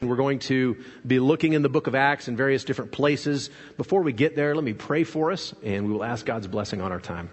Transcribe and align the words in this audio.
We're 0.00 0.14
going 0.14 0.38
to 0.40 0.76
be 1.04 1.18
looking 1.18 1.54
in 1.54 1.62
the 1.62 1.68
book 1.68 1.88
of 1.88 1.96
Acts 1.96 2.28
in 2.28 2.36
various 2.36 2.62
different 2.62 2.92
places. 2.92 3.50
Before 3.76 4.00
we 4.00 4.12
get 4.12 4.36
there, 4.36 4.54
let 4.54 4.62
me 4.62 4.72
pray 4.72 5.02
for 5.02 5.32
us 5.32 5.52
and 5.64 5.86
we 5.86 5.92
will 5.92 6.04
ask 6.04 6.24
God's 6.24 6.46
blessing 6.46 6.80
on 6.80 6.92
our 6.92 7.00
time. 7.00 7.30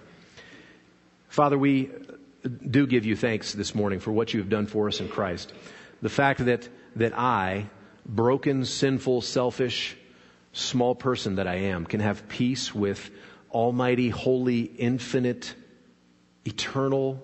Father, 1.30 1.60
we 1.60 1.92
do 2.68 2.88
give 2.88 3.06
you 3.06 3.16
thanks 3.16 3.54
this 3.54 3.76
morning 3.76 4.00
for 4.00 4.12
what 4.12 4.34
you 4.34 4.40
have 4.40 4.50
done 4.50 4.66
for 4.66 4.88
us 4.88 5.00
in 5.00 5.10
Christ. 5.10 5.54
The 6.02 6.10
fact 6.10 6.44
that, 6.46 6.68
that 6.96 7.16
I, 7.16 7.70
broken, 8.04 8.66
sinful, 8.66 9.22
selfish, 9.22 9.96
small 10.52 10.96
person 10.96 11.36
that 11.36 11.46
I 11.46 11.56
am, 11.56 11.86
can 11.86 12.00
have 12.00 12.28
peace 12.28 12.74
with 12.74 13.12
Almighty, 13.52 14.10
holy, 14.10 14.62
infinite, 14.62 15.54
eternal 16.46 17.24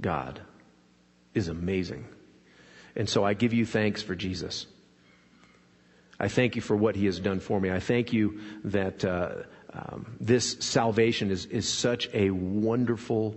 God 0.00 0.40
is 1.34 1.48
amazing. 1.48 2.06
And 2.94 3.08
so 3.08 3.24
I 3.24 3.34
give 3.34 3.52
you 3.52 3.64
thanks 3.64 4.02
for 4.02 4.14
Jesus. 4.14 4.66
I 6.20 6.28
thank 6.28 6.56
you 6.56 6.62
for 6.62 6.76
what 6.76 6.94
he 6.94 7.06
has 7.06 7.18
done 7.18 7.40
for 7.40 7.60
me. 7.60 7.70
I 7.70 7.80
thank 7.80 8.12
you 8.12 8.40
that 8.64 9.04
uh, 9.04 9.34
um, 9.72 10.16
this 10.20 10.56
salvation 10.60 11.30
is, 11.30 11.46
is 11.46 11.68
such 11.68 12.08
a 12.12 12.30
wonderful, 12.30 13.34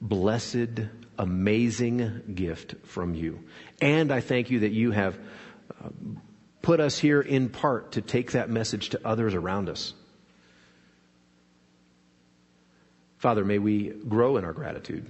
blessed, 0.00 0.80
amazing 1.18 2.34
gift 2.34 2.74
from 2.84 3.14
you. 3.14 3.44
And 3.80 4.12
I 4.12 4.20
thank 4.20 4.50
you 4.50 4.60
that 4.60 4.72
you 4.72 4.90
have 4.90 5.18
uh, 5.82 5.88
put 6.60 6.80
us 6.80 6.98
here 6.98 7.20
in 7.20 7.48
part 7.48 7.92
to 7.92 8.02
take 8.02 8.32
that 8.32 8.50
message 8.50 8.90
to 8.90 9.00
others 9.06 9.34
around 9.34 9.68
us. 9.68 9.94
Father, 13.18 13.44
may 13.44 13.58
we 13.58 13.88
grow 13.88 14.36
in 14.36 14.44
our 14.44 14.52
gratitude. 14.52 15.06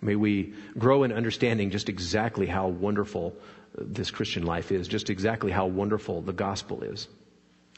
May 0.00 0.16
we 0.16 0.54
grow 0.76 1.02
in 1.02 1.12
understanding 1.12 1.70
just 1.70 1.88
exactly 1.88 2.46
how 2.46 2.68
wonderful 2.68 3.36
this 3.74 4.10
Christian 4.10 4.44
life 4.44 4.72
is, 4.72 4.88
just 4.88 5.10
exactly 5.10 5.50
how 5.50 5.66
wonderful 5.66 6.22
the 6.22 6.32
gospel 6.32 6.82
is, 6.82 7.08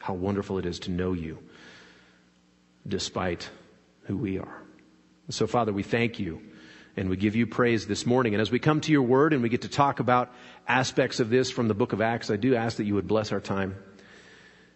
how 0.00 0.14
wonderful 0.14 0.58
it 0.58 0.66
is 0.66 0.80
to 0.80 0.90
know 0.90 1.12
you 1.12 1.38
despite 2.86 3.48
who 4.04 4.16
we 4.16 4.38
are. 4.38 4.62
So, 5.28 5.46
Father, 5.46 5.72
we 5.72 5.82
thank 5.82 6.18
you 6.18 6.40
and 6.96 7.08
we 7.08 7.16
give 7.16 7.36
you 7.36 7.46
praise 7.46 7.86
this 7.86 8.04
morning. 8.04 8.34
And 8.34 8.40
as 8.40 8.50
we 8.50 8.58
come 8.58 8.80
to 8.82 8.92
your 8.92 9.02
word 9.02 9.32
and 9.32 9.42
we 9.42 9.48
get 9.48 9.62
to 9.62 9.68
talk 9.68 10.00
about 10.00 10.32
aspects 10.66 11.20
of 11.20 11.30
this 11.30 11.50
from 11.50 11.68
the 11.68 11.74
book 11.74 11.92
of 11.92 12.00
Acts, 12.00 12.30
I 12.30 12.36
do 12.36 12.54
ask 12.54 12.78
that 12.78 12.84
you 12.84 12.94
would 12.94 13.06
bless 13.06 13.32
our 13.32 13.40
time. 13.40 13.76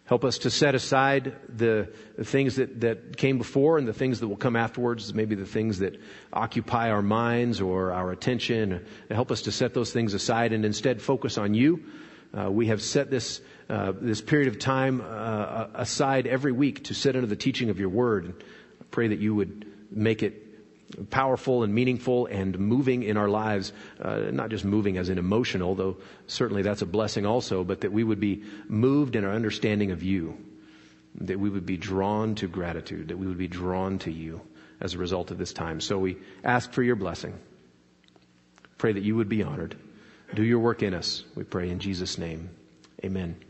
Help 0.05 0.23
us 0.23 0.37
to 0.39 0.51
set 0.51 0.75
aside 0.75 1.35
the, 1.49 1.91
the, 2.15 2.23
things 2.23 2.57
that, 2.57 2.81
that 2.81 3.17
came 3.17 3.39
before 3.39 3.79
and 3.79 3.87
the 3.87 3.93
things 3.93 4.19
that 4.19 4.27
will 4.27 4.35
come 4.35 4.55
afterwards, 4.55 5.11
maybe 5.15 5.33
the 5.33 5.47
things 5.47 5.79
that 5.79 5.99
occupy 6.31 6.91
our 6.91 7.01
minds 7.01 7.59
or 7.59 7.91
our 7.91 8.11
attention. 8.11 8.85
Help 9.09 9.31
us 9.31 9.41
to 9.43 9.51
set 9.51 9.73
those 9.73 9.91
things 9.91 10.13
aside 10.13 10.53
and 10.53 10.63
instead 10.63 11.01
focus 11.01 11.39
on 11.39 11.55
you. 11.55 11.83
Uh, 12.37 12.51
we 12.51 12.67
have 12.67 12.83
set 12.83 13.09
this, 13.09 13.41
uh, 13.67 13.93
this 13.99 14.21
period 14.21 14.47
of 14.47 14.59
time 14.59 15.01
uh, 15.01 15.67
aside 15.73 16.27
every 16.27 16.51
week 16.51 16.83
to 16.83 16.93
sit 16.93 17.15
under 17.15 17.27
the 17.27 17.35
teaching 17.35 17.71
of 17.71 17.79
your 17.79 17.89
word. 17.89 18.43
I 18.79 18.85
pray 18.91 19.07
that 19.07 19.19
you 19.19 19.33
would 19.33 19.65
make 19.89 20.21
it 20.21 20.44
powerful 21.09 21.63
and 21.63 21.73
meaningful 21.73 22.25
and 22.27 22.57
moving 22.57 23.03
in 23.03 23.17
our 23.17 23.29
lives, 23.29 23.73
uh, 24.01 24.17
not 24.31 24.49
just 24.49 24.65
moving 24.65 24.97
as 24.97 25.09
in 25.09 25.17
emotional, 25.17 25.75
though 25.75 25.97
certainly 26.27 26.61
that's 26.61 26.81
a 26.81 26.85
blessing 26.85 27.25
also, 27.25 27.63
but 27.63 27.81
that 27.81 27.91
we 27.91 28.03
would 28.03 28.19
be 28.19 28.43
moved 28.67 29.15
in 29.15 29.25
our 29.25 29.33
understanding 29.33 29.91
of 29.91 30.03
you, 30.03 30.37
that 31.21 31.39
we 31.39 31.49
would 31.49 31.65
be 31.65 31.77
drawn 31.77 32.35
to 32.35 32.47
gratitude, 32.47 33.09
that 33.09 33.17
we 33.17 33.27
would 33.27 33.37
be 33.37 33.47
drawn 33.47 33.99
to 33.99 34.11
you 34.11 34.41
as 34.79 34.93
a 34.93 34.97
result 34.97 35.31
of 35.31 35.37
this 35.37 35.53
time. 35.53 35.79
So 35.81 35.97
we 35.97 36.17
ask 36.43 36.71
for 36.71 36.83
your 36.83 36.95
blessing. 36.95 37.37
Pray 38.77 38.93
that 38.93 39.03
you 39.03 39.15
would 39.15 39.29
be 39.29 39.43
honored. 39.43 39.77
Do 40.33 40.43
your 40.43 40.59
work 40.59 40.83
in 40.83 40.93
us, 40.93 41.23
we 41.35 41.43
pray 41.43 41.69
in 41.69 41.79
Jesus' 41.79 42.17
name. 42.17 42.49
Amen. 43.03 43.44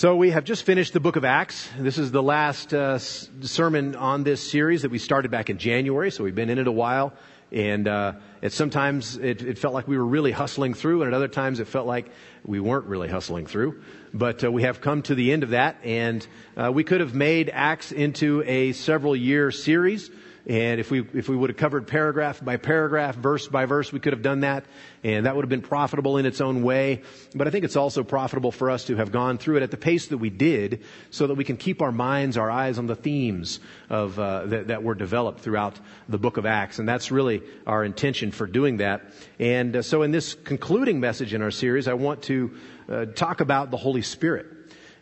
So 0.00 0.16
we 0.16 0.30
have 0.30 0.44
just 0.44 0.62
finished 0.62 0.94
the 0.94 1.00
book 1.00 1.16
of 1.16 1.26
Acts. 1.26 1.68
This 1.78 1.98
is 1.98 2.10
the 2.10 2.22
last 2.22 2.72
uh, 2.72 2.98
sermon 2.98 3.94
on 3.94 4.24
this 4.24 4.50
series 4.50 4.80
that 4.80 4.90
we 4.90 4.96
started 4.96 5.30
back 5.30 5.50
in 5.50 5.58
January. 5.58 6.10
So 6.10 6.24
we've 6.24 6.34
been 6.34 6.48
in 6.48 6.56
it 6.56 6.66
a 6.66 6.72
while, 6.72 7.12
and 7.52 7.86
uh, 7.86 8.14
it 8.40 8.54
sometimes 8.54 9.18
it, 9.18 9.42
it, 9.42 9.58
felt 9.58 9.74
like 9.74 9.86
we 9.86 9.98
were 9.98 10.06
really 10.06 10.32
hustling 10.32 10.72
through, 10.72 11.02
and 11.02 11.08
at 11.08 11.14
other 11.14 11.28
times 11.28 11.60
it 11.60 11.68
felt 11.68 11.86
like 11.86 12.10
we 12.46 12.60
weren't 12.60 12.86
really 12.86 13.08
hustling 13.08 13.44
through. 13.44 13.82
But 14.14 14.42
uh, 14.42 14.50
we 14.50 14.62
have 14.62 14.80
come 14.80 15.02
to 15.02 15.14
the 15.14 15.32
end 15.32 15.42
of 15.42 15.50
that, 15.50 15.76
and 15.84 16.26
uh, 16.56 16.72
we 16.72 16.82
could 16.82 17.00
have 17.00 17.14
made 17.14 17.50
Acts 17.52 17.92
into 17.92 18.42
a 18.46 18.72
several 18.72 19.14
year 19.14 19.50
series. 19.50 20.10
And 20.46 20.80
if 20.80 20.90
we, 20.90 21.06
if 21.14 21.28
we 21.28 21.36
would 21.36 21.50
have 21.50 21.56
covered 21.56 21.86
paragraph 21.86 22.42
by 22.42 22.56
paragraph, 22.56 23.14
verse 23.14 23.46
by 23.46 23.66
verse, 23.66 23.92
we 23.92 24.00
could 24.00 24.12
have 24.12 24.22
done 24.22 24.40
that. 24.40 24.64
And 25.04 25.26
that 25.26 25.36
would 25.36 25.44
have 25.44 25.50
been 25.50 25.60
profitable 25.62 26.16
in 26.16 26.26
its 26.26 26.40
own 26.40 26.62
way. 26.62 27.02
But 27.34 27.46
I 27.46 27.50
think 27.50 27.64
it's 27.64 27.76
also 27.76 28.02
profitable 28.02 28.50
for 28.50 28.70
us 28.70 28.86
to 28.86 28.96
have 28.96 29.12
gone 29.12 29.38
through 29.38 29.58
it 29.58 29.62
at 29.62 29.70
the 29.70 29.76
pace 29.76 30.08
that 30.08 30.18
we 30.18 30.30
did 30.30 30.82
so 31.10 31.26
that 31.26 31.34
we 31.34 31.44
can 31.44 31.56
keep 31.56 31.82
our 31.82 31.92
minds, 31.92 32.36
our 32.36 32.50
eyes 32.50 32.78
on 32.78 32.86
the 32.86 32.96
themes 32.96 33.60
of, 33.90 34.18
uh, 34.18 34.46
that, 34.46 34.68
that 34.68 34.82
were 34.82 34.94
developed 34.94 35.40
throughout 35.40 35.78
the 36.08 36.18
book 36.18 36.36
of 36.36 36.46
Acts. 36.46 36.78
And 36.78 36.88
that's 36.88 37.10
really 37.10 37.42
our 37.66 37.84
intention 37.84 38.30
for 38.30 38.46
doing 38.46 38.78
that. 38.78 39.12
And 39.38 39.76
uh, 39.76 39.82
so 39.82 40.02
in 40.02 40.10
this 40.10 40.34
concluding 40.34 41.00
message 41.00 41.34
in 41.34 41.42
our 41.42 41.50
series, 41.50 41.86
I 41.86 41.94
want 41.94 42.22
to 42.24 42.56
uh, 42.88 43.04
talk 43.06 43.40
about 43.40 43.70
the 43.70 43.76
Holy 43.76 44.02
Spirit. 44.02 44.46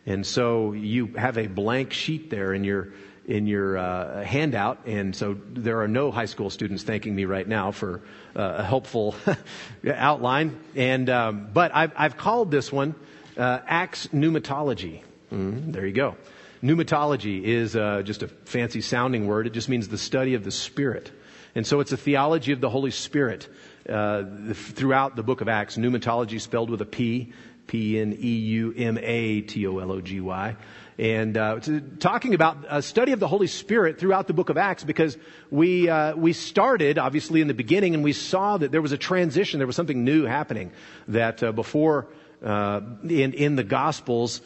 And 0.05 0.25
so 0.25 0.73
you 0.73 1.07
have 1.17 1.37
a 1.37 1.47
blank 1.47 1.93
sheet 1.93 2.29
there 2.29 2.53
in 2.53 2.63
your 2.63 2.93
in 3.29 3.45
your 3.45 3.77
uh, 3.77 4.23
handout, 4.23 4.79
and 4.87 5.15
so 5.15 5.37
there 5.51 5.81
are 5.81 5.87
no 5.87 6.09
high 6.09 6.25
school 6.25 6.49
students 6.49 6.81
thanking 6.81 7.15
me 7.15 7.25
right 7.25 7.47
now 7.47 7.71
for 7.71 8.01
uh, 8.35 8.55
a 8.57 8.63
helpful 8.63 9.15
outline. 9.87 10.59
And 10.75 11.09
um, 11.11 11.49
but 11.53 11.73
I've, 11.73 11.91
I've, 11.95 12.17
called 12.17 12.49
this 12.49 12.71
one 12.71 12.95
uh, 13.37 13.59
Acts 13.67 14.07
pneumatology. 14.07 15.03
Mm, 15.31 15.71
there 15.71 15.85
you 15.85 15.93
go. 15.93 16.15
Pneumatology 16.63 17.43
is 17.43 17.75
uh, 17.75 18.01
just 18.01 18.23
a 18.23 18.27
fancy 18.27 18.81
sounding 18.81 19.27
word. 19.27 19.45
It 19.45 19.53
just 19.53 19.69
means 19.69 19.87
the 19.87 19.99
study 19.99 20.33
of 20.33 20.43
the 20.43 20.51
Spirit, 20.51 21.11
and 21.53 21.67
so 21.67 21.81
it's 21.81 21.91
a 21.91 21.97
theology 21.97 22.51
of 22.51 22.61
the 22.61 22.69
Holy 22.69 22.91
Spirit 22.91 23.47
uh, 23.87 24.23
throughout 24.53 25.15
the 25.15 25.23
book 25.23 25.41
of 25.41 25.47
Acts. 25.47 25.77
Pneumatology 25.77 26.41
spelled 26.41 26.71
with 26.71 26.81
a 26.81 26.85
P. 26.85 27.31
P 27.67 27.99
N 27.99 28.17
E 28.19 28.37
U 28.37 28.73
M 28.75 28.97
A 28.97 29.41
T 29.41 29.67
O 29.67 29.77
L 29.77 29.91
O 29.91 30.01
G 30.01 30.19
Y 30.19 30.55
and 30.99 31.37
uh, 31.37 31.59
talking 31.99 32.33
about 32.33 32.57
a 32.67 32.81
study 32.81 33.13
of 33.13 33.21
the 33.21 33.27
Holy 33.27 33.47
Spirit 33.47 33.99
throughout 33.99 34.27
the 34.27 34.33
book 34.33 34.49
of 34.49 34.57
Acts 34.57 34.83
because 34.83 35.17
we 35.49 35.87
uh, 35.87 36.13
we 36.15 36.33
started 36.33 36.97
obviously 36.97 37.39
in 37.39 37.47
the 37.47 37.53
beginning 37.53 37.93
and 37.95 38.03
we 38.03 38.11
saw 38.11 38.57
that 38.57 38.71
there 38.71 38.81
was 38.81 38.91
a 38.91 38.97
transition, 38.97 39.59
there 39.59 39.67
was 39.67 39.77
something 39.77 40.03
new 40.03 40.25
happening 40.25 40.71
that 41.07 41.41
uh, 41.41 41.53
before 41.53 42.07
uh, 42.43 42.81
in 43.03 43.33
in 43.33 43.55
the 43.55 43.63
Gospels 43.63 44.41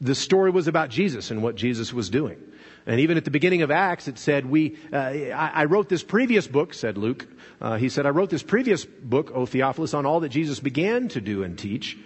the 0.00 0.16
story 0.16 0.50
was 0.50 0.66
about 0.66 0.90
Jesus 0.90 1.30
and 1.30 1.40
what 1.40 1.54
Jesus 1.54 1.92
was 1.92 2.10
doing. 2.10 2.38
And 2.84 3.00
even 3.00 3.16
at 3.16 3.24
the 3.24 3.30
beginning 3.30 3.62
of 3.62 3.70
Acts, 3.70 4.08
it 4.08 4.18
said, 4.18 4.44
"We." 4.44 4.76
Uh, 4.92 4.96
I, 4.96 5.50
I, 5.54 5.64
wrote 5.66 5.88
this 5.88 6.02
previous 6.02 6.48
book," 6.48 6.74
said 6.74 6.98
Luke. 6.98 7.26
Uh, 7.60 7.76
he 7.76 7.88
said, 7.88 8.06
"I 8.06 8.10
wrote 8.10 8.28
this 8.28 8.42
previous 8.42 8.84
book, 8.84 9.30
O 9.32 9.46
Theophilus, 9.46 9.94
on 9.94 10.04
all 10.04 10.20
that 10.20 10.30
Jesus 10.30 10.58
began 10.58 11.08
to 11.08 11.20
do 11.20 11.44
and 11.44 11.56
teach." 11.56 11.96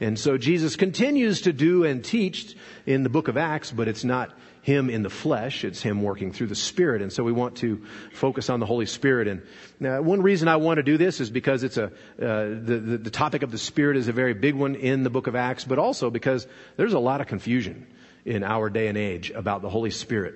And 0.00 0.18
so 0.18 0.38
Jesus 0.38 0.76
continues 0.76 1.42
to 1.42 1.52
do 1.52 1.84
and 1.84 2.02
teach 2.02 2.56
in 2.86 3.02
the 3.02 3.10
book 3.10 3.28
of 3.28 3.36
Acts, 3.36 3.70
but 3.70 3.86
it's 3.86 4.02
not 4.02 4.32
him 4.62 4.90
in 4.90 5.02
the 5.02 5.10
flesh, 5.10 5.64
it's 5.64 5.80
him 5.80 6.02
working 6.02 6.32
through 6.32 6.46
the 6.48 6.54
Spirit. 6.54 7.02
And 7.02 7.12
so 7.12 7.22
we 7.22 7.32
want 7.32 7.56
to 7.58 7.84
focus 8.12 8.50
on 8.50 8.60
the 8.60 8.66
Holy 8.66 8.86
Spirit. 8.86 9.28
And 9.28 9.42
uh, 9.86 10.02
one 10.02 10.22
reason 10.22 10.48
I 10.48 10.56
want 10.56 10.78
to 10.78 10.82
do 10.82 10.98
this 10.98 11.20
is 11.20 11.30
because 11.30 11.62
it's 11.62 11.76
a, 11.76 11.86
uh, 11.86 11.90
the, 12.18 12.82
the, 12.82 12.98
the 12.98 13.10
topic 13.10 13.42
of 13.42 13.50
the 13.50 13.58
Spirit 13.58 13.96
is 13.96 14.08
a 14.08 14.12
very 14.12 14.34
big 14.34 14.54
one 14.54 14.74
in 14.74 15.02
the 15.02 15.10
book 15.10 15.26
of 15.26 15.34
Acts, 15.34 15.64
but 15.64 15.78
also 15.78 16.10
because 16.10 16.46
there's 16.76 16.92
a 16.92 16.98
lot 16.98 17.20
of 17.20 17.26
confusion 17.26 17.86
in 18.24 18.42
our 18.42 18.68
day 18.68 18.88
and 18.88 18.98
age 18.98 19.30
about 19.30 19.62
the 19.62 19.70
Holy 19.70 19.90
Spirit 19.90 20.34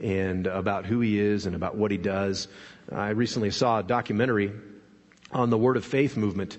and 0.00 0.46
about 0.46 0.86
who 0.86 1.00
he 1.00 1.18
is 1.18 1.46
and 1.46 1.56
about 1.56 1.76
what 1.76 1.90
he 1.90 1.96
does. 1.96 2.48
I 2.92 3.10
recently 3.10 3.50
saw 3.50 3.80
a 3.80 3.82
documentary 3.82 4.52
on 5.32 5.50
the 5.50 5.58
Word 5.58 5.76
of 5.76 5.84
Faith 5.84 6.16
movement 6.16 6.56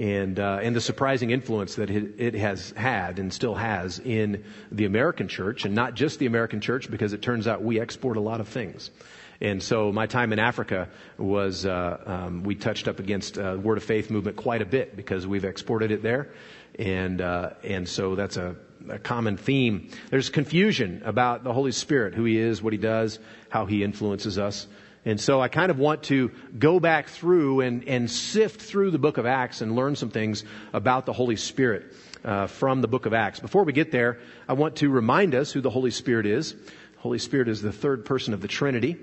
and 0.00 0.40
uh, 0.40 0.60
and 0.62 0.74
the 0.74 0.80
surprising 0.80 1.30
influence 1.30 1.74
that 1.74 1.90
it, 1.90 2.34
has 2.34 2.70
had 2.70 3.18
and 3.18 3.30
still 3.32 3.54
has 3.54 3.98
in 3.98 4.44
the 4.72 4.86
American 4.86 5.28
church, 5.28 5.66
and 5.66 5.74
not 5.74 5.94
just 5.94 6.18
the 6.18 6.24
American 6.24 6.62
church, 6.62 6.90
because 6.90 7.12
it 7.12 7.20
turns 7.20 7.46
out 7.46 7.62
we 7.62 7.78
export 7.78 8.16
a 8.16 8.20
lot 8.20 8.40
of 8.40 8.48
things. 8.48 8.90
And 9.42 9.62
so 9.62 9.92
my 9.92 10.06
time 10.06 10.32
in 10.32 10.38
Africa 10.38 10.88
was 11.18 11.66
uh, 11.66 12.02
um, 12.06 12.44
we 12.44 12.54
touched 12.54 12.88
up 12.88 12.98
against 12.98 13.36
uh, 13.36 13.58
Word 13.62 13.76
of 13.76 13.84
Faith 13.84 14.10
movement 14.10 14.38
quite 14.38 14.62
a 14.62 14.66
bit 14.66 14.96
because 14.96 15.26
we've 15.26 15.44
exported 15.44 15.90
it 15.90 16.02
there, 16.02 16.30
and 16.78 17.20
uh, 17.20 17.50
and 17.62 17.86
so 17.86 18.14
that's 18.14 18.38
a, 18.38 18.56
a 18.88 18.98
common 18.98 19.36
theme. 19.36 19.90
There's 20.08 20.30
confusion 20.30 21.02
about 21.04 21.44
the 21.44 21.52
Holy 21.52 21.72
Spirit, 21.72 22.14
who 22.14 22.24
He 22.24 22.38
is, 22.38 22.62
what 22.62 22.72
He 22.72 22.78
does, 22.78 23.18
how 23.50 23.66
He 23.66 23.84
influences 23.84 24.38
us. 24.38 24.66
And 25.04 25.18
so 25.20 25.40
I 25.40 25.48
kind 25.48 25.70
of 25.70 25.78
want 25.78 26.02
to 26.04 26.30
go 26.58 26.78
back 26.78 27.08
through 27.08 27.60
and, 27.60 27.88
and 27.88 28.10
sift 28.10 28.60
through 28.60 28.90
the 28.90 28.98
book 28.98 29.16
of 29.16 29.24
Acts 29.24 29.62
and 29.62 29.74
learn 29.74 29.96
some 29.96 30.10
things 30.10 30.44
about 30.72 31.06
the 31.06 31.12
Holy 31.12 31.36
Spirit 31.36 31.94
uh, 32.24 32.46
from 32.46 32.82
the 32.82 32.88
book 32.88 33.06
of 33.06 33.14
Acts. 33.14 33.40
Before 33.40 33.64
we 33.64 33.72
get 33.72 33.90
there, 33.92 34.18
I 34.46 34.52
want 34.52 34.76
to 34.76 34.90
remind 34.90 35.34
us 35.34 35.52
who 35.52 35.62
the 35.62 35.70
Holy 35.70 35.90
Spirit 35.90 36.26
is. 36.26 36.54
Holy 36.98 37.18
Spirit 37.18 37.48
is 37.48 37.62
the 37.62 37.72
third 37.72 38.04
person 38.04 38.34
of 38.34 38.42
the 38.42 38.48
Trinity. 38.48 38.98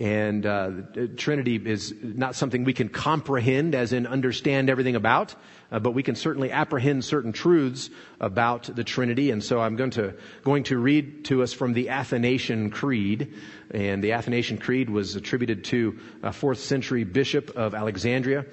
And 0.00 0.46
uh, 0.46 0.70
Trinity 1.18 1.56
is 1.56 1.94
not 2.02 2.34
something 2.34 2.64
we 2.64 2.72
can 2.72 2.88
comprehend, 2.88 3.74
as 3.74 3.92
in 3.92 4.06
understand 4.06 4.70
everything 4.70 4.96
about. 4.96 5.34
Uh, 5.72 5.78
but 5.78 5.92
we 5.92 6.02
can 6.02 6.14
certainly 6.14 6.52
apprehend 6.52 7.02
certain 7.02 7.32
truths 7.32 7.88
about 8.20 8.64
the 8.64 8.84
Trinity. 8.84 9.30
And 9.30 9.42
so 9.42 9.58
I'm 9.58 9.76
going 9.76 9.92
to, 9.92 10.14
going 10.44 10.64
to 10.64 10.76
read 10.76 11.24
to 11.26 11.42
us 11.42 11.54
from 11.54 11.72
the 11.72 11.88
Athanasian 11.88 12.70
Creed. 12.70 13.34
And 13.70 14.04
the 14.04 14.12
Athanasian 14.12 14.58
Creed 14.58 14.90
was 14.90 15.16
attributed 15.16 15.64
to 15.64 15.98
a 16.22 16.32
fourth 16.32 16.58
century 16.58 17.04
bishop 17.04 17.56
of 17.56 17.74
Alexandria. 17.74 18.44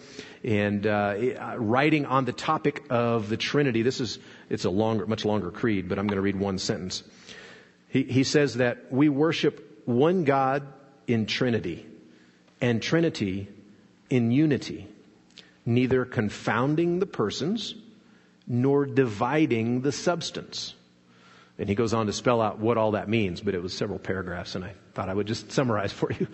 And 0.45 0.87
uh, 0.87 1.55
writing 1.57 2.05
on 2.05 2.23
the 2.23 2.31
topic 2.31 2.85
of 2.89 3.27
the 3.27 3.35
Trinity, 3.35 3.81
this 3.81 3.99
is, 3.99 4.17
it's 4.49 4.63
a 4.63 4.69
longer, 4.69 5.05
much 5.05 5.25
longer 5.25 5.51
creed, 5.51 5.89
but 5.89 5.99
I'm 5.99 6.07
going 6.07 6.15
to 6.15 6.21
read 6.21 6.39
one 6.39 6.57
sentence. 6.57 7.03
He, 7.89 8.03
he 8.03 8.23
says 8.23 8.55
that 8.55 8.93
we 8.93 9.09
worship 9.09 9.83
one 9.83 10.23
God 10.23 10.65
in 11.05 11.25
Trinity 11.25 11.85
and 12.61 12.81
Trinity 12.81 13.49
in 14.09 14.31
unity 14.31 14.87
neither 15.65 16.05
confounding 16.05 16.99
the 16.99 17.05
persons 17.05 17.75
nor 18.47 18.85
dividing 18.85 19.81
the 19.81 19.91
substance. 19.91 20.73
And 21.59 21.67
he 21.67 21.75
goes 21.75 21.93
on 21.93 22.05
to 22.05 22.13
spell 22.13 22.41
out 22.41 22.59
what 22.59 22.77
all 22.77 22.91
that 22.91 23.09
means, 23.09 23.41
but 23.41 23.53
it 23.53 23.61
was 23.61 23.73
several 23.73 23.99
paragraphs 23.99 24.55
and 24.55 24.63
I 24.63 24.73
thought 24.93 25.09
I 25.09 25.13
would 25.13 25.27
just 25.27 25.51
summarize 25.51 25.91
for 26.01 26.11
you. 26.11 26.27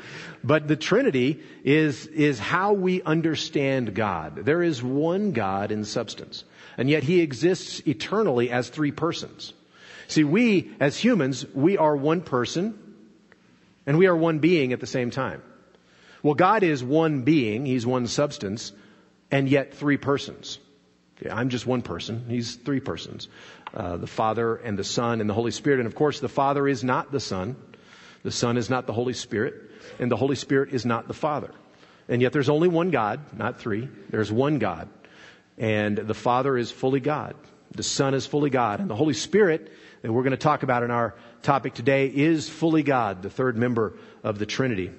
But 0.43 0.67
the 0.67 0.75
Trinity 0.75 1.41
is, 1.63 2.05
is 2.07 2.39
how 2.39 2.73
we 2.73 3.01
understand 3.01 3.95
God. 3.95 4.45
There 4.45 4.61
is 4.61 4.81
one 4.83 5.31
God 5.31 5.71
in 5.71 5.83
substance, 5.83 6.43
and 6.77 6.89
yet 6.89 7.03
he 7.03 7.21
exists 7.21 7.81
eternally 7.87 8.51
as 8.51 8.69
three 8.69 8.91
persons. 8.91 9.53
See, 10.07 10.23
we 10.23 10.71
as 10.79 10.95
humans, 10.95 11.45
we 11.53 11.77
are 11.77 11.95
one 11.95 12.21
person 12.21 12.79
and 13.87 13.97
we 13.97 14.07
are 14.07 14.15
one 14.15 14.39
being 14.39 14.73
at 14.73 14.79
the 14.79 14.87
same 14.87 15.09
time. 15.11 15.41
Well, 16.23 16.33
God 16.33 16.63
is 16.63 16.83
one 16.83 17.21
being, 17.21 17.65
He's 17.65 17.85
one 17.85 18.07
substance, 18.07 18.71
and 19.31 19.49
yet 19.49 19.73
three 19.73 19.97
persons. 19.97 20.59
Okay, 21.17 21.29
I'm 21.29 21.49
just 21.49 21.65
one 21.65 21.81
person. 21.81 22.25
He's 22.27 22.55
three 22.55 22.79
persons. 22.79 23.29
Uh, 23.73 23.97
the 23.97 24.07
Father 24.07 24.55
and 24.55 24.77
the 24.77 24.83
Son 24.83 25.21
and 25.21 25.29
the 25.29 25.33
Holy 25.33 25.51
Spirit. 25.51 25.79
And 25.79 25.87
of 25.87 25.95
course, 25.95 26.19
the 26.19 26.29
Father 26.29 26.67
is 26.67 26.83
not 26.83 27.11
the 27.11 27.19
Son. 27.19 27.55
The 28.23 28.31
Son 28.31 28.57
is 28.57 28.69
not 28.69 28.87
the 28.87 28.93
Holy 28.93 29.13
Spirit. 29.13 29.55
And 29.99 30.11
the 30.11 30.17
Holy 30.17 30.35
Spirit 30.35 30.73
is 30.73 30.85
not 30.85 31.07
the 31.07 31.13
Father. 31.13 31.51
And 32.07 32.21
yet 32.21 32.33
there's 32.33 32.49
only 32.49 32.67
one 32.67 32.91
God, 32.91 33.19
not 33.37 33.59
three. 33.59 33.89
There's 34.09 34.31
one 34.31 34.59
God. 34.59 34.89
And 35.57 35.97
the 35.97 36.13
Father 36.13 36.57
is 36.57 36.71
fully 36.71 36.99
God. 36.99 37.35
The 37.71 37.83
Son 37.83 38.13
is 38.13 38.25
fully 38.25 38.49
God. 38.49 38.79
And 38.79 38.89
the 38.89 38.95
Holy 38.95 39.13
Spirit, 39.13 39.71
that 40.01 40.11
we're 40.11 40.23
going 40.23 40.31
to 40.31 40.37
talk 40.37 40.63
about 40.63 40.83
in 40.83 40.91
our 40.91 41.15
topic 41.41 41.73
today, 41.73 42.07
is 42.07 42.49
fully 42.49 42.83
God, 42.83 43.21
the 43.21 43.29
third 43.29 43.57
member 43.57 43.93
of 44.23 44.37
the 44.37 44.45
Trinity. 44.45 44.91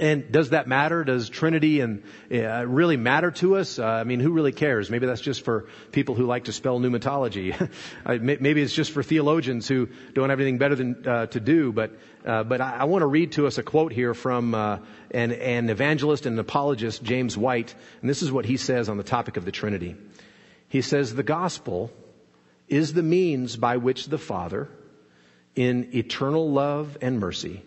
And 0.00 0.32
does 0.32 0.50
that 0.50 0.66
matter? 0.66 1.04
Does 1.04 1.28
Trinity 1.28 1.80
and 1.80 2.02
uh, 2.32 2.66
really 2.66 2.96
matter 2.96 3.30
to 3.32 3.56
us? 3.56 3.78
Uh, 3.78 3.84
I 3.84 4.04
mean, 4.04 4.20
who 4.20 4.30
really 4.30 4.52
cares? 4.52 4.88
Maybe 4.88 5.06
that's 5.06 5.20
just 5.20 5.44
for 5.44 5.66
people 5.90 6.14
who 6.14 6.24
like 6.24 6.44
to 6.44 6.52
spell 6.52 6.80
pneumatology. 6.80 7.70
Maybe 8.06 8.62
it's 8.62 8.72
just 8.72 8.92
for 8.92 9.02
theologians 9.02 9.68
who 9.68 9.90
don't 10.14 10.30
have 10.30 10.40
anything 10.40 10.56
better 10.56 10.74
than 10.74 11.06
uh, 11.06 11.26
to 11.26 11.40
do. 11.40 11.72
But 11.72 11.92
uh, 12.24 12.44
but 12.44 12.62
I, 12.62 12.78
I 12.78 12.84
want 12.84 13.02
to 13.02 13.06
read 13.06 13.32
to 13.32 13.46
us 13.46 13.58
a 13.58 13.62
quote 13.62 13.92
here 13.92 14.14
from 14.14 14.54
uh, 14.54 14.78
an, 15.10 15.32
an 15.32 15.68
evangelist 15.68 16.24
and 16.24 16.34
an 16.34 16.40
apologist, 16.40 17.02
James 17.02 17.36
White, 17.36 17.74
and 18.00 18.08
this 18.08 18.22
is 18.22 18.32
what 18.32 18.46
he 18.46 18.56
says 18.56 18.88
on 18.88 18.96
the 18.96 19.02
topic 19.02 19.36
of 19.36 19.44
the 19.44 19.52
Trinity. 19.52 19.96
He 20.68 20.80
says 20.80 21.14
the 21.14 21.22
gospel 21.22 21.90
is 22.66 22.94
the 22.94 23.02
means 23.02 23.56
by 23.56 23.76
which 23.76 24.06
the 24.06 24.18
Father, 24.18 24.70
in 25.54 25.94
eternal 25.94 26.50
love 26.50 26.96
and 27.02 27.20
mercy, 27.20 27.62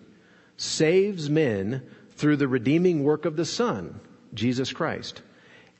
saves 0.57 1.29
men 1.29 1.83
through 2.15 2.37
the 2.37 2.47
redeeming 2.47 3.03
work 3.03 3.25
of 3.25 3.35
the 3.35 3.45
Son, 3.45 3.99
Jesus 4.33 4.71
Christ, 4.71 5.21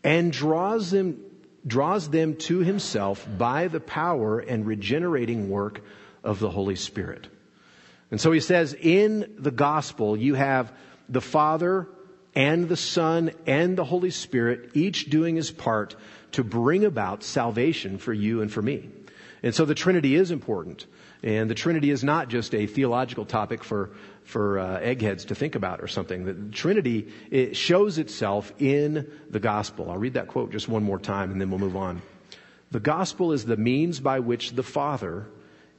and 0.04 0.32
draws 0.32 0.92
them, 0.92 1.20
draws 1.66 2.10
them 2.10 2.36
to 2.36 2.60
himself 2.60 3.28
by 3.38 3.68
the 3.68 3.80
power 3.80 4.40
and 4.40 4.66
regenerating 4.66 5.50
work 5.50 5.82
of 6.24 6.40
the 6.40 6.50
Holy 6.50 6.76
Spirit. 6.76 7.28
And 8.12 8.22
so 8.22 8.32
he 8.32 8.40
says, 8.40 8.76
in 8.80 9.36
the 9.40 9.52
gospel, 9.52 10.16
you 10.16 10.36
have 10.36 10.72
the 11.10 11.22
Father 11.22 11.88
and 12.36 12.68
the 12.68 12.78
Son 12.78 13.32
and 13.48 13.78
the 13.78 13.84
Holy 13.84 14.12
Spirit, 14.12 14.72
each 14.74 15.10
doing 15.10 15.38
his 15.38 15.52
part 15.52 15.96
to 16.34 16.44
bring 16.44 16.84
about 16.84 17.24
salvation 17.24 17.98
for 17.98 18.14
you 18.14 18.42
and 18.42 18.52
for 18.52 18.62
me. 18.62 18.90
And 19.42 19.56
so 19.56 19.66
the 19.66 19.76
Trinity 19.76 20.16
is 20.16 20.32
important. 20.32 20.86
And 21.24 21.50
the 21.50 21.56
Trinity 21.56 21.90
is 21.90 22.04
not 22.04 22.28
just 22.28 22.54
a 22.54 22.68
theological 22.68 23.26
topic 23.26 23.64
for, 23.64 23.92
for 24.26 24.60
uh, 24.60 24.80
eggheads 24.80 25.26
to 25.26 25.36
think 25.36 25.56
about 25.56 25.82
or 25.82 25.88
something. 25.88 26.26
The 26.26 26.34
Trinity 26.52 27.08
it 27.32 27.56
shows 27.56 27.98
itself 27.98 28.52
in 28.60 29.10
the 29.30 29.40
gospel. 29.40 29.90
I'll 29.90 29.98
read 29.98 30.16
that 30.16 30.28
quote 30.28 30.52
just 30.52 30.68
one 30.68 30.84
more 30.84 31.00
time 31.00 31.32
and 31.32 31.40
then 31.40 31.50
we'll 31.50 31.60
move 31.60 31.78
on. 31.78 32.02
The 32.72 32.80
gospel 32.80 33.32
is 33.32 33.46
the 33.46 33.56
means 33.56 34.00
by 34.00 34.20
which 34.20 34.52
the 34.52 34.64
Father, 34.64 35.28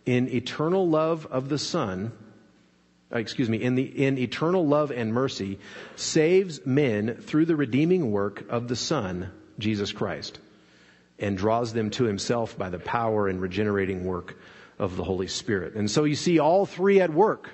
in 0.07 0.29
eternal 0.29 0.89
love 0.89 1.27
of 1.27 1.49
the 1.49 1.59
Son, 1.59 2.13
uh, 3.13 3.19
excuse 3.19 3.49
me, 3.49 3.63
in 3.63 3.75
the 3.75 3.83
in 3.83 4.17
eternal 4.17 4.67
love 4.67 4.91
and 4.93 5.13
mercy, 5.13 5.59
saves 5.97 6.65
men 6.65 7.17
through 7.17 7.47
the 7.47 7.57
redeeming 7.57 8.11
work 8.13 8.49
of 8.49 8.69
the 8.69 8.77
Son, 8.77 9.31
Jesus 9.59 9.93
Christ, 9.93 10.39
and 11.19 11.37
draws 11.37 11.73
them 11.73 11.91
to 11.91 12.05
Himself 12.05 12.57
by 12.57 12.71
the 12.71 12.79
power 12.79 13.29
and 13.29 13.41
regenerating 13.41 14.05
work 14.05 14.37
of 14.79 14.97
the 14.97 15.05
Holy 15.05 15.29
Spirit. 15.29 15.75
And 15.75 15.91
so 15.91 16.05
you 16.05 16.15
see 16.15 16.39
all 16.39 16.67
three 16.67 17.01
at 17.01 17.13
work 17.13 17.51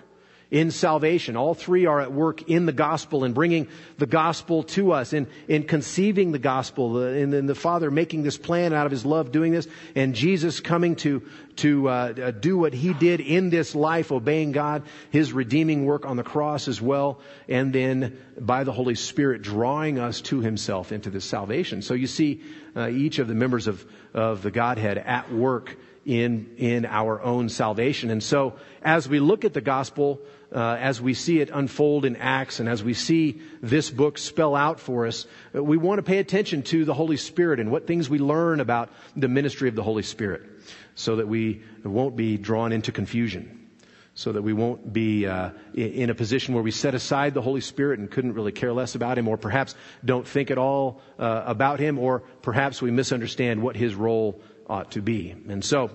in 0.52 0.70
salvation. 0.70 1.34
All 1.34 1.54
three 1.54 1.86
are 1.86 1.98
at 1.98 2.12
work 2.12 2.48
in 2.50 2.66
the 2.66 2.72
gospel 2.72 3.24
and 3.24 3.34
bringing 3.34 3.68
the 3.96 4.06
gospel 4.06 4.64
to 4.64 4.92
us, 4.92 5.14
in, 5.14 5.26
in 5.48 5.62
conceiving 5.62 6.30
the 6.30 6.38
gospel, 6.38 7.02
and 7.02 7.32
then 7.32 7.46
the 7.46 7.54
Father 7.54 7.90
making 7.90 8.22
this 8.22 8.36
plan 8.36 8.74
out 8.74 8.84
of 8.84 8.92
His 8.92 9.06
love, 9.06 9.32
doing 9.32 9.52
this, 9.52 9.66
and 9.94 10.14
Jesus 10.14 10.60
coming 10.60 10.94
to, 10.96 11.22
to 11.56 11.88
uh, 11.88 11.92
uh, 11.92 12.30
do 12.32 12.58
what 12.58 12.74
He 12.74 12.92
did 12.92 13.20
in 13.20 13.48
this 13.48 13.74
life, 13.74 14.12
obeying 14.12 14.52
God, 14.52 14.82
His 15.08 15.32
redeeming 15.32 15.86
work 15.86 16.04
on 16.04 16.18
the 16.18 16.22
cross 16.22 16.68
as 16.68 16.82
well, 16.82 17.20
and 17.48 17.72
then 17.72 18.18
by 18.38 18.64
the 18.64 18.72
Holy 18.72 18.94
Spirit 18.94 19.40
drawing 19.40 19.98
us 19.98 20.20
to 20.20 20.40
Himself 20.40 20.92
into 20.92 21.08
this 21.08 21.24
salvation. 21.24 21.80
So 21.80 21.94
you 21.94 22.06
see 22.06 22.42
uh, 22.76 22.88
each 22.88 23.18
of 23.18 23.26
the 23.26 23.34
members 23.34 23.68
of, 23.68 23.82
of 24.12 24.42
the 24.42 24.50
Godhead 24.50 24.98
at 24.98 25.32
work 25.32 25.78
in, 26.04 26.54
in 26.56 26.84
our 26.84 27.22
own 27.22 27.48
salvation. 27.48 28.10
And 28.10 28.22
so, 28.22 28.54
as 28.82 29.08
we 29.08 29.20
look 29.20 29.44
at 29.44 29.54
the 29.54 29.60
gospel, 29.60 30.20
uh, 30.52 30.76
as 30.78 31.00
we 31.00 31.14
see 31.14 31.40
it 31.40 31.50
unfold 31.52 32.04
in 32.04 32.16
Acts, 32.16 32.60
and 32.60 32.68
as 32.68 32.82
we 32.82 32.94
see 32.94 33.40
this 33.62 33.90
book 33.90 34.18
spell 34.18 34.54
out 34.54 34.80
for 34.80 35.06
us, 35.06 35.26
uh, 35.54 35.62
we 35.62 35.76
want 35.76 35.98
to 35.98 36.02
pay 36.02 36.18
attention 36.18 36.62
to 36.62 36.84
the 36.84 36.94
Holy 36.94 37.16
Spirit 37.16 37.60
and 37.60 37.70
what 37.70 37.86
things 37.86 38.10
we 38.10 38.18
learn 38.18 38.60
about 38.60 38.90
the 39.16 39.28
ministry 39.28 39.68
of 39.68 39.76
the 39.76 39.82
Holy 39.82 40.02
Spirit, 40.02 40.42
so 40.94 41.16
that 41.16 41.28
we 41.28 41.62
won't 41.84 42.16
be 42.16 42.36
drawn 42.36 42.72
into 42.72 42.92
confusion. 42.92 43.58
So 44.14 44.32
that 44.32 44.42
we 44.42 44.52
won't 44.52 44.92
be 44.92 45.26
uh, 45.26 45.52
in 45.72 46.10
a 46.10 46.14
position 46.14 46.52
where 46.52 46.62
we 46.62 46.70
set 46.70 46.94
aside 46.94 47.32
the 47.32 47.40
Holy 47.40 47.62
Spirit 47.62 47.98
and 47.98 48.10
couldn't 48.10 48.34
really 48.34 48.52
care 48.52 48.70
less 48.70 48.94
about 48.94 49.16
Him, 49.16 49.26
or 49.26 49.38
perhaps 49.38 49.74
don't 50.04 50.28
think 50.28 50.50
at 50.50 50.58
all 50.58 51.00
uh, 51.18 51.44
about 51.46 51.80
Him, 51.80 51.98
or 51.98 52.20
perhaps 52.42 52.82
we 52.82 52.90
misunderstand 52.90 53.62
what 53.62 53.74
His 53.74 53.94
role 53.94 54.42
ought 54.66 54.90
to 54.92 55.00
be. 55.00 55.34
And 55.48 55.64
so, 55.64 55.90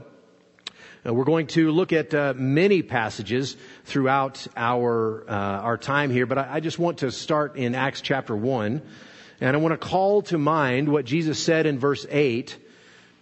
uh, 1.07 1.13
we're 1.13 1.23
going 1.23 1.47
to 1.47 1.71
look 1.71 1.93
at 1.93 2.13
uh, 2.13 2.33
many 2.35 2.81
passages 2.81 3.55
throughout 3.85 4.45
our 4.57 5.23
uh, 5.29 5.33
our 5.33 5.77
time 5.77 6.09
here, 6.09 6.25
but 6.25 6.37
I, 6.37 6.55
I, 6.55 6.59
just 6.59 6.77
want 6.77 6.99
to 6.99 7.11
start 7.11 7.55
in 7.55 7.75
Acts 7.75 8.01
chapter 8.01 8.35
one, 8.35 8.81
and 9.39 9.55
I 9.55 9.59
want 9.59 9.79
to 9.79 9.87
call 9.87 10.23
to 10.23 10.37
mind 10.37 10.89
what 10.89 11.05
Jesus 11.05 11.41
said 11.41 11.65
in 11.65 11.79
verse 11.79 12.05
eight 12.09 12.57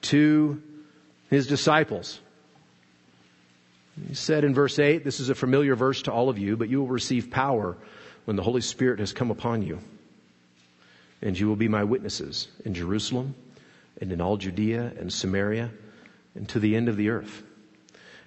to 0.03 0.61
his 1.29 1.47
disciples. 1.47 2.19
He 4.07 4.15
said 4.15 4.43
in 4.43 4.53
verse 4.53 4.79
eight, 4.79 5.03
"This 5.03 5.19
is 5.19 5.29
a 5.29 5.35
familiar 5.35 5.75
verse 5.75 6.01
to 6.03 6.11
all 6.11 6.29
of 6.29 6.39
you, 6.39 6.57
but 6.57 6.69
you 6.69 6.79
will 6.79 6.87
receive 6.87 7.29
power 7.29 7.77
when 8.25 8.35
the 8.35 8.43
Holy 8.43 8.61
Spirit 8.61 8.99
has 8.99 9.13
come 9.13 9.29
upon 9.29 9.61
you, 9.61 9.79
and 11.21 11.37
you 11.39 11.47
will 11.47 11.55
be 11.55 11.67
my 11.67 11.83
witnesses 11.83 12.47
in 12.63 12.73
Jerusalem." 12.73 13.35
and 14.01 14.11
in 14.11 14.19
all 14.19 14.35
Judea 14.35 14.91
and 14.99 15.11
Samaria 15.11 15.71
and 16.35 16.49
to 16.49 16.59
the 16.59 16.75
end 16.75 16.89
of 16.89 16.97
the 16.97 17.11
earth. 17.11 17.43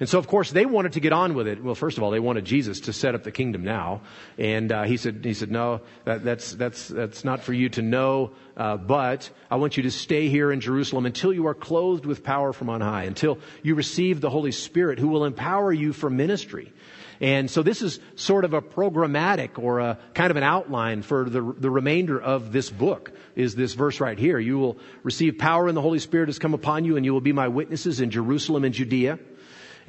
And 0.00 0.08
so, 0.08 0.18
of 0.18 0.28
course, 0.28 0.52
they 0.52 0.64
wanted 0.64 0.92
to 0.92 1.00
get 1.00 1.12
on 1.12 1.34
with 1.34 1.48
it. 1.48 1.62
Well, 1.62 1.74
first 1.74 1.96
of 1.96 2.04
all, 2.04 2.12
they 2.12 2.20
wanted 2.20 2.44
Jesus 2.44 2.80
to 2.82 2.92
set 2.92 3.16
up 3.16 3.24
the 3.24 3.32
kingdom 3.32 3.64
now, 3.64 4.02
and 4.38 4.70
uh, 4.70 4.84
he 4.84 4.96
said, 4.96 5.24
"He 5.24 5.34
said, 5.34 5.50
no, 5.50 5.80
that, 6.04 6.22
that's 6.22 6.52
that's 6.52 6.86
that's 6.86 7.24
not 7.24 7.40
for 7.42 7.52
you 7.52 7.68
to 7.70 7.82
know, 7.82 8.30
uh, 8.56 8.76
but 8.76 9.28
I 9.50 9.56
want 9.56 9.76
you 9.76 9.82
to 9.84 9.90
stay 9.90 10.28
here 10.28 10.52
in 10.52 10.60
Jerusalem 10.60 11.04
until 11.04 11.32
you 11.32 11.48
are 11.48 11.54
clothed 11.54 12.06
with 12.06 12.22
power 12.22 12.52
from 12.52 12.70
on 12.70 12.80
high, 12.80 13.04
until 13.04 13.38
you 13.64 13.74
receive 13.74 14.20
the 14.20 14.30
Holy 14.30 14.52
Spirit, 14.52 15.00
who 15.00 15.08
will 15.08 15.24
empower 15.24 15.72
you 15.72 15.92
for 15.92 16.08
ministry." 16.08 16.72
And 17.20 17.50
so 17.50 17.64
this 17.64 17.82
is 17.82 17.98
sort 18.14 18.44
of 18.44 18.54
a 18.54 18.62
programmatic 18.62 19.58
or 19.58 19.80
a 19.80 19.98
kind 20.14 20.30
of 20.30 20.36
an 20.36 20.44
outline 20.44 21.02
for 21.02 21.28
the, 21.28 21.40
the 21.58 21.68
remainder 21.68 22.20
of 22.20 22.52
this 22.52 22.70
book 22.70 23.10
is 23.34 23.56
this 23.56 23.74
verse 23.74 23.98
right 23.98 24.16
here. 24.16 24.38
You 24.38 24.58
will 24.58 24.78
receive 25.02 25.36
power 25.36 25.66
and 25.66 25.76
the 25.76 25.82
Holy 25.82 25.98
Spirit 25.98 26.28
has 26.28 26.38
come 26.38 26.54
upon 26.54 26.84
you 26.84 26.96
and 26.96 27.04
you 27.04 27.12
will 27.12 27.20
be 27.20 27.32
my 27.32 27.48
witnesses 27.48 28.00
in 28.00 28.12
Jerusalem 28.12 28.62
and 28.62 28.72
Judea 28.72 29.18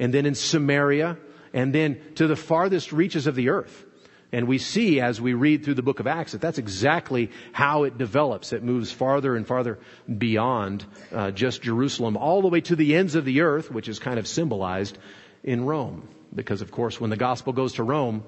and 0.00 0.12
then 0.12 0.26
in 0.26 0.34
Samaria 0.34 1.16
and 1.52 1.72
then 1.72 2.00
to 2.16 2.26
the 2.26 2.34
farthest 2.34 2.90
reaches 2.90 3.28
of 3.28 3.36
the 3.36 3.50
earth. 3.50 3.84
And 4.32 4.46
we 4.46 4.58
see 4.58 5.00
as 5.00 5.20
we 5.20 5.34
read 5.34 5.64
through 5.64 5.74
the 5.74 5.82
book 5.82 6.00
of 6.00 6.06
Acts 6.06 6.32
that 6.32 6.40
that's 6.40 6.58
exactly 6.58 7.30
how 7.52 7.82
it 7.82 7.98
develops. 7.98 8.52
It 8.52 8.62
moves 8.62 8.90
farther 8.90 9.36
and 9.36 9.46
farther 9.46 9.78
beyond 10.06 10.84
uh, 11.12 11.32
just 11.32 11.62
Jerusalem, 11.62 12.16
all 12.16 12.40
the 12.40 12.48
way 12.48 12.60
to 12.62 12.76
the 12.76 12.96
ends 12.96 13.16
of 13.16 13.24
the 13.24 13.42
earth, 13.42 13.70
which 13.70 13.88
is 13.88 13.98
kind 13.98 14.18
of 14.18 14.26
symbolized 14.26 14.96
in 15.42 15.64
Rome. 15.64 16.08
Because, 16.32 16.62
of 16.62 16.70
course, 16.70 17.00
when 17.00 17.10
the 17.10 17.16
gospel 17.16 17.52
goes 17.52 17.74
to 17.74 17.82
Rome, 17.82 18.22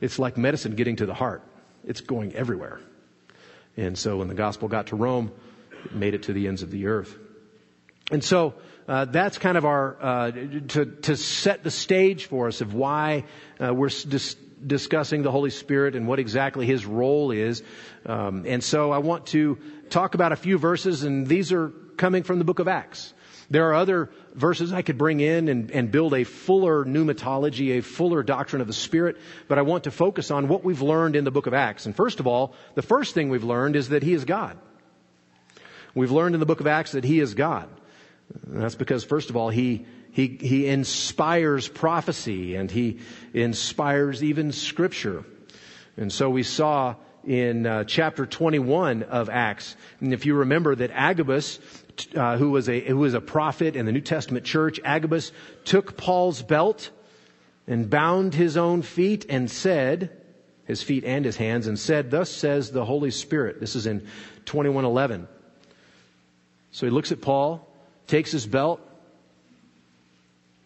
it's 0.00 0.20
like 0.20 0.36
medicine 0.36 0.76
getting 0.76 0.96
to 0.96 1.06
the 1.06 1.14
heart. 1.14 1.42
It's 1.84 2.00
going 2.00 2.34
everywhere. 2.36 2.80
And 3.76 3.98
so 3.98 4.18
when 4.18 4.28
the 4.28 4.34
gospel 4.34 4.68
got 4.68 4.88
to 4.88 4.96
Rome, 4.96 5.32
it 5.84 5.94
made 5.94 6.14
it 6.14 6.24
to 6.24 6.32
the 6.32 6.46
ends 6.46 6.62
of 6.62 6.70
the 6.70 6.86
earth. 6.86 7.18
And 8.12 8.22
so 8.22 8.54
uh, 8.88 9.04
that's 9.04 9.36
kind 9.36 9.58
of 9.58 9.66
our 9.66 9.96
uh, 10.00 10.30
to 10.68 10.86
to 11.02 11.16
set 11.16 11.62
the 11.62 11.70
stage 11.70 12.24
for 12.24 12.48
us 12.48 12.62
of 12.62 12.72
why 12.72 13.24
uh, 13.60 13.72
we're 13.74 13.90
dis- 13.90 14.36
discussing 14.66 15.22
the 15.22 15.30
Holy 15.30 15.50
Spirit 15.50 15.94
and 15.94 16.08
what 16.08 16.18
exactly 16.18 16.66
His 16.66 16.86
role 16.86 17.30
is. 17.30 17.62
Um, 18.06 18.44
and 18.46 18.64
so 18.64 18.90
I 18.90 18.98
want 18.98 19.26
to 19.26 19.58
talk 19.90 20.14
about 20.14 20.32
a 20.32 20.36
few 20.36 20.56
verses, 20.56 21.04
and 21.04 21.26
these 21.26 21.52
are 21.52 21.68
coming 21.96 22.22
from 22.22 22.38
the 22.38 22.44
Book 22.44 22.60
of 22.60 22.68
Acts. 22.68 23.12
There 23.50 23.68
are 23.70 23.74
other 23.74 24.10
verses 24.34 24.72
I 24.72 24.82
could 24.82 24.98
bring 24.98 25.20
in 25.20 25.48
and, 25.48 25.70
and 25.70 25.90
build 25.90 26.12
a 26.12 26.24
fuller 26.24 26.84
pneumatology, 26.84 27.78
a 27.78 27.82
fuller 27.82 28.22
doctrine 28.22 28.60
of 28.60 28.66
the 28.66 28.74
Spirit, 28.74 29.16
but 29.48 29.58
I 29.58 29.62
want 29.62 29.84
to 29.84 29.90
focus 29.90 30.30
on 30.30 30.48
what 30.48 30.64
we've 30.64 30.82
learned 30.82 31.16
in 31.16 31.24
the 31.24 31.30
book 31.30 31.46
of 31.46 31.54
Acts. 31.54 31.86
And 31.86 31.96
first 31.96 32.20
of 32.20 32.26
all, 32.26 32.54
the 32.74 32.82
first 32.82 33.14
thing 33.14 33.30
we've 33.30 33.44
learned 33.44 33.74
is 33.74 33.88
that 33.90 34.02
He 34.02 34.12
is 34.12 34.24
God. 34.24 34.58
We've 35.94 36.10
learned 36.10 36.34
in 36.34 36.40
the 36.40 36.46
book 36.46 36.60
of 36.60 36.66
Acts 36.66 36.92
that 36.92 37.04
He 37.04 37.20
is 37.20 37.34
God. 37.34 37.68
And 38.46 38.62
that's 38.62 38.74
because, 38.74 39.04
first 39.04 39.30
of 39.30 39.36
all, 39.36 39.50
He 39.50 39.86
he, 40.10 40.26
he 40.40 40.66
inspires 40.66 41.68
prophecy 41.68 42.56
and 42.56 42.70
he 42.70 42.98
inspires 43.32 44.24
even 44.24 44.50
scripture. 44.50 45.24
And 45.96 46.12
so 46.12 46.30
we 46.30 46.42
saw 46.42 46.96
in 47.24 47.66
uh, 47.66 47.84
chapter 47.84 48.26
21 48.26 49.02
of 49.04 49.28
Acts, 49.28 49.76
and 50.00 50.12
if 50.12 50.26
you 50.26 50.34
remember 50.34 50.74
that 50.74 50.90
Agabus, 50.92 51.58
uh, 52.16 52.36
who 52.36 52.50
was 52.50 52.68
a 52.68 52.80
who 52.80 52.96
was 52.96 53.14
a 53.14 53.20
prophet 53.20 53.76
in 53.76 53.86
the 53.86 53.92
New 53.92 54.00
Testament 54.00 54.44
church, 54.44 54.80
Agabus 54.84 55.30
took 55.64 55.96
Paul's 55.96 56.42
belt 56.42 56.90
and 57.66 57.90
bound 57.90 58.34
his 58.34 58.56
own 58.56 58.82
feet 58.82 59.26
and 59.28 59.50
said, 59.50 60.10
his 60.64 60.82
feet 60.82 61.04
and 61.04 61.24
his 61.24 61.36
hands, 61.36 61.66
and 61.66 61.78
said, 61.78 62.10
"Thus 62.10 62.30
says 62.30 62.70
the 62.70 62.84
Holy 62.84 63.10
Spirit." 63.10 63.60
This 63.60 63.76
is 63.76 63.86
in 63.86 64.06
21:11. 64.46 65.28
So 66.70 66.86
he 66.86 66.90
looks 66.90 67.12
at 67.12 67.20
Paul, 67.20 67.67
takes 68.08 68.32
his 68.32 68.46
belt, 68.46 68.80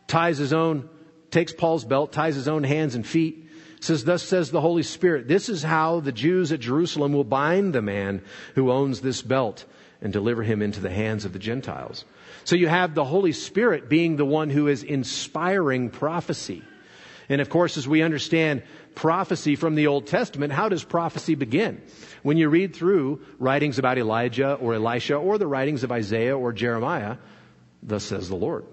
ties 0.06 0.38
his 0.38 0.52
own, 0.52 0.88
takes 1.30 1.52
Paul's 1.52 1.84
belt, 1.84 2.12
ties 2.12 2.34
his 2.34 2.48
own 2.48 2.64
hands 2.64 2.94
and 2.94 3.06
feet, 3.06 3.50
says, 3.80 4.04
Thus 4.04 4.22
says 4.22 4.50
the 4.50 4.60
Holy 4.60 4.82
Spirit, 4.82 5.28
this 5.28 5.48
is 5.48 5.62
how 5.62 6.00
the 6.00 6.12
Jews 6.12 6.52
at 6.52 6.60
Jerusalem 6.60 7.12
will 7.12 7.24
bind 7.24 7.74
the 7.74 7.82
man 7.82 8.22
who 8.54 8.70
owns 8.70 9.00
this 9.00 9.20
belt 9.20 9.64
and 10.00 10.12
deliver 10.12 10.42
him 10.42 10.62
into 10.62 10.80
the 10.80 10.90
hands 10.90 11.24
of 11.24 11.32
the 11.32 11.38
Gentiles. 11.38 12.04
So 12.44 12.56
you 12.56 12.68
have 12.68 12.94
the 12.94 13.04
Holy 13.04 13.32
Spirit 13.32 13.88
being 13.88 14.16
the 14.16 14.24
one 14.24 14.50
who 14.50 14.68
is 14.68 14.82
inspiring 14.82 15.90
prophecy. 15.90 16.62
And 17.28 17.40
of 17.40 17.48
course, 17.48 17.76
as 17.76 17.86
we 17.86 18.02
understand 18.02 18.62
prophecy 18.94 19.56
from 19.56 19.74
the 19.74 19.86
Old 19.86 20.06
Testament, 20.06 20.52
how 20.52 20.68
does 20.68 20.84
prophecy 20.84 21.34
begin? 21.34 21.82
When 22.22 22.36
you 22.36 22.48
read 22.48 22.74
through 22.74 23.22
writings 23.38 23.78
about 23.78 23.98
Elijah 23.98 24.54
or 24.54 24.74
Elisha 24.74 25.16
or 25.16 25.38
the 25.38 25.46
writings 25.46 25.84
of 25.84 25.92
Isaiah 25.92 26.36
or 26.36 26.52
Jeremiah, 26.52 27.16
thus 27.82 28.04
says 28.04 28.28
the 28.28 28.36
Lord 28.36 28.64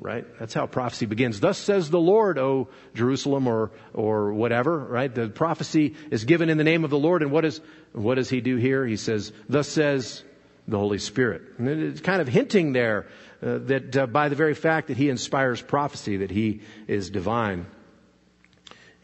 right? 0.00 0.24
That's 0.38 0.54
how 0.54 0.66
prophecy 0.66 1.06
begins. 1.06 1.40
Thus 1.40 1.58
says 1.58 1.90
the 1.90 2.00
Lord, 2.00 2.38
O 2.38 2.68
Jerusalem, 2.94 3.46
or, 3.46 3.72
or 3.92 4.32
whatever, 4.32 4.78
right? 4.78 5.12
The 5.12 5.28
prophecy 5.28 5.94
is 6.10 6.24
given 6.24 6.50
in 6.50 6.58
the 6.58 6.64
name 6.64 6.84
of 6.84 6.90
the 6.90 6.98
Lord, 6.98 7.22
and 7.22 7.32
what, 7.32 7.44
is, 7.44 7.60
what 7.92 8.14
does 8.14 8.30
he 8.30 8.40
do 8.40 8.56
here? 8.56 8.86
He 8.86 8.96
says, 8.96 9.32
Thus 9.48 9.68
says 9.68 10.22
the 10.68 10.78
Holy 10.78 10.98
Spirit. 10.98 11.42
And 11.58 11.68
it's 11.68 12.00
kind 12.00 12.20
of 12.20 12.28
hinting 12.28 12.72
there 12.72 13.06
uh, 13.42 13.58
that 13.58 13.96
uh, 13.96 14.06
by 14.06 14.28
the 14.28 14.36
very 14.36 14.54
fact 14.54 14.88
that 14.88 14.96
he 14.96 15.08
inspires 15.08 15.60
prophecy, 15.62 16.18
that 16.18 16.30
he 16.30 16.60
is 16.86 17.10
divine. 17.10 17.66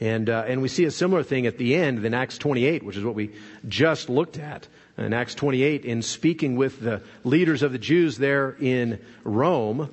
And, 0.01 0.29
uh, 0.29 0.45
and 0.47 0.61
we 0.61 0.69
see 0.69 0.85
a 0.85 0.91
similar 0.91 1.23
thing 1.23 1.47
at 1.47 1.57
the 1.57 1.77
end 1.77 2.05
in 2.05 2.15
Acts 2.15 2.37
28, 2.39 2.83
which 2.83 2.97
is 2.97 3.05
what 3.05 3.15
we 3.15 3.31
just 3.69 4.09
looked 4.09 4.39
at. 4.39 4.67
In 4.99 5.13
Acts 5.13 5.35
28, 5.35 5.85
in 5.85 6.03
speaking 6.03 6.57
with 6.57 6.81
the 6.81 7.03
leaders 7.25 7.63
of 7.63 7.73
the 7.73 7.79
Jews 7.79 8.19
there 8.19 8.57
in 8.61 9.01
Rome, 9.25 9.91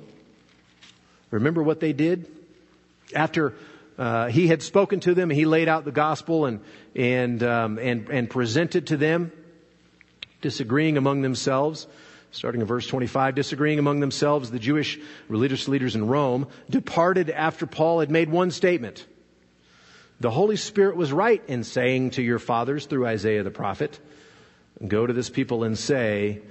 Remember 1.32 1.62
what 1.62 1.80
they 1.80 1.94
did? 1.94 2.26
After 3.14 3.54
uh, 3.98 4.28
he 4.28 4.46
had 4.46 4.62
spoken 4.62 5.00
to 5.00 5.14
them, 5.14 5.30
he 5.30 5.46
laid 5.46 5.66
out 5.66 5.84
the 5.84 5.90
gospel 5.90 6.44
and, 6.44 6.60
and, 6.94 7.42
um, 7.42 7.78
and, 7.78 8.08
and 8.10 8.30
presented 8.30 8.88
to 8.88 8.98
them, 8.98 9.32
disagreeing 10.42 10.98
among 10.98 11.22
themselves. 11.22 11.86
Starting 12.32 12.60
in 12.60 12.66
verse 12.66 12.86
25, 12.86 13.34
disagreeing 13.34 13.78
among 13.78 14.00
themselves, 14.00 14.50
the 14.50 14.58
Jewish 14.58 14.98
religious 15.28 15.68
leaders 15.68 15.94
in 15.94 16.08
Rome 16.08 16.48
departed 16.68 17.30
after 17.30 17.66
Paul 17.66 18.00
had 18.00 18.10
made 18.10 18.30
one 18.30 18.50
statement. 18.50 19.06
The 20.18 20.30
Holy 20.30 20.56
Spirit 20.56 20.96
was 20.96 21.12
right 21.12 21.42
in 21.46 21.62
saying 21.62 22.10
to 22.10 22.22
your 22.22 22.38
fathers 22.38 22.86
through 22.86 23.06
Isaiah 23.06 23.42
the 23.42 23.50
prophet, 23.50 24.00
Go 24.86 25.06
to 25.06 25.12
this 25.12 25.30
people 25.30 25.62
and 25.62 25.78
say, 25.78 26.42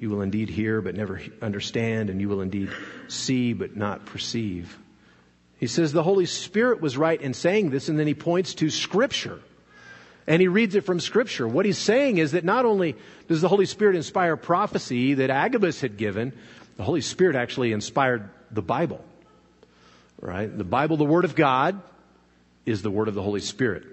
you 0.00 0.08
will 0.08 0.22
indeed 0.22 0.48
hear, 0.48 0.80
but 0.80 0.94
never 0.96 1.20
understand, 1.42 2.08
and 2.08 2.20
you 2.20 2.28
will 2.28 2.40
indeed 2.40 2.70
see, 3.08 3.52
but 3.52 3.76
not 3.76 4.06
perceive. 4.06 4.78
He 5.58 5.66
says 5.66 5.92
the 5.92 6.02
Holy 6.02 6.24
Spirit 6.24 6.80
was 6.80 6.96
right 6.96 7.20
in 7.20 7.34
saying 7.34 7.68
this, 7.68 7.88
and 7.90 7.98
then 7.98 8.06
he 8.06 8.14
points 8.14 8.54
to 8.54 8.70
Scripture. 8.70 9.40
And 10.26 10.40
he 10.40 10.48
reads 10.48 10.74
it 10.74 10.82
from 10.82 11.00
Scripture. 11.00 11.48
What 11.48 11.66
he's 11.66 11.78
saying 11.78 12.18
is 12.18 12.32
that 12.32 12.44
not 12.44 12.64
only 12.64 12.96
does 13.28 13.40
the 13.40 13.48
Holy 13.48 13.66
Spirit 13.66 13.96
inspire 13.96 14.36
prophecy 14.36 15.14
that 15.14 15.30
Agabus 15.30 15.80
had 15.80 15.96
given, 15.96 16.32
the 16.76 16.84
Holy 16.84 17.00
Spirit 17.00 17.36
actually 17.36 17.72
inspired 17.72 18.28
the 18.50 18.62
Bible. 18.62 19.04
Right? 20.20 20.56
The 20.56 20.64
Bible, 20.64 20.96
the 20.96 21.04
Word 21.04 21.24
of 21.24 21.34
God, 21.34 21.80
is 22.66 22.82
the 22.82 22.90
Word 22.90 23.08
of 23.08 23.14
the 23.14 23.22
Holy 23.22 23.40
Spirit. 23.40 23.84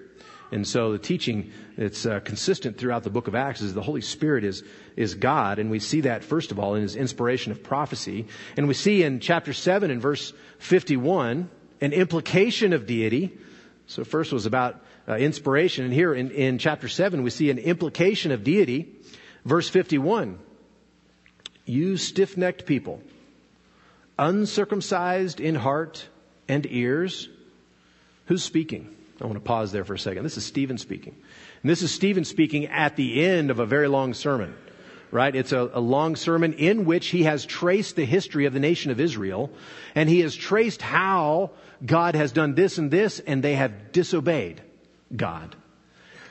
And 0.50 0.66
so 0.66 0.92
the 0.92 0.98
teaching 0.98 1.52
that's 1.76 2.06
uh, 2.06 2.20
consistent 2.20 2.78
throughout 2.78 3.04
the 3.04 3.10
book 3.10 3.28
of 3.28 3.34
Acts 3.34 3.60
is 3.60 3.74
the 3.74 3.82
Holy 3.82 4.00
Spirit 4.00 4.44
is, 4.44 4.62
is 4.96 5.14
God. 5.14 5.58
And 5.58 5.70
we 5.70 5.78
see 5.78 6.02
that, 6.02 6.24
first 6.24 6.50
of 6.50 6.58
all, 6.58 6.74
in 6.74 6.82
his 6.82 6.96
inspiration 6.96 7.52
of 7.52 7.62
prophecy. 7.62 8.26
And 8.56 8.66
we 8.66 8.74
see 8.74 9.02
in 9.02 9.20
chapter 9.20 9.52
7 9.52 9.90
and 9.90 10.00
verse 10.00 10.32
51 10.58 11.50
an 11.80 11.92
implication 11.92 12.72
of 12.72 12.86
deity. 12.86 13.36
So 13.86 14.04
first 14.04 14.32
was 14.32 14.46
about 14.46 14.82
uh, 15.08 15.16
inspiration. 15.16 15.84
And 15.84 15.94
here 15.94 16.14
in, 16.14 16.30
in 16.30 16.58
chapter 16.58 16.88
7, 16.88 17.22
we 17.22 17.30
see 17.30 17.50
an 17.50 17.58
implication 17.58 18.30
of 18.30 18.44
deity. 18.44 18.94
Verse 19.44 19.68
51 19.68 20.38
You 21.64 21.96
stiff 21.96 22.36
necked 22.36 22.66
people, 22.66 23.00
uncircumcised 24.18 25.40
in 25.40 25.54
heart 25.54 26.06
and 26.48 26.66
ears, 26.70 27.28
who's 28.26 28.42
speaking? 28.42 28.94
I 29.20 29.24
want 29.24 29.36
to 29.36 29.40
pause 29.40 29.72
there 29.72 29.84
for 29.84 29.94
a 29.94 29.98
second. 29.98 30.22
This 30.22 30.36
is 30.36 30.46
Stephen 30.46 30.78
speaking. 30.78 31.16
And 31.62 31.70
this 31.70 31.82
is 31.82 31.92
Stephen 31.92 32.24
speaking 32.24 32.66
at 32.66 32.94
the 32.94 33.24
end 33.24 33.50
of 33.50 33.58
a 33.58 33.66
very 33.66 33.88
long 33.88 34.14
sermon, 34.14 34.54
right? 35.10 35.34
It's 35.34 35.50
a, 35.50 35.68
a, 35.74 35.80
long 35.80 36.14
sermon 36.14 36.52
in 36.52 36.84
which 36.84 37.08
he 37.08 37.24
has 37.24 37.44
traced 37.44 37.96
the 37.96 38.04
history 38.04 38.44
of 38.44 38.52
the 38.52 38.60
nation 38.60 38.92
of 38.92 39.00
Israel, 39.00 39.50
and 39.96 40.08
he 40.08 40.20
has 40.20 40.36
traced 40.36 40.82
how 40.82 41.50
God 41.84 42.14
has 42.14 42.30
done 42.30 42.54
this 42.54 42.78
and 42.78 42.92
this, 42.92 43.18
and 43.18 43.42
they 43.42 43.54
have 43.54 43.90
disobeyed 43.90 44.62
God. 45.14 45.56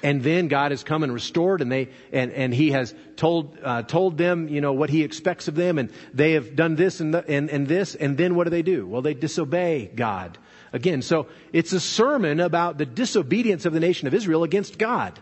And 0.04 0.22
then 0.22 0.48
God 0.48 0.72
has 0.72 0.84
come 0.84 1.04
and 1.04 1.12
restored, 1.12 1.62
and 1.62 1.72
they 1.72 1.90
and, 2.12 2.32
and 2.32 2.54
He 2.54 2.72
has 2.72 2.94
told 3.16 3.58
uh, 3.64 3.82
told 3.82 4.18
them, 4.18 4.48
you 4.48 4.62
know, 4.62 4.74
what 4.74 4.92
He 4.92 5.04
expects 5.04 5.48
of 5.48 5.56
them, 5.56 5.80
and 5.80 5.92
they 6.14 6.34
have 6.34 6.56
done 6.56 6.76
this 6.76 7.00
and, 7.00 7.14
the, 7.14 7.28
and 7.28 7.50
and 7.50 7.68
this, 7.68 7.96
and 7.96 8.16
then 8.16 8.36
what 8.36 8.44
do 8.44 8.52
they 8.52 8.62
do? 8.62 8.86
Well, 8.86 9.02
they 9.02 9.16
disobey 9.16 9.92
God 9.94 10.38
again. 10.72 11.02
So 11.02 11.28
it's 11.52 11.74
a 11.74 11.80
sermon 11.80 12.40
about 12.40 12.78
the 12.78 12.86
disobedience 12.86 13.66
of 13.66 13.74
the 13.74 13.80
nation 13.80 14.08
of 14.08 14.14
Israel 14.14 14.44
against 14.44 14.78
God. 14.78 15.20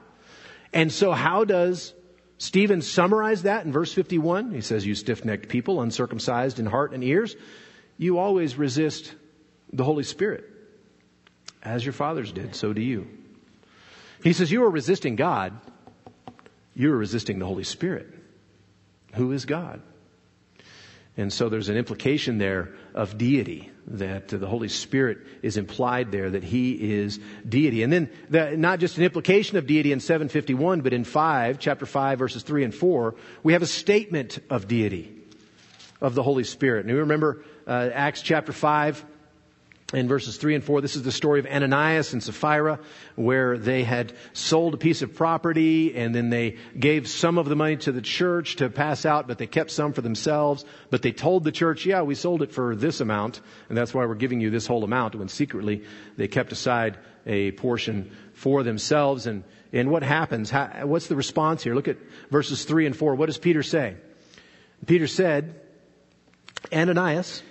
And 0.74 0.92
so 0.92 1.14
how 1.14 1.46
does 1.46 1.94
Stephen 2.38 2.82
summarize 2.82 3.44
that 3.44 3.66
in 3.66 3.72
verse 3.72 3.94
51? 3.94 4.52
He 4.52 4.62
says, 4.62 4.86
You 4.86 4.96
stiff 4.96 5.24
necked 5.24 5.48
people, 5.48 5.82
uncircumcised 5.82 6.60
in 6.60 6.66
heart 6.66 6.94
and 6.94 7.04
ears, 7.04 7.36
you 7.98 8.18
always 8.18 8.58
resist 8.58 9.16
the 9.72 9.86
Holy 9.86 10.04
Spirit. 10.04 10.44
As 11.64 11.84
your 11.84 11.94
fathers 11.94 12.32
did, 12.32 12.56
so 12.56 12.74
do 12.74 12.82
you. 12.82 13.08
He 14.24 14.34
says, 14.34 14.52
You 14.52 14.64
are 14.64 14.70
resisting 14.70 15.16
God, 15.16 15.54
you 16.74 16.92
are 16.94 16.98
resisting 16.98 17.40
the 17.40 17.46
Holy 17.46 17.64
Spirit. 17.64 18.08
Who 19.14 19.32
is 19.32 19.46
God? 19.46 19.82
And 21.18 21.32
so 21.32 21.48
there's 21.48 21.70
an 21.70 21.78
implication 21.78 22.38
there 22.38 22.74
of 22.94 23.18
deity 23.18 23.72
that 23.88 24.28
the 24.28 24.48
Holy 24.48 24.68
Spirit 24.68 25.20
is 25.42 25.56
implied 25.56 26.12
there, 26.12 26.30
that 26.32 26.44
He 26.44 26.74
is 26.74 27.20
deity. 27.48 27.84
And 27.84 27.94
then 27.94 28.10
the, 28.30 28.58
not 28.58 28.80
just 28.80 28.98
an 28.98 29.04
implication 29.04 29.58
of 29.58 29.66
deity 29.66 29.94
in 29.94 30.02
751, 30.02 30.82
but 30.82 30.92
in 30.92 31.06
5, 31.06 31.60
chapter 31.60 31.86
5, 31.86 32.20
verses 32.20 32.44
3 32.44 32.66
and 32.66 32.76
4, 32.76 33.16
we 33.44 33.54
have 33.54 33.62
a 33.62 33.68
statement 33.68 34.40
of 34.50 34.68
deity 34.68 35.16
of 36.02 36.16
the 36.16 36.24
Holy 36.24 36.44
Spirit. 36.44 36.82
And 36.82 36.90
you 36.90 37.00
remember 37.00 37.44
uh, 37.66 37.90
Acts 37.94 38.22
chapter 38.22 38.52
5, 38.52 39.06
in 39.94 40.08
verses 40.08 40.38
3 40.38 40.56
and 40.56 40.64
4, 40.64 40.82
this 40.82 40.96
is 40.96 41.04
the 41.04 41.12
story 41.12 41.40
of 41.40 41.46
Ananias 41.46 42.14
and 42.14 42.24
Sapphira, 42.24 42.80
where 43.16 43.56
they 43.58 43.84
had 43.84 44.14
sold 44.34 44.74
a 44.74 44.78
piece 44.78 45.04
of 45.04 45.14
property 45.14 45.96
and 45.96 46.14
then 46.14 46.32
they 46.32 46.58
gave 46.78 47.08
some 47.08 47.38
of 47.38 47.48
the 47.48 47.56
money 47.56 47.78
to 47.78 47.92
the 47.92 48.02
church 48.02 48.56
to 48.56 48.70
pass 48.70 49.06
out, 49.06 49.28
but 49.28 49.38
they 49.38 49.46
kept 49.46 49.70
some 49.70 49.94
for 49.94 50.02
themselves. 50.02 50.66
But 50.90 51.04
they 51.04 51.12
told 51.12 51.44
the 51.44 51.52
church, 51.52 51.86
yeah, 51.86 52.02
we 52.02 52.16
sold 52.16 52.42
it 52.42 52.52
for 52.52 52.76
this 52.76 53.00
amount, 53.00 53.42
and 53.70 53.78
that's 53.78 53.94
why 53.94 54.06
we're 54.08 54.16
giving 54.16 54.42
you 54.42 54.50
this 54.50 54.66
whole 54.66 54.84
amount, 54.84 55.14
when 55.14 55.28
secretly 55.28 55.84
they 56.18 56.28
kept 56.28 56.52
aside 56.52 56.98
a 57.28 57.52
portion 57.52 58.12
for 58.34 58.64
themselves. 58.64 59.28
And, 59.28 59.44
and 59.72 59.92
what 59.92 60.02
happens? 60.02 60.50
How, 60.50 60.68
what's 60.86 61.08
the 61.08 61.16
response 61.16 61.62
here? 61.62 61.76
Look 61.76 61.88
at 61.88 61.98
verses 62.32 62.66
3 62.66 62.88
and 62.88 62.98
4. 62.98 63.14
What 63.14 63.28
does 63.28 63.38
Peter 63.38 63.62
say? 63.62 63.98
Peter 64.88 65.08
said, 65.08 65.62
Ananias, 66.74 67.44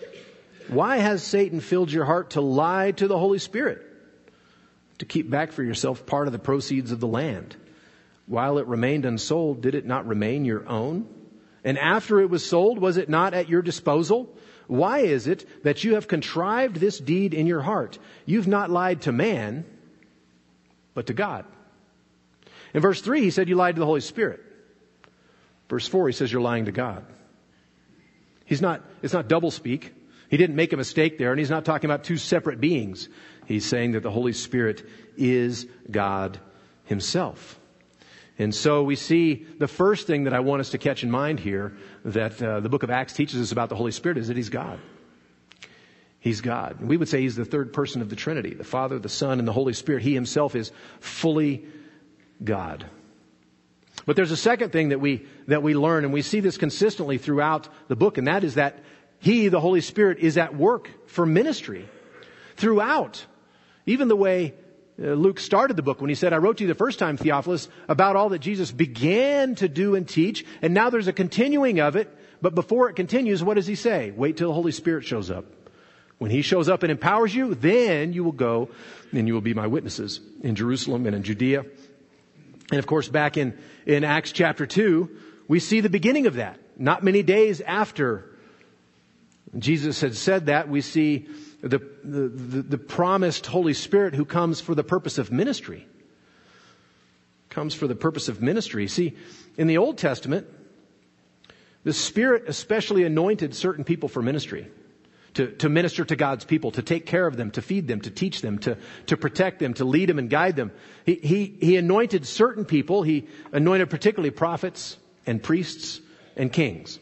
why 0.69 0.99
has 0.99 1.23
Satan 1.23 1.61
filled 1.61 1.93
your 1.93 2.05
heart 2.05 2.31
to 2.31 2.41
lie 2.41 2.93
to 2.93 3.09
the 3.09 3.19
Holy 3.19 3.39
Spirit? 3.39 3.83
To 4.99 5.05
keep 5.05 5.29
back 5.29 5.53
for 5.53 5.63
yourself 5.63 6.07
part 6.07 6.27
of 6.27 6.33
the 6.33 6.39
proceeds 6.39 6.93
of 6.93 7.01
the 7.01 7.07
land. 7.07 7.57
While 8.27 8.59
it 8.59 8.67
remained 8.67 9.05
unsold, 9.05 9.61
did 9.61 9.75
it 9.75 9.85
not 9.85 10.07
remain 10.07 10.45
your 10.45 10.67
own? 10.69 11.07
And 11.65 11.79
after 11.79 12.21
it 12.21 12.31
was 12.31 12.49
sold, 12.49 12.79
was 12.79 12.97
it 12.97 13.09
not 13.09 13.35
at 13.35 13.49
your 13.49 13.63
disposal? 13.63 14.35
Why 14.67 15.01
is 15.01 15.27
it 15.27 15.65
that 15.65 15.85
you 15.85 15.95
have 15.95 16.09
contrived 16.09 16.77
this 16.77 16.99
deed 16.99 17.35
in 17.35 17.47
your 17.47 17.61
heart? 17.61 17.99
You've 18.25 18.49
not 18.49 18.71
lied 18.71 19.03
to 19.03 19.13
man, 19.13 19.65
but 20.95 21.09
to 21.09 21.15
God. 21.15 21.45
In 22.73 22.81
verse 22.81 23.01
3, 23.01 23.21
he 23.21 23.31
said 23.31 23.49
you 23.49 23.57
lied 23.57 23.77
to 23.77 23.81
the 23.81 23.87
Holy 23.87 24.01
Spirit. 24.01 24.41
Verse 25.69 25.87
4, 25.87 26.09
he 26.09 26.13
says 26.13 26.33
you're 26.33 26.43
lying 26.43 26.67
to 26.67 26.73
God. 26.73 27.05
He's 28.45 28.61
not, 28.61 28.83
it's 29.03 29.15
not 29.15 29.29
double 29.29 29.51
speak. 29.51 29.95
He 30.35 30.39
didn't 30.39 30.57
make 30.57 30.73
a 30.73 30.77
mistake 30.77 31.17
there, 31.17 31.31
and 31.31 31.39
he's 31.39 31.49
not 31.49 31.65
talking 31.65 31.89
about 31.89 32.03
two 32.03 32.17
separate 32.17 32.61
beings. 32.61 33.09
He's 33.47 33.65
saying 33.65 33.93
that 33.93 34.03
the 34.03 34.11
Holy 34.11 34.33
Spirit 34.33 34.85
is 35.17 35.69
God 35.89 36.41
Himself. 36.87 37.57
And 38.37 38.53
so 38.53 38.83
we 38.83 38.97
see 38.97 39.47
the 39.61 39.69
first 39.69 40.09
thing 40.09 40.25
that 40.25 40.35
I 40.35 40.41
want 40.41 40.59
us 40.59 40.71
to 40.71 40.79
catch 40.79 41.05
in 41.05 41.11
mind 41.13 41.39
here 41.39 41.77
that 42.05 42.43
uh, 42.43 42.59
the 42.59 42.69
book 42.69 42.83
of 42.83 42.91
Acts 42.91 43.13
teaches 43.13 43.41
us 43.41 43.53
about 43.53 43.69
the 43.69 43.77
Holy 43.77 43.93
Spirit 43.93 44.19
is 44.19 44.27
that 44.27 44.37
He's 44.37 44.49
God. 44.49 44.81
He's 46.19 46.41
God. 46.41 46.81
We 46.81 46.97
would 46.97 47.09
say 47.09 47.21
He's 47.21 47.37
the 47.37 47.45
third 47.45 47.73
person 47.73 48.03
of 48.03 48.11
the 48.11 48.17
Trinity 48.17 48.55
the 48.55 48.65
Father, 48.65 48.99
the 48.99 49.09
Son, 49.09 49.39
and 49.39 49.47
the 49.47 49.53
Holy 49.53 49.73
Spirit. 49.73 50.03
He 50.03 50.15
Himself 50.15 50.57
is 50.57 50.73
fully 50.99 51.65
God. 52.43 52.85
But 54.05 54.17
there's 54.17 54.33
a 54.33 54.37
second 54.37 54.71
thing 54.71 54.89
that 54.89 55.01
we, 55.01 55.27
that 55.47 55.63
we 55.63 55.77
learn, 55.77 56.03
and 56.03 56.13
we 56.13 56.23
see 56.23 56.41
this 56.41 56.59
consistently 56.59 57.19
throughout 57.19 57.69
the 57.87 57.95
book, 57.95 58.19
and 58.19 58.27
that 58.27 58.43
is 58.43 58.57
that 58.57 58.81
he, 59.25 59.49
the 59.49 59.59
Holy 59.59 59.81
Spirit, 59.81 60.19
is 60.19 60.37
at 60.37 60.55
work 60.55 60.91
for 61.07 61.25
ministry 61.25 61.89
throughout. 62.57 63.25
Even 63.87 64.09
the 64.09 64.17
way 64.17 64.53
uh, 65.03 65.15
Luke 65.15 65.41
started 65.41 65.79
the 65.79 65.83
book 65.83 66.03
when 66.03 66.11
he 66.11 66.15
said, 66.15 66.35
I 66.35 66.37
wrote 66.37 66.59
to 66.59 66.65
you 66.65 66.69
the 66.69 66.75
first 66.75 66.99
time, 66.99 67.17
Theophilus, 67.17 67.69
about 67.89 68.17
all 68.17 68.29
that 68.29 68.41
Jesus 68.41 68.71
began 68.71 69.55
to 69.55 69.67
do 69.67 69.95
and 69.95 70.07
teach, 70.07 70.45
and 70.61 70.75
now 70.75 70.91
there's 70.91 71.09
a 71.09 71.13
continuing 71.15 71.81
of 71.81 71.97
it. 71.97 72.15
But 72.43 72.55
before 72.55 72.91
it 72.91 72.97
continues, 72.97 73.43
what 73.43 73.55
does 73.55 73.67
he 73.67 73.77
say? 73.77 74.11
Wait 74.11 74.37
till 74.37 74.49
the 74.49 74.55
Holy 74.55 74.73
Spirit 74.73 75.07
shows 75.07 75.31
up. 75.31 75.47
When 76.19 76.31
he 76.31 76.43
shows 76.43 76.69
up 76.69 76.83
and 76.83 76.93
empowers 76.93 77.35
you, 77.35 77.55
then 77.55 78.13
you 78.13 78.25
will 78.25 78.33
go 78.33 78.69
and 79.11 79.27
you 79.27 79.33
will 79.33 79.41
be 79.41 79.55
my 79.55 79.69
witnesses 79.69 80.21
in 80.43 80.55
Jerusalem 80.55 81.07
and 81.07 81.17
in 81.17 81.23
Judea. 81.23 81.65
And 82.71 82.79
of 82.79 82.87
course, 82.87 83.09
back 83.09 83.39
in, 83.39 83.59
in 83.87 84.05
Acts 84.05 84.33
chapter 84.33 84.67
2, 84.67 85.09
we 85.49 85.61
see 85.61 85.81
the 85.81 85.89
beginning 85.89 86.27
of 86.27 86.35
that. 86.35 86.61
Not 86.77 87.03
many 87.03 87.23
days 87.23 87.63
after 87.63 88.34
Jesus 89.59 90.01
had 90.01 90.17
said 90.17 90.47
that, 90.47 90.69
we 90.69 90.81
see 90.81 91.29
the, 91.61 91.79
the, 92.03 92.29
the, 92.63 92.79
promised 92.79 93.47
Holy 93.47 93.75
Spirit 93.75 94.15
who 94.15 94.25
comes 94.25 94.61
for 94.61 94.75
the 94.75 94.85
purpose 94.85 95.19
of 95.19 95.33
ministry. 95.33 95.87
Comes 97.49 97.75
for 97.75 97.87
the 97.87 97.95
purpose 97.95 98.29
of 98.29 98.43
ministry. 98.43 98.87
See, 98.89 99.17
in 99.57 99.67
the 99.67 99.79
Old 99.79 99.97
Testament, 99.97 100.47
the 101.85 101.93
Spirit 101.93 102.45
especially 102.49 103.05
anointed 103.05 103.55
certain 103.55 103.85
people 103.85 104.09
for 104.09 104.23
ministry. 104.23 104.69
To, 105.35 105.49
to 105.49 105.69
minister 105.69 106.05
to 106.05 106.15
God's 106.15 106.45
people, 106.45 106.71
to 106.73 106.83
take 106.83 107.07
care 107.07 107.27
of 107.27 107.37
them, 107.37 107.51
to 107.53 107.63
feed 107.63 107.89
them, 107.89 108.01
to 108.03 108.11
teach 108.11 108.41
them, 108.41 108.59
to, 108.61 108.79
to 109.07 109.17
protect 109.17 109.59
them, 109.59 109.75
to 109.75 109.85
lead 109.85 110.09
them 110.09 110.21
and 110.21 110.31
guide 110.31 110.55
them. 110.55 110.71
He, 111.05 111.15
he, 111.17 111.57
he 111.61 111.77
anointed 111.77 112.25
certain 112.25 112.65
people. 112.65 113.03
He 113.03 113.27
anointed 113.51 113.91
particularly 113.91 114.31
prophets 114.31 114.97
and 115.27 115.43
priests 115.43 116.01
and 116.37 116.53
kings. 116.53 117.01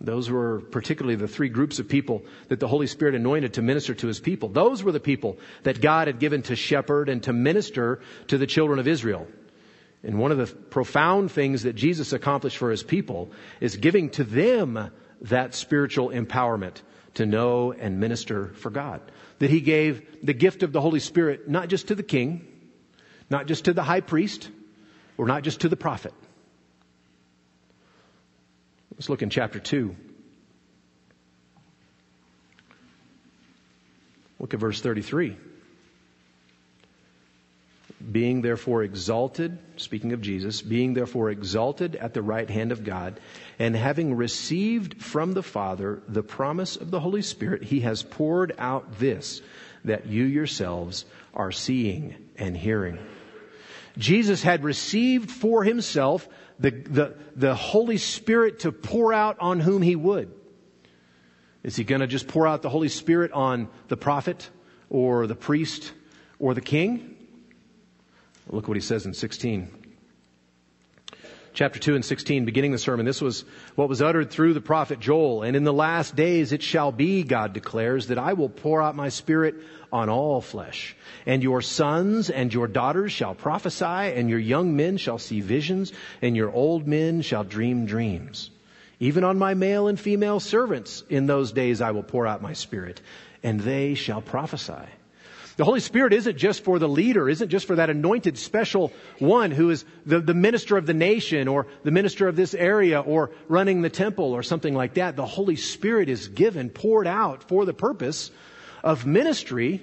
Those 0.00 0.30
were 0.30 0.60
particularly 0.60 1.16
the 1.16 1.28
three 1.28 1.48
groups 1.48 1.78
of 1.78 1.88
people 1.88 2.24
that 2.48 2.60
the 2.60 2.68
Holy 2.68 2.86
Spirit 2.86 3.14
anointed 3.14 3.54
to 3.54 3.62
minister 3.62 3.94
to 3.94 4.06
his 4.06 4.20
people. 4.20 4.50
Those 4.50 4.82
were 4.82 4.92
the 4.92 5.00
people 5.00 5.38
that 5.62 5.80
God 5.80 6.06
had 6.06 6.18
given 6.18 6.42
to 6.42 6.56
shepherd 6.56 7.08
and 7.08 7.22
to 7.22 7.32
minister 7.32 8.00
to 8.28 8.36
the 8.36 8.46
children 8.46 8.78
of 8.78 8.86
Israel. 8.86 9.26
And 10.02 10.18
one 10.18 10.32
of 10.32 10.38
the 10.38 10.46
profound 10.46 11.32
things 11.32 11.62
that 11.62 11.74
Jesus 11.74 12.12
accomplished 12.12 12.58
for 12.58 12.70
his 12.70 12.82
people 12.82 13.30
is 13.60 13.76
giving 13.76 14.10
to 14.10 14.24
them 14.24 14.90
that 15.22 15.54
spiritual 15.54 16.10
empowerment 16.10 16.82
to 17.14 17.24
know 17.24 17.72
and 17.72 17.98
minister 17.98 18.48
for 18.48 18.70
God. 18.70 19.00
That 19.38 19.50
he 19.50 19.60
gave 19.60 20.24
the 20.24 20.34
gift 20.34 20.62
of 20.62 20.72
the 20.72 20.80
Holy 20.80 21.00
Spirit 21.00 21.48
not 21.48 21.68
just 21.68 21.88
to 21.88 21.94
the 21.94 22.02
king, 22.02 22.46
not 23.30 23.46
just 23.46 23.64
to 23.64 23.72
the 23.72 23.82
high 23.82 24.02
priest, 24.02 24.50
or 25.16 25.26
not 25.26 25.42
just 25.42 25.62
to 25.62 25.68
the 25.68 25.76
prophet, 25.76 26.12
Let's 28.96 29.10
look 29.10 29.22
in 29.22 29.30
chapter 29.30 29.58
2. 29.58 29.94
Look 34.38 34.54
at 34.54 34.60
verse 34.60 34.80
33. 34.80 35.36
Being 38.10 38.40
therefore 38.42 38.82
exalted, 38.82 39.58
speaking 39.76 40.12
of 40.12 40.20
Jesus, 40.20 40.62
being 40.62 40.94
therefore 40.94 41.30
exalted 41.30 41.96
at 41.96 42.14
the 42.14 42.22
right 42.22 42.48
hand 42.48 42.72
of 42.72 42.84
God, 42.84 43.20
and 43.58 43.74
having 43.74 44.14
received 44.14 45.02
from 45.02 45.32
the 45.32 45.42
Father 45.42 46.02
the 46.08 46.22
promise 46.22 46.76
of 46.76 46.90
the 46.90 47.00
Holy 47.00 47.22
Spirit, 47.22 47.64
he 47.64 47.80
has 47.80 48.02
poured 48.02 48.54
out 48.58 48.98
this 48.98 49.42
that 49.84 50.06
you 50.06 50.24
yourselves 50.24 51.04
are 51.34 51.52
seeing 51.52 52.14
and 52.36 52.56
hearing. 52.56 52.98
Jesus 53.98 54.42
had 54.42 54.62
received 54.64 55.30
for 55.30 55.64
himself 55.64 56.28
the, 56.58 56.70
the, 56.70 57.16
the 57.34 57.54
Holy 57.54 57.96
Spirit 57.96 58.60
to 58.60 58.72
pour 58.72 59.12
out 59.12 59.38
on 59.40 59.60
whom 59.60 59.82
he 59.82 59.96
would. 59.96 60.32
Is 61.62 61.76
he 61.76 61.84
going 61.84 62.00
to 62.00 62.06
just 62.06 62.28
pour 62.28 62.46
out 62.46 62.62
the 62.62 62.68
Holy 62.68 62.88
Spirit 62.88 63.32
on 63.32 63.68
the 63.88 63.96
prophet 63.96 64.50
or 64.88 65.26
the 65.26 65.34
priest 65.34 65.92
or 66.38 66.54
the 66.54 66.60
king? 66.60 67.16
Look 68.48 68.68
what 68.68 68.76
he 68.76 68.80
says 68.80 69.06
in 69.06 69.14
16. 69.14 69.85
Chapter 71.56 71.78
2 71.78 71.94
and 71.94 72.04
16, 72.04 72.44
beginning 72.44 72.72
the 72.72 72.78
sermon. 72.78 73.06
This 73.06 73.22
was 73.22 73.46
what 73.76 73.88
was 73.88 74.02
uttered 74.02 74.30
through 74.30 74.52
the 74.52 74.60
prophet 74.60 75.00
Joel. 75.00 75.42
And 75.42 75.56
in 75.56 75.64
the 75.64 75.72
last 75.72 76.14
days 76.14 76.52
it 76.52 76.62
shall 76.62 76.92
be, 76.92 77.22
God 77.22 77.54
declares, 77.54 78.08
that 78.08 78.18
I 78.18 78.34
will 78.34 78.50
pour 78.50 78.82
out 78.82 78.94
my 78.94 79.08
spirit 79.08 79.54
on 79.90 80.10
all 80.10 80.42
flesh. 80.42 80.94
And 81.24 81.42
your 81.42 81.62
sons 81.62 82.28
and 82.28 82.52
your 82.52 82.66
daughters 82.66 83.10
shall 83.10 83.34
prophesy, 83.34 83.86
and 83.86 84.28
your 84.28 84.38
young 84.38 84.76
men 84.76 84.98
shall 84.98 85.16
see 85.16 85.40
visions, 85.40 85.94
and 86.20 86.36
your 86.36 86.52
old 86.52 86.86
men 86.86 87.22
shall 87.22 87.42
dream 87.42 87.86
dreams. 87.86 88.50
Even 89.00 89.24
on 89.24 89.38
my 89.38 89.54
male 89.54 89.88
and 89.88 89.98
female 89.98 90.40
servants 90.40 91.04
in 91.08 91.26
those 91.26 91.52
days 91.52 91.80
I 91.80 91.92
will 91.92 92.02
pour 92.02 92.26
out 92.26 92.42
my 92.42 92.52
spirit, 92.52 93.00
and 93.42 93.58
they 93.60 93.94
shall 93.94 94.20
prophesy. 94.20 94.84
The 95.56 95.64
Holy 95.64 95.80
Spirit 95.80 96.12
isn't 96.12 96.36
just 96.36 96.64
for 96.64 96.78
the 96.78 96.88
leader, 96.88 97.30
isn't 97.30 97.48
just 97.48 97.66
for 97.66 97.76
that 97.76 97.88
anointed 97.88 98.36
special 98.36 98.92
one 99.18 99.50
who 99.50 99.70
is 99.70 99.86
the, 100.04 100.20
the 100.20 100.34
minister 100.34 100.76
of 100.76 100.84
the 100.84 100.94
nation 100.94 101.48
or 101.48 101.66
the 101.82 101.90
minister 101.90 102.28
of 102.28 102.36
this 102.36 102.52
area 102.52 103.00
or 103.00 103.30
running 103.48 103.80
the 103.80 103.88
temple 103.88 104.34
or 104.34 104.42
something 104.42 104.74
like 104.74 104.94
that. 104.94 105.16
The 105.16 105.24
Holy 105.24 105.56
Spirit 105.56 106.10
is 106.10 106.28
given, 106.28 106.68
poured 106.68 107.06
out 107.06 107.42
for 107.42 107.64
the 107.64 107.72
purpose 107.72 108.30
of 108.84 109.06
ministry 109.06 109.80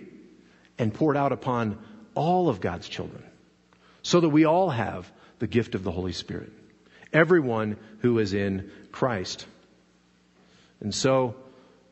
and 0.77 0.93
poured 0.93 1.17
out 1.17 1.31
upon 1.31 1.79
all 2.13 2.49
of 2.49 2.61
God's 2.61 2.87
children 2.87 3.23
so 4.03 4.19
that 4.19 4.29
we 4.29 4.45
all 4.45 4.69
have 4.69 5.11
the 5.39 5.47
gift 5.47 5.73
of 5.73 5.83
the 5.83 5.91
Holy 5.91 6.13
Spirit. 6.13 6.51
Everyone 7.11 7.77
who 7.99 8.19
is 8.19 8.33
in 8.33 8.69
Christ. 8.91 9.47
And 10.81 10.93
so, 10.93 11.35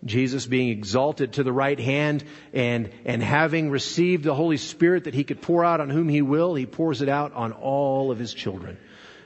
Jesus 0.04 0.46
being 0.48 0.70
exalted 0.70 1.34
to 1.34 1.44
the 1.44 1.54
right 1.54 1.80
hand 1.80 2.24
and, 2.54 2.92
and 3.06 3.22
having 3.22 3.70
received 3.70 4.24
the 4.24 4.34
Holy 4.34 4.58
Spirit 4.58 5.04
that 5.04 5.14
he 5.14 5.24
could 5.24 5.42
pour 5.42 5.64
out 5.64 5.80
on 5.80 5.90
whom 5.90 6.10
he 6.10 6.22
will, 6.22 6.56
he 6.56 6.66
pours 6.66 7.02
it 7.02 7.10
out 7.10 7.34
on 7.34 7.52
all 7.52 8.12
of 8.12 8.18
his 8.18 8.34
children. 8.34 8.78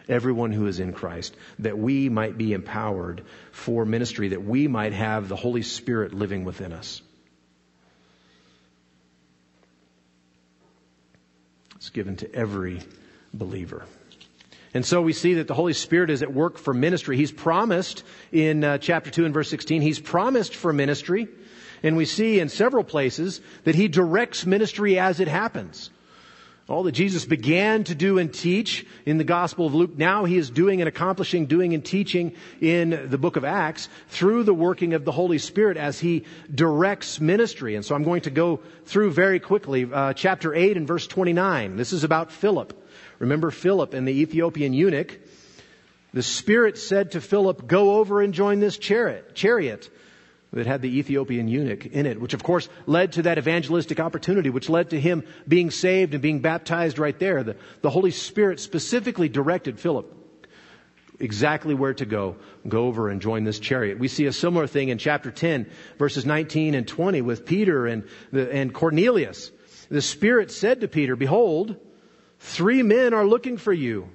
Everyone 0.07 0.51
who 0.51 0.67
is 0.67 0.79
in 0.79 0.93
Christ, 0.93 1.35
that 1.59 1.77
we 1.77 2.09
might 2.09 2.37
be 2.37 2.53
empowered 2.53 3.23
for 3.51 3.85
ministry, 3.85 4.29
that 4.29 4.43
we 4.43 4.67
might 4.67 4.93
have 4.93 5.29
the 5.29 5.35
Holy 5.35 5.63
Spirit 5.63 6.13
living 6.13 6.43
within 6.43 6.73
us. 6.73 7.01
It's 11.77 11.89
given 11.89 12.17
to 12.17 12.35
every 12.35 12.81
believer. 13.33 13.85
And 14.75 14.85
so 14.85 15.01
we 15.01 15.13
see 15.13 15.35
that 15.35 15.47
the 15.47 15.53
Holy 15.53 15.71
Spirit 15.71 16.09
is 16.09 16.21
at 16.21 16.33
work 16.33 16.57
for 16.57 16.73
ministry. 16.73 17.15
He's 17.15 17.31
promised 17.31 18.03
in 18.33 18.65
uh, 18.65 18.77
chapter 18.77 19.09
2 19.09 19.23
and 19.23 19.33
verse 19.33 19.49
16, 19.49 19.81
He's 19.81 19.99
promised 20.01 20.53
for 20.53 20.73
ministry. 20.73 21.29
And 21.81 21.95
we 21.95 22.03
see 22.03 22.41
in 22.41 22.49
several 22.49 22.83
places 22.83 23.39
that 23.63 23.75
he 23.75 23.87
directs 23.87 24.45
ministry 24.45 24.99
as 24.99 25.21
it 25.21 25.29
happens. 25.29 25.91
All 26.67 26.83
that 26.83 26.91
Jesus 26.91 27.23
began 27.23 27.85
to 27.85 27.95
do 27.95 28.17
and 28.17 28.33
teach 28.33 28.85
in 29.05 29.17
the 29.17 29.23
Gospel 29.23 29.67
of 29.67 29.75
Luke, 29.75 29.97
now 29.97 30.25
he 30.25 30.35
is 30.35 30.49
doing 30.49 30.81
and 30.81 30.89
accomplishing, 30.89 31.45
doing 31.45 31.73
and 31.73 31.85
teaching 31.85 32.33
in 32.59 33.07
the 33.09 33.17
book 33.17 33.37
of 33.37 33.45
Acts 33.45 33.87
through 34.09 34.43
the 34.43 34.53
working 34.53 34.93
of 34.93 35.05
the 35.05 35.11
Holy 35.11 35.37
Spirit 35.37 35.77
as 35.77 35.99
he 35.99 36.25
directs 36.53 37.21
ministry. 37.21 37.75
And 37.75 37.85
so 37.85 37.95
I'm 37.95 38.03
going 38.03 38.23
to 38.23 38.31
go 38.31 38.61
through 38.85 39.11
very 39.11 39.39
quickly 39.39 39.87
uh, 39.89 40.13
chapter 40.13 40.53
8 40.53 40.75
and 40.75 40.87
verse 40.87 41.07
29. 41.07 41.77
This 41.77 41.93
is 41.93 42.03
about 42.03 42.31
Philip. 42.31 42.73
Remember 43.19 43.51
Philip 43.51 43.93
and 43.93 44.07
the 44.07 44.21
Ethiopian 44.21 44.73
eunuch. 44.73 45.19
The 46.13 46.23
Spirit 46.23 46.77
said 46.77 47.11
to 47.11 47.21
Philip, 47.21 47.67
Go 47.67 47.95
over 47.95 48.21
and 48.21 48.33
join 48.33 48.59
this 48.59 48.77
chariot. 48.77 49.35
that 50.53 50.65
had 50.65 50.81
the 50.81 50.99
Ethiopian 50.99 51.49
eunuch 51.49 51.85
in 51.85 52.05
it, 52.05 52.21
which 52.21 52.33
of 52.33 52.41
course 52.41 52.69
led 52.85 53.13
to 53.13 53.23
that 53.23 53.37
evangelistic 53.37 53.99
opportunity, 53.99 54.49
which 54.49 54.69
led 54.69 54.91
to 54.91 54.99
him 54.99 55.25
being 55.47 55.71
saved 55.71 56.13
and 56.13 56.21
being 56.21 56.39
baptized 56.39 56.97
right 56.97 57.19
there. 57.19 57.43
The, 57.43 57.57
the 57.81 57.89
Holy 57.89 58.11
Spirit 58.11 58.61
specifically 58.61 59.27
directed 59.27 59.79
Philip 59.79 60.13
exactly 61.19 61.73
where 61.73 61.93
to 61.93 62.05
go. 62.05 62.37
Go 62.67 62.85
over 62.85 63.09
and 63.09 63.21
join 63.21 63.43
this 63.43 63.59
chariot. 63.59 63.99
We 63.99 64.07
see 64.07 64.25
a 64.25 64.33
similar 64.33 64.67
thing 64.67 64.89
in 64.89 64.97
chapter 64.97 65.31
10, 65.31 65.69
verses 65.97 66.25
19 66.25 66.75
and 66.75 66.87
20 66.87 67.21
with 67.21 67.45
Peter 67.45 67.87
and, 67.87 68.07
the, 68.31 68.51
and 68.51 68.73
Cornelius. 68.73 69.51
The 69.89 70.01
Spirit 70.01 70.51
said 70.51 70.81
to 70.81 70.87
Peter, 70.87 71.15
Behold, 71.15 71.77
three 72.45 72.83
men 72.83 73.13
are 73.13 73.25
looking 73.25 73.57
for 73.57 73.73
you. 73.73 74.09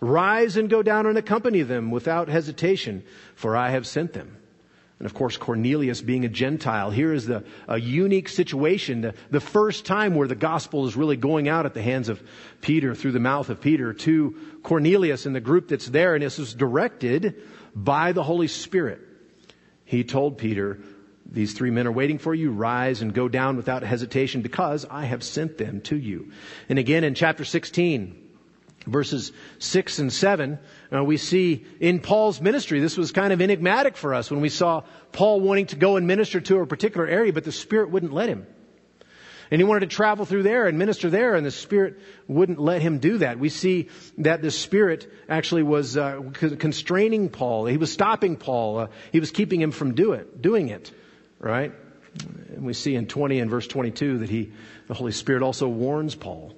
Rise 0.00 0.56
and 0.56 0.70
go 0.70 0.82
down 0.82 1.06
and 1.06 1.18
accompany 1.18 1.62
them 1.62 1.90
without 1.90 2.28
hesitation, 2.28 3.04
for 3.34 3.56
I 3.56 3.70
have 3.70 3.86
sent 3.86 4.14
them. 4.14 4.36
And 4.98 5.06
of 5.06 5.14
course, 5.14 5.36
Cornelius 5.36 6.00
being 6.02 6.24
a 6.24 6.28
Gentile, 6.28 6.90
here 6.90 7.12
is 7.12 7.26
the, 7.26 7.44
a 7.68 7.78
unique 7.78 8.28
situation, 8.28 9.00
the, 9.02 9.14
the 9.30 9.40
first 9.40 9.86
time 9.86 10.14
where 10.14 10.28
the 10.28 10.34
gospel 10.34 10.86
is 10.86 10.96
really 10.96 11.16
going 11.16 11.48
out 11.48 11.64
at 11.64 11.72
the 11.72 11.82
hands 11.82 12.08
of 12.08 12.22
Peter, 12.60 12.94
through 12.94 13.12
the 13.12 13.20
mouth 13.20 13.48
of 13.48 13.60
Peter, 13.60 13.92
to 13.94 14.36
Cornelius 14.62 15.24
and 15.24 15.34
the 15.34 15.40
group 15.40 15.68
that's 15.68 15.86
there, 15.86 16.14
and 16.14 16.22
this 16.22 16.38
was 16.38 16.52
directed 16.52 17.42
by 17.74 18.12
the 18.12 18.22
Holy 18.22 18.48
Spirit. 18.48 19.00
He 19.84 20.04
told 20.04 20.36
Peter, 20.36 20.80
these 21.32 21.52
three 21.52 21.70
men 21.70 21.86
are 21.86 21.92
waiting 21.92 22.18
for 22.18 22.34
you. 22.34 22.50
Rise 22.50 23.02
and 23.02 23.14
go 23.14 23.28
down 23.28 23.56
without 23.56 23.82
hesitation 23.82 24.42
because 24.42 24.84
I 24.84 25.04
have 25.04 25.22
sent 25.22 25.58
them 25.58 25.80
to 25.82 25.96
you. 25.96 26.32
And 26.68 26.78
again 26.78 27.04
in 27.04 27.14
chapter 27.14 27.44
16, 27.44 28.30
verses 28.86 29.32
6 29.58 29.98
and 30.00 30.12
7, 30.12 30.58
uh, 30.92 31.04
we 31.04 31.16
see 31.16 31.64
in 31.78 32.00
Paul's 32.00 32.40
ministry, 32.40 32.80
this 32.80 32.96
was 32.96 33.12
kind 33.12 33.32
of 33.32 33.40
enigmatic 33.40 33.96
for 33.96 34.14
us 34.14 34.30
when 34.30 34.40
we 34.40 34.48
saw 34.48 34.82
Paul 35.12 35.40
wanting 35.40 35.66
to 35.66 35.76
go 35.76 35.96
and 35.96 36.06
minister 36.06 36.40
to 36.40 36.58
a 36.58 36.66
particular 36.66 37.06
area, 37.06 37.32
but 37.32 37.44
the 37.44 37.52
Spirit 37.52 37.90
wouldn't 37.90 38.12
let 38.12 38.28
him. 38.28 38.46
And 39.52 39.60
he 39.60 39.64
wanted 39.64 39.90
to 39.90 39.96
travel 39.96 40.24
through 40.24 40.44
there 40.44 40.66
and 40.68 40.78
minister 40.78 41.10
there, 41.10 41.34
and 41.34 41.44
the 41.44 41.50
Spirit 41.50 41.98
wouldn't 42.28 42.60
let 42.60 42.82
him 42.82 42.98
do 42.98 43.18
that. 43.18 43.38
We 43.38 43.48
see 43.48 43.88
that 44.18 44.42
the 44.42 44.50
Spirit 44.52 45.12
actually 45.28 45.64
was 45.64 45.96
uh, 45.96 46.20
constraining 46.32 47.30
Paul. 47.30 47.66
He 47.66 47.76
was 47.76 47.92
stopping 47.92 48.36
Paul. 48.36 48.78
Uh, 48.78 48.86
he 49.10 49.18
was 49.18 49.32
keeping 49.32 49.60
him 49.60 49.72
from 49.72 49.94
do 49.94 50.12
it, 50.12 50.40
doing 50.40 50.68
it, 50.68 50.92
right? 51.40 51.72
And 52.54 52.64
we 52.64 52.74
see 52.74 52.94
in 52.94 53.06
20 53.06 53.40
and 53.40 53.50
verse 53.50 53.66
22 53.66 54.18
that 54.18 54.30
he, 54.30 54.52
the 54.86 54.94
Holy 54.94 55.12
Spirit 55.12 55.42
also 55.42 55.68
warns 55.68 56.14
Paul 56.14 56.54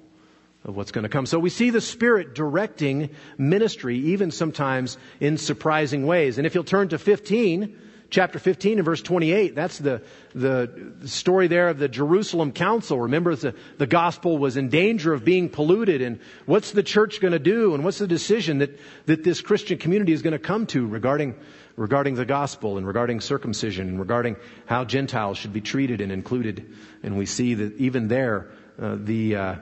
of 0.65 0.75
what's 0.75 0.91
going 0.91 1.03
to 1.03 1.09
come. 1.09 1.25
So 1.25 1.39
we 1.39 1.49
see 1.49 1.69
the 1.71 1.81
Spirit 1.81 2.35
directing 2.35 3.09
ministry, 3.37 3.97
even 3.97 4.31
sometimes 4.31 4.97
in 5.19 5.37
surprising 5.37 6.05
ways. 6.05 6.37
And 6.37 6.47
if 6.47 6.55
you'll 6.55 6.63
turn 6.63 6.89
to 6.89 6.97
15, 6.97 7.77
chapter 8.13 8.39
15 8.39 8.77
and 8.77 8.85
verse 8.85 9.01
28, 9.01 9.55
that's 9.55 9.79
the, 9.79 10.03
the 10.33 10.93
story 11.05 11.47
there 11.47 11.69
of 11.69 11.79
the 11.79 11.89
Jerusalem 11.89 12.53
Council. 12.53 13.01
Remember, 13.01 13.35
the, 13.35 13.55
the 13.77 13.87
gospel 13.87 14.37
was 14.37 14.55
in 14.55 14.69
danger 14.69 15.13
of 15.13 15.25
being 15.25 15.49
polluted. 15.49 16.01
And 16.01 16.19
what's 16.45 16.71
the 16.71 16.83
church 16.83 17.19
going 17.19 17.33
to 17.33 17.39
do? 17.39 17.73
And 17.73 17.83
what's 17.83 17.97
the 17.97 18.07
decision 18.07 18.59
that, 18.59 18.79
that 19.07 19.23
this 19.23 19.41
Christian 19.41 19.79
community 19.79 20.13
is 20.13 20.21
going 20.21 20.33
to 20.33 20.39
come 20.39 20.67
to 20.67 20.87
regarding, 20.87 21.35
regarding 21.75 22.15
the 22.15 22.25
gospel 22.25 22.77
and 22.77 22.85
regarding 22.85 23.21
circumcision 23.21 23.87
and 23.89 23.99
regarding 23.99 24.35
how 24.65 24.85
Gentiles 24.85 25.37
should 25.37 25.53
be 25.53 25.61
treated 25.61 26.01
and 26.01 26.11
included? 26.11 26.73
And 27.01 27.17
we 27.17 27.25
see 27.25 27.55
that 27.55 27.77
even 27.77 28.07
there, 28.07 28.49
uh, 28.81 28.97
the, 28.99 29.35
uh, 29.35 29.55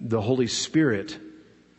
the 0.00 0.20
Holy 0.20 0.46
Spirit 0.46 1.18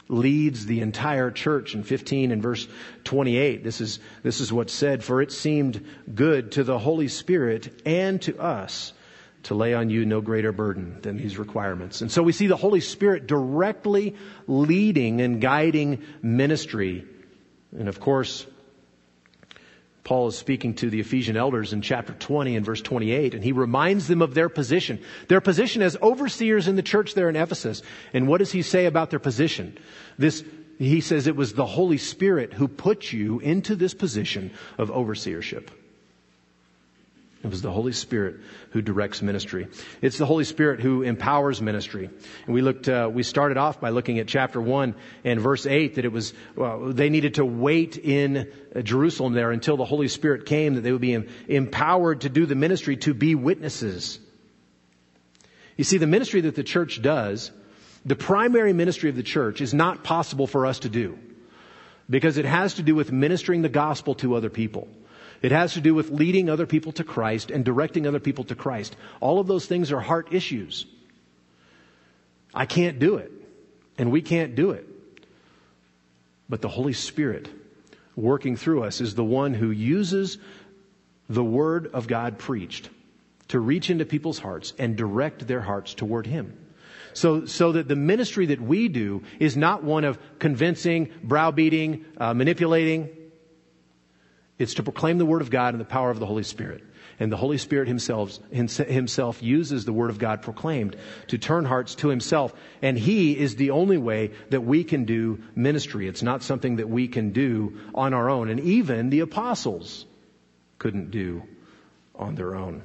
leads 0.08 0.66
the 0.66 0.82
entire 0.82 1.32
church 1.32 1.74
in 1.74 1.84
15 1.84 2.32
and 2.32 2.42
verse 2.42 2.68
28. 3.06 3.64
This 3.64 3.82
is, 3.82 4.00
this 4.24 4.40
is 4.40 4.54
what's 4.54 4.74
said, 4.74 5.04
for 5.04 5.22
it 5.22 5.32
seemed 5.32 5.84
good 6.14 6.54
to 6.54 6.64
the 6.64 6.78
Holy 6.78 7.08
Spirit 7.08 7.82
and 7.86 8.22
to 8.24 8.40
us 8.40 8.94
to 9.44 9.54
lay 9.54 9.74
on 9.74 9.90
you 9.90 10.06
no 10.06 10.22
greater 10.22 10.52
burden 10.52 10.98
than 11.02 11.18
these 11.18 11.38
requirements. 11.38 12.02
And 12.02 12.12
so 12.12 12.24
we 12.24 12.32
see 12.32 12.48
the 12.48 12.56
Holy 12.56 12.82
Spirit 12.82 13.28
directly 13.28 14.16
leading 14.48 15.22
and 15.22 15.40
guiding 15.40 16.04
ministry. 16.22 17.06
And 17.78 17.88
of 17.88 18.00
course, 18.00 18.46
Paul 20.06 20.28
is 20.28 20.38
speaking 20.38 20.76
to 20.76 20.90
the 20.92 21.00
Ephesian 21.00 21.36
elders 21.36 21.74
in 21.74 21.82
chapter 21.82 22.14
20 22.14 22.56
and 22.56 22.66
verse 22.66 22.82
28, 22.82 23.34
and 23.34 23.44
he 23.44 23.52
reminds 23.52 24.08
them 24.08 24.22
of 24.22 24.36
their 24.36 24.50
position. 24.50 25.02
Their 25.28 25.42
position 25.42 25.82
as 25.82 25.98
overseers 26.00 26.68
in 26.68 26.76
the 26.76 26.84
church 26.84 27.16
there 27.16 27.28
in 27.28 27.36
Ephesus. 27.36 27.82
And 28.14 28.28
what 28.28 28.38
does 28.38 28.52
he 28.52 28.62
say 28.62 28.86
about 28.86 29.10
their 29.10 29.20
position? 29.20 29.76
This, 30.20 30.46
he 30.78 31.02
says 31.02 31.26
it 31.26 31.36
was 31.36 31.54
the 31.54 31.66
Holy 31.66 31.98
Spirit 31.98 32.54
who 32.54 32.68
put 32.68 33.12
you 33.12 33.40
into 33.40 33.76
this 33.76 33.96
position 33.96 34.52
of 34.78 34.92
overseership. 34.92 35.70
It 37.46 37.52
was 37.52 37.62
the 37.62 37.72
Holy 37.72 37.92
Spirit 37.92 38.38
who 38.72 38.82
directs 38.82 39.22
ministry. 39.22 39.68
It's 40.02 40.18
the 40.18 40.26
Holy 40.26 40.46
Spirit 40.46 40.80
who 40.80 41.04
empowers 41.04 41.62
ministry. 41.62 42.10
And 42.46 42.56
we 42.56 42.64
looked, 42.64 42.90
uh, 42.90 43.08
we 43.14 43.22
started 43.22 43.58
off 43.58 43.80
by 43.80 43.92
looking 43.92 44.18
at 44.18 44.28
chapter 44.28 44.60
one 44.60 44.96
and 45.24 45.40
verse 45.40 45.68
eight 45.68 45.96
that 45.96 46.06
it 46.06 46.12
was, 46.12 46.34
well, 46.56 46.92
they 46.92 47.12
needed 47.12 47.36
to 47.36 47.46
wait 47.46 47.98
in 47.98 48.52
uh, 48.76 48.82
Jerusalem 48.82 49.34
there 49.34 49.52
until 49.52 49.78
the 49.78 49.86
Holy 49.86 50.08
Spirit 50.08 50.48
came, 50.48 50.74
that 50.74 50.82
they 50.82 50.92
would 50.92 51.02
be 51.02 51.24
empowered 51.48 52.22
to 52.22 52.30
do 52.30 52.48
the 52.48 52.56
ministry, 52.56 52.98
to 52.98 53.14
be 53.14 53.36
witnesses. 53.36 54.20
You 55.78 55.84
see, 55.84 56.00
the 56.00 56.08
ministry 56.08 56.42
that 56.42 56.56
the 56.56 56.64
church 56.64 57.00
does, 57.00 57.52
the 58.04 58.16
primary 58.16 58.74
ministry 58.74 59.12
of 59.12 59.16
the 59.16 59.24
church 59.24 59.62
is 59.62 59.72
not 59.72 60.04
possible 60.04 60.48
for 60.48 60.66
us 60.66 60.80
to 60.80 60.90
do 60.90 61.20
because 62.10 62.38
it 62.38 62.46
has 62.46 62.76
to 62.76 62.82
do 62.82 62.96
with 62.96 63.12
ministering 63.12 63.62
the 63.62 63.70
gospel 63.70 64.16
to 64.16 64.34
other 64.34 64.50
people. 64.50 64.88
It 65.46 65.52
has 65.52 65.74
to 65.74 65.82
do 65.82 65.94
with 65.94 66.10
leading 66.10 66.50
other 66.50 66.66
people 66.66 66.92
to 66.94 67.04
Christ 67.04 67.52
and 67.52 67.64
directing 67.64 68.08
other 68.08 68.20
people 68.20 68.46
to 68.46 68.56
Christ. 68.56 68.96
All 69.20 69.40
of 69.40 69.46
those 69.46 69.68
things 69.68 69.92
are 69.92 70.00
heart 70.00 70.34
issues. 70.34 70.88
I 72.52 72.66
can't 72.66 72.98
do 72.98 73.18
it, 73.18 73.32
and 74.00 74.12
we 74.12 74.24
can't 74.24 74.56
do 74.56 74.72
it. 74.72 74.88
But 76.50 76.64
the 76.64 76.68
Holy 76.68 76.94
Spirit 76.94 77.48
working 78.16 78.56
through 78.56 78.86
us 78.86 79.02
is 79.02 79.14
the 79.14 79.24
one 79.24 79.54
who 79.54 79.70
uses 79.70 80.40
the 81.30 81.44
Word 81.44 81.92
of 81.94 82.08
God 82.08 82.40
preached 82.40 82.90
to 83.50 83.60
reach 83.60 83.92
into 83.92 84.04
people's 84.04 84.40
hearts 84.40 84.74
and 84.80 84.96
direct 84.96 85.46
their 85.46 85.62
hearts 85.62 85.94
toward 85.94 86.26
Him. 86.26 86.58
So, 87.14 87.46
so 87.46 87.74
that 87.74 87.88
the 87.88 87.96
ministry 87.96 88.48
that 88.48 88.62
we 88.62 88.88
do 88.88 89.22
is 89.40 89.56
not 89.56 89.84
one 89.84 90.06
of 90.06 90.18
convincing, 90.40 91.12
browbeating, 91.22 92.04
uh, 92.18 92.34
manipulating, 92.34 93.10
it's 94.58 94.76
to 94.76 94.84
proclaim 94.84 95.18
the 95.18 95.26
Word 95.26 95.42
of 95.42 95.50
God 95.50 95.74
and 95.74 95.82
the 95.82 95.86
power 95.86 96.10
of 96.10 96.20
the 96.20 96.26
Holy 96.26 96.44
Spirit. 96.44 96.84
And 97.20 97.32
the 97.32 97.38
Holy 97.38 97.58
Spirit 97.58 97.88
himself, 97.88 98.38
himself 98.52 99.42
uses 99.42 99.86
the 99.86 99.94
Word 99.94 100.10
of 100.10 100.20
God 100.20 100.42
proclaimed 100.42 100.98
to 101.28 101.38
turn 101.38 101.64
hearts 101.64 101.96
to 101.96 102.10
Himself. 102.10 102.54
And 102.82 102.98
He 102.98 103.38
is 103.38 103.56
the 103.56 103.72
only 103.72 103.98
way 103.98 104.32
that 104.50 104.62
we 104.62 104.84
can 104.84 105.06
do 105.06 105.42
ministry. 105.56 106.08
It's 106.08 106.24
not 106.24 106.44
something 106.44 106.78
that 106.78 106.90
we 106.90 107.08
can 107.08 107.32
do 107.32 107.80
on 107.94 108.14
our 108.14 108.30
own. 108.30 108.50
And 108.50 108.60
even 108.60 109.10
the 109.10 109.22
apostles 109.22 110.06
couldn't 110.78 111.12
do 111.12 111.44
on 112.14 112.36
their 112.36 112.56
own. 112.56 112.82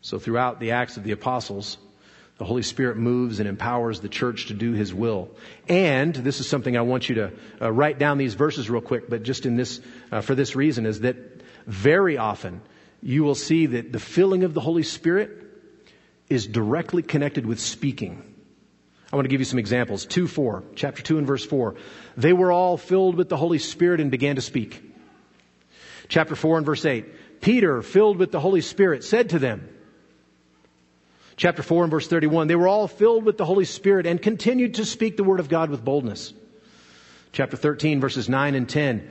So 0.00 0.18
throughout 0.18 0.60
the 0.60 0.72
Acts 0.72 0.96
of 0.96 1.02
the 1.02 1.12
Apostles, 1.12 1.78
the 2.44 2.48
Holy 2.48 2.60
Spirit 2.60 2.98
moves 2.98 3.40
and 3.40 3.48
empowers 3.48 4.00
the 4.00 4.08
church 4.10 4.48
to 4.48 4.54
do 4.54 4.72
His 4.72 4.92
will. 4.92 5.30
And 5.66 6.14
this 6.14 6.40
is 6.40 6.46
something 6.46 6.76
I 6.76 6.82
want 6.82 7.08
you 7.08 7.14
to 7.14 7.32
uh, 7.62 7.72
write 7.72 7.98
down 7.98 8.18
these 8.18 8.34
verses 8.34 8.68
real 8.68 8.82
quick, 8.82 9.08
but 9.08 9.22
just 9.22 9.46
in 9.46 9.56
this, 9.56 9.80
uh, 10.12 10.20
for 10.20 10.34
this 10.34 10.54
reason 10.54 10.84
is 10.84 11.00
that 11.00 11.16
very 11.66 12.18
often 12.18 12.60
you 13.02 13.24
will 13.24 13.34
see 13.34 13.64
that 13.64 13.92
the 13.92 13.98
filling 13.98 14.44
of 14.44 14.52
the 14.52 14.60
Holy 14.60 14.82
Spirit 14.82 15.30
is 16.28 16.46
directly 16.46 17.02
connected 17.02 17.46
with 17.46 17.60
speaking. 17.60 18.22
I 19.10 19.16
want 19.16 19.24
to 19.24 19.30
give 19.30 19.40
you 19.40 19.46
some 19.46 19.58
examples. 19.58 20.04
2 20.04 20.28
4, 20.28 20.64
chapter 20.74 21.02
2 21.02 21.16
and 21.16 21.26
verse 21.26 21.46
4. 21.46 21.76
They 22.18 22.34
were 22.34 22.52
all 22.52 22.76
filled 22.76 23.14
with 23.14 23.30
the 23.30 23.38
Holy 23.38 23.58
Spirit 23.58 24.02
and 24.02 24.10
began 24.10 24.36
to 24.36 24.42
speak. 24.42 24.82
Chapter 26.08 26.36
4 26.36 26.58
and 26.58 26.66
verse 26.66 26.84
8. 26.84 27.40
Peter, 27.40 27.80
filled 27.80 28.18
with 28.18 28.32
the 28.32 28.40
Holy 28.40 28.60
Spirit, 28.60 29.02
said 29.02 29.30
to 29.30 29.38
them, 29.38 29.66
Chapter 31.36 31.62
4 31.62 31.84
and 31.84 31.90
verse 31.90 32.06
31. 32.06 32.46
They 32.46 32.54
were 32.54 32.68
all 32.68 32.86
filled 32.86 33.24
with 33.24 33.38
the 33.38 33.44
Holy 33.44 33.64
Spirit 33.64 34.06
and 34.06 34.22
continued 34.22 34.74
to 34.74 34.84
speak 34.84 35.16
the 35.16 35.24
word 35.24 35.40
of 35.40 35.48
God 35.48 35.70
with 35.70 35.84
boldness. 35.84 36.32
Chapter 37.32 37.56
13 37.56 38.00
verses 38.00 38.28
9 38.28 38.54
and 38.54 38.68
10. 38.68 39.10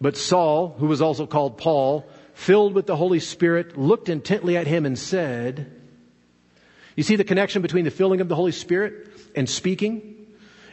But 0.00 0.16
Saul, 0.16 0.74
who 0.78 0.86
was 0.86 1.02
also 1.02 1.26
called 1.26 1.58
Paul, 1.58 2.08
filled 2.34 2.74
with 2.74 2.86
the 2.86 2.96
Holy 2.96 3.20
Spirit, 3.20 3.78
looked 3.78 4.08
intently 4.08 4.56
at 4.56 4.66
him 4.66 4.86
and 4.86 4.98
said, 4.98 5.70
You 6.94 7.02
see 7.02 7.16
the 7.16 7.24
connection 7.24 7.62
between 7.62 7.84
the 7.84 7.90
filling 7.90 8.20
of 8.20 8.28
the 8.28 8.34
Holy 8.34 8.52
Spirit 8.52 9.08
and 9.34 9.48
speaking? 9.48 10.14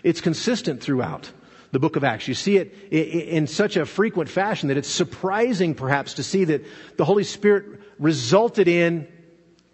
It's 0.02 0.22
consistent 0.22 0.82
throughout 0.82 1.30
the 1.72 1.80
book 1.80 1.96
of 1.96 2.04
Acts. 2.04 2.28
You 2.28 2.34
see 2.34 2.58
it 2.58 2.74
in 2.92 3.48
such 3.48 3.78
a 3.78 3.86
frequent 3.86 4.30
fashion 4.30 4.70
that 4.70 4.78
it's 4.78 4.90
surprising 4.90 5.76
perhaps 5.76 6.16
to 6.16 6.24
see 6.24 6.46
that 6.46 6.64
the 6.98 7.06
Holy 7.06 7.24
Spirit 7.24 7.82
resulted 7.98 8.68
in 8.68 9.08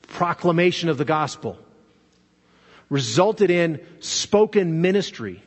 proclamation 0.10 0.90
of 0.90 0.98
the 0.98 1.06
gospel, 1.06 1.58
resulted 2.90 3.52
in 3.52 3.86
spoken 4.00 4.82
ministry, 4.82 5.42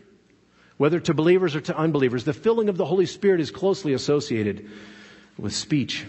whether 0.77 1.01
to 1.01 1.15
believers 1.15 1.55
or 1.57 1.61
to 1.61 1.77
unbelievers. 1.77 2.25
The 2.25 2.33
filling 2.33 2.69
of 2.69 2.77
the 2.77 2.85
Holy 2.85 3.07
Spirit 3.07 3.41
is 3.41 3.51
closely 3.51 3.93
associated 3.93 4.69
with 5.39 5.55
speech. 5.55 6.05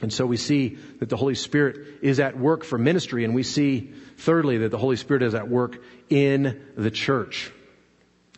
And 0.00 0.12
so 0.12 0.26
we 0.26 0.36
see 0.36 0.78
that 0.98 1.08
the 1.08 1.16
Holy 1.16 1.36
Spirit 1.36 2.00
is 2.02 2.18
at 2.18 2.36
work 2.36 2.64
for 2.64 2.76
ministry, 2.76 3.24
and 3.24 3.34
we 3.34 3.44
see, 3.44 3.92
thirdly, 4.16 4.58
that 4.58 4.70
the 4.70 4.78
Holy 4.78 4.96
Spirit 4.96 5.22
is 5.22 5.34
at 5.34 5.48
work 5.48 5.78
in 6.10 6.60
the 6.76 6.90
church. 6.90 7.52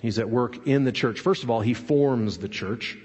He's 0.03 0.19
at 0.19 0.29
work 0.29 0.67
in 0.67 0.85
the 0.85 0.93
church. 0.93 1.21
First 1.21 1.43
of 1.43 1.51
all, 1.51 1.63
he 1.63 1.73
forms 1.73 2.37
the 2.37 2.49
church. 2.49 2.99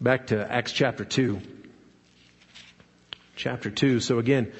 Back 0.00 0.26
to 0.28 0.52
Acts 0.52 0.72
chapter 0.72 1.04
2. 1.04 1.40
Chapter 3.34 3.70
2. 3.70 4.00
So 4.00 4.18
again, 4.18 4.52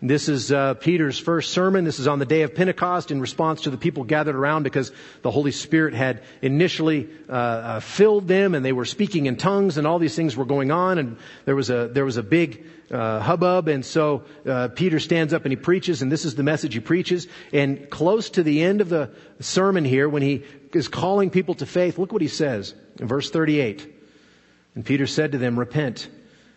this 0.00 0.28
is 0.28 0.52
uh, 0.52 0.74
Peter's 0.74 1.18
first 1.18 1.52
sermon. 1.52 1.84
This 1.84 1.98
is 1.98 2.06
on 2.06 2.18
the 2.18 2.26
day 2.26 2.42
of 2.42 2.54
Pentecost 2.54 3.10
in 3.10 3.20
response 3.20 3.62
to 3.62 3.70
the 3.70 3.78
people 3.78 4.04
gathered 4.04 4.36
around 4.36 4.62
because 4.62 4.92
the 5.22 5.30
Holy 5.30 5.50
Spirit 5.50 5.94
had 5.94 6.22
initially 6.42 7.08
uh, 7.28 7.32
uh, 7.32 7.80
filled 7.80 8.28
them 8.28 8.54
and 8.54 8.64
they 8.64 8.72
were 8.72 8.84
speaking 8.84 9.26
in 9.26 9.36
tongues 9.36 9.78
and 9.78 9.86
all 9.86 9.98
these 9.98 10.14
things 10.14 10.36
were 10.36 10.44
going 10.44 10.70
on 10.70 10.98
and 10.98 11.16
there 11.44 11.56
was 11.56 11.70
a 11.70 11.88
there 11.88 12.04
was 12.04 12.18
a 12.18 12.22
big 12.22 12.66
uh, 12.90 13.18
hubbub 13.20 13.68
and 13.68 13.84
so 13.84 14.24
uh, 14.46 14.68
Peter 14.68 15.00
stands 15.00 15.32
up 15.32 15.44
and 15.44 15.52
he 15.52 15.56
preaches 15.56 16.02
and 16.02 16.12
this 16.12 16.26
is 16.26 16.34
the 16.34 16.42
message 16.42 16.74
he 16.74 16.80
preaches 16.80 17.26
and 17.52 17.88
close 17.88 18.28
to 18.30 18.42
the 18.42 18.62
end 18.62 18.82
of 18.82 18.90
the 18.90 19.10
sermon 19.40 19.84
here 19.84 20.08
when 20.08 20.22
he 20.22 20.44
is 20.74 20.86
calling 20.86 21.30
people 21.30 21.54
to 21.54 21.66
faith, 21.66 21.98
look 21.98 22.12
what 22.12 22.20
he 22.20 22.28
says 22.28 22.74
in 23.00 23.08
verse 23.08 23.30
38. 23.30 23.90
And 24.74 24.84
Peter 24.84 25.06
said 25.06 25.32
to 25.32 25.38
them, 25.38 25.58
"Repent." 25.58 26.08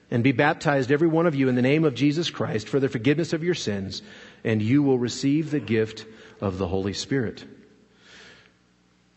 And 0.09 0.23
be 0.23 0.31
baptized, 0.31 0.91
every 0.91 1.07
one 1.07 1.27
of 1.27 1.35
you, 1.35 1.49
in 1.49 1.55
the 1.55 1.61
name 1.61 1.83
of 1.83 1.95
Jesus 1.95 2.29
Christ 2.29 2.69
for 2.69 2.79
the 2.79 2.89
forgiveness 2.89 3.33
of 3.33 3.43
your 3.43 3.55
sins, 3.55 4.01
and 4.43 4.61
you 4.61 4.83
will 4.83 4.99
receive 4.99 5.51
the 5.51 5.59
gift 5.59 6.05
of 6.39 6.57
the 6.57 6.67
Holy 6.67 6.93
Spirit. 6.93 7.43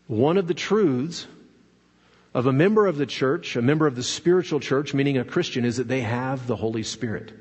One 0.07 0.37
of 0.37 0.47
the 0.47 0.53
truths 0.53 1.27
of 2.33 2.45
a 2.45 2.53
member 2.53 2.87
of 2.87 2.97
the 2.97 3.05
church, 3.05 3.55
a 3.55 3.61
member 3.61 3.87
of 3.87 3.95
the 3.95 4.03
spiritual 4.03 4.59
church, 4.59 4.93
meaning 4.93 5.17
a 5.17 5.23
Christian, 5.23 5.65
is 5.65 5.77
that 5.77 5.87
they 5.87 6.01
have 6.01 6.47
the 6.47 6.55
Holy 6.55 6.83
Spirit. 6.83 7.33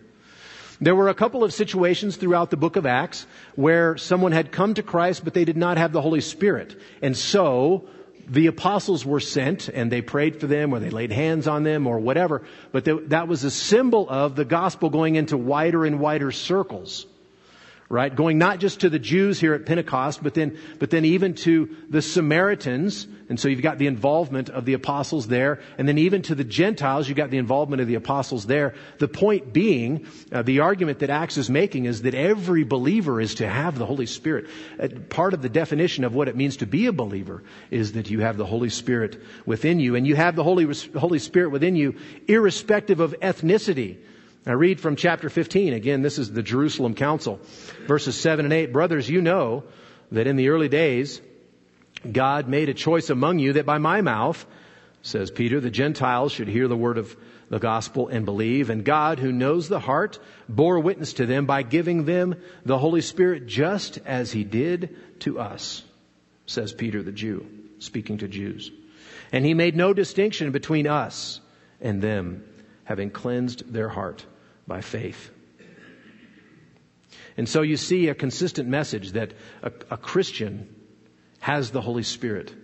There 0.80 0.94
were 0.94 1.08
a 1.08 1.14
couple 1.14 1.44
of 1.44 1.52
situations 1.52 2.16
throughout 2.16 2.50
the 2.50 2.56
book 2.56 2.76
of 2.76 2.86
Acts 2.86 3.26
where 3.54 3.98
someone 3.98 4.32
had 4.32 4.50
come 4.50 4.74
to 4.74 4.82
Christ, 4.82 5.24
but 5.24 5.34
they 5.34 5.44
did 5.44 5.56
not 5.56 5.76
have 5.76 5.92
the 5.92 6.00
Holy 6.00 6.22
Spirit. 6.22 6.80
And 7.02 7.16
so, 7.16 7.88
the 8.30 8.46
apostles 8.46 9.04
were 9.04 9.20
sent 9.20 9.68
and 9.68 9.90
they 9.90 10.00
prayed 10.00 10.40
for 10.40 10.46
them 10.46 10.72
or 10.72 10.78
they 10.78 10.90
laid 10.90 11.10
hands 11.10 11.48
on 11.48 11.64
them 11.64 11.86
or 11.86 11.98
whatever, 11.98 12.42
but 12.72 12.84
that 13.10 13.28
was 13.28 13.44
a 13.44 13.50
symbol 13.50 14.08
of 14.08 14.36
the 14.36 14.44
gospel 14.44 14.88
going 14.88 15.16
into 15.16 15.36
wider 15.36 15.84
and 15.84 16.00
wider 16.00 16.30
circles 16.30 17.06
right? 17.90 18.14
Going 18.14 18.38
not 18.38 18.60
just 18.60 18.80
to 18.80 18.88
the 18.88 19.00
Jews 19.00 19.40
here 19.40 19.52
at 19.52 19.66
Pentecost, 19.66 20.22
but 20.22 20.32
then, 20.32 20.58
but 20.78 20.90
then 20.90 21.04
even 21.04 21.34
to 21.34 21.76
the 21.90 22.00
Samaritans. 22.00 23.06
And 23.30 23.38
so 23.38 23.48
you've 23.48 23.62
got 23.62 23.78
the 23.78 23.86
involvement 23.86 24.50
of 24.50 24.64
the 24.64 24.72
apostles 24.72 25.28
there. 25.28 25.60
And 25.78 25.86
then 25.86 25.98
even 25.98 26.22
to 26.22 26.34
the 26.34 26.42
Gentiles, 26.42 27.08
you've 27.08 27.16
got 27.16 27.30
the 27.30 27.38
involvement 27.38 27.80
of 27.80 27.86
the 27.86 27.94
apostles 27.94 28.44
there. 28.44 28.74
The 28.98 29.06
point 29.06 29.52
being, 29.52 30.08
uh, 30.32 30.42
the 30.42 30.60
argument 30.60 30.98
that 30.98 31.10
Acts 31.10 31.38
is 31.38 31.48
making 31.48 31.84
is 31.84 32.02
that 32.02 32.16
every 32.16 32.64
believer 32.64 33.20
is 33.20 33.36
to 33.36 33.48
have 33.48 33.78
the 33.78 33.86
Holy 33.86 34.06
Spirit. 34.06 34.46
Uh, 34.82 34.88
part 35.10 35.32
of 35.32 35.42
the 35.42 35.48
definition 35.48 36.02
of 36.02 36.12
what 36.12 36.26
it 36.26 36.34
means 36.34 36.56
to 36.56 36.66
be 36.66 36.86
a 36.86 36.92
believer 36.92 37.44
is 37.70 37.92
that 37.92 38.10
you 38.10 38.18
have 38.18 38.36
the 38.36 38.44
Holy 38.44 38.68
Spirit 38.68 39.22
within 39.46 39.78
you. 39.78 39.94
And 39.94 40.08
you 40.08 40.16
have 40.16 40.34
the 40.34 40.42
Holy, 40.42 40.66
Holy 40.98 41.20
Spirit 41.20 41.50
within 41.50 41.76
you 41.76 41.94
irrespective 42.26 42.98
of 42.98 43.14
ethnicity. 43.20 43.98
I 44.44 44.52
read 44.52 44.80
from 44.80 44.96
chapter 44.96 45.30
15. 45.30 45.72
Again, 45.72 46.02
this 46.02 46.18
is 46.18 46.32
the 46.32 46.42
Jerusalem 46.42 46.96
Council. 46.96 47.38
Verses 47.86 48.20
7 48.20 48.44
and 48.44 48.52
8. 48.52 48.72
Brothers, 48.72 49.08
you 49.08 49.20
know 49.20 49.62
that 50.10 50.26
in 50.26 50.34
the 50.34 50.48
early 50.48 50.68
days, 50.68 51.20
God 52.10 52.48
made 52.48 52.68
a 52.68 52.74
choice 52.74 53.10
among 53.10 53.38
you 53.38 53.54
that 53.54 53.66
by 53.66 53.78
my 53.78 54.00
mouth, 54.00 54.46
says 55.02 55.30
Peter, 55.30 55.60
the 55.60 55.70
Gentiles 55.70 56.32
should 56.32 56.48
hear 56.48 56.68
the 56.68 56.76
word 56.76 56.98
of 56.98 57.16
the 57.48 57.58
gospel 57.58 58.08
and 58.08 58.24
believe. 58.24 58.70
And 58.70 58.84
God, 58.84 59.18
who 59.18 59.32
knows 59.32 59.68
the 59.68 59.80
heart, 59.80 60.18
bore 60.48 60.78
witness 60.78 61.14
to 61.14 61.26
them 61.26 61.46
by 61.46 61.62
giving 61.62 62.04
them 62.04 62.36
the 62.64 62.78
Holy 62.78 63.00
Spirit 63.00 63.46
just 63.46 63.98
as 64.06 64.32
he 64.32 64.44
did 64.44 64.96
to 65.20 65.38
us, 65.38 65.82
says 66.46 66.72
Peter 66.72 67.02
the 67.02 67.12
Jew, 67.12 67.46
speaking 67.78 68.18
to 68.18 68.28
Jews. 68.28 68.70
And 69.32 69.44
he 69.44 69.54
made 69.54 69.76
no 69.76 69.92
distinction 69.92 70.52
between 70.52 70.86
us 70.86 71.40
and 71.80 72.00
them, 72.00 72.44
having 72.84 73.10
cleansed 73.10 73.72
their 73.72 73.88
heart 73.88 74.24
by 74.66 74.80
faith. 74.80 75.30
And 77.36 77.48
so 77.48 77.62
you 77.62 77.76
see 77.76 78.08
a 78.08 78.14
consistent 78.14 78.68
message 78.68 79.12
that 79.12 79.32
a, 79.62 79.72
a, 79.90 79.96
Christian 79.96 80.68
has 81.40 81.70
the 81.70 81.80
Holy 81.80 82.02
Spirit 82.02 82.54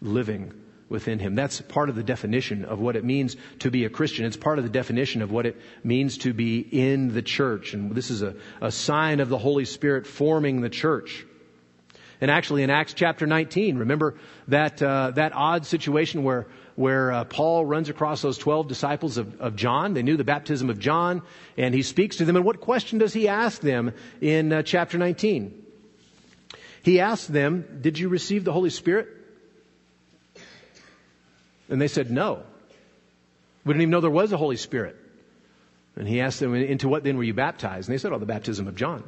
living 0.00 0.52
within 0.88 1.18
him. 1.18 1.34
That's 1.34 1.60
part 1.60 1.88
of 1.88 1.96
the 1.96 2.02
definition 2.02 2.64
of 2.64 2.78
what 2.78 2.96
it 2.96 3.04
means 3.04 3.36
to 3.60 3.70
be 3.70 3.84
a 3.84 3.90
Christian. 3.90 4.24
It's 4.24 4.36
part 4.36 4.58
of 4.58 4.64
the 4.64 4.70
definition 4.70 5.22
of 5.22 5.32
what 5.32 5.46
it 5.46 5.56
means 5.82 6.18
to 6.18 6.32
be 6.32 6.60
in 6.60 7.12
the 7.12 7.22
church. 7.22 7.72
And 7.72 7.92
this 7.92 8.10
is 8.10 8.22
a, 8.22 8.36
a 8.60 8.70
sign 8.70 9.20
of 9.20 9.28
the 9.28 9.38
Holy 9.38 9.64
Spirit 9.64 10.06
forming 10.06 10.60
the 10.60 10.68
church. 10.68 11.24
And 12.20 12.30
actually 12.30 12.62
in 12.62 12.70
Acts 12.70 12.94
chapter 12.94 13.26
19, 13.26 13.78
remember 13.78 14.14
that, 14.48 14.80
uh, 14.80 15.12
that 15.12 15.32
odd 15.34 15.66
situation 15.66 16.22
where 16.22 16.46
where 16.76 17.10
uh, 17.10 17.24
Paul 17.24 17.64
runs 17.64 17.88
across 17.88 18.20
those 18.20 18.36
12 18.36 18.68
disciples 18.68 19.16
of, 19.16 19.40
of, 19.40 19.56
John. 19.56 19.94
They 19.94 20.02
knew 20.02 20.18
the 20.18 20.24
baptism 20.24 20.68
of 20.68 20.78
John, 20.78 21.22
and 21.56 21.74
he 21.74 21.82
speaks 21.82 22.16
to 22.16 22.26
them. 22.26 22.36
And 22.36 22.44
what 22.44 22.60
question 22.60 22.98
does 22.98 23.14
he 23.14 23.28
ask 23.28 23.62
them 23.62 23.94
in 24.20 24.52
uh, 24.52 24.62
chapter 24.62 24.98
19? 24.98 25.65
He 26.86 27.00
asked 27.00 27.32
them, 27.32 27.80
Did 27.80 27.98
you 27.98 28.08
receive 28.08 28.44
the 28.44 28.52
Holy 28.52 28.70
Spirit? 28.70 29.08
And 31.68 31.82
they 31.82 31.88
said, 31.88 32.12
No. 32.12 32.44
We 33.64 33.72
didn't 33.72 33.82
even 33.82 33.90
know 33.90 34.00
there 34.00 34.08
was 34.08 34.30
a 34.30 34.36
Holy 34.36 34.56
Spirit. 34.56 34.94
And 35.96 36.06
he 36.06 36.20
asked 36.20 36.38
them, 36.38 36.54
Into 36.54 36.88
what 36.88 37.02
then 37.02 37.16
were 37.16 37.24
you 37.24 37.34
baptized? 37.34 37.88
And 37.88 37.92
they 37.92 38.00
said, 38.00 38.12
Oh, 38.12 38.20
the 38.20 38.24
baptism 38.24 38.68
of 38.68 38.76
John. 38.76 39.02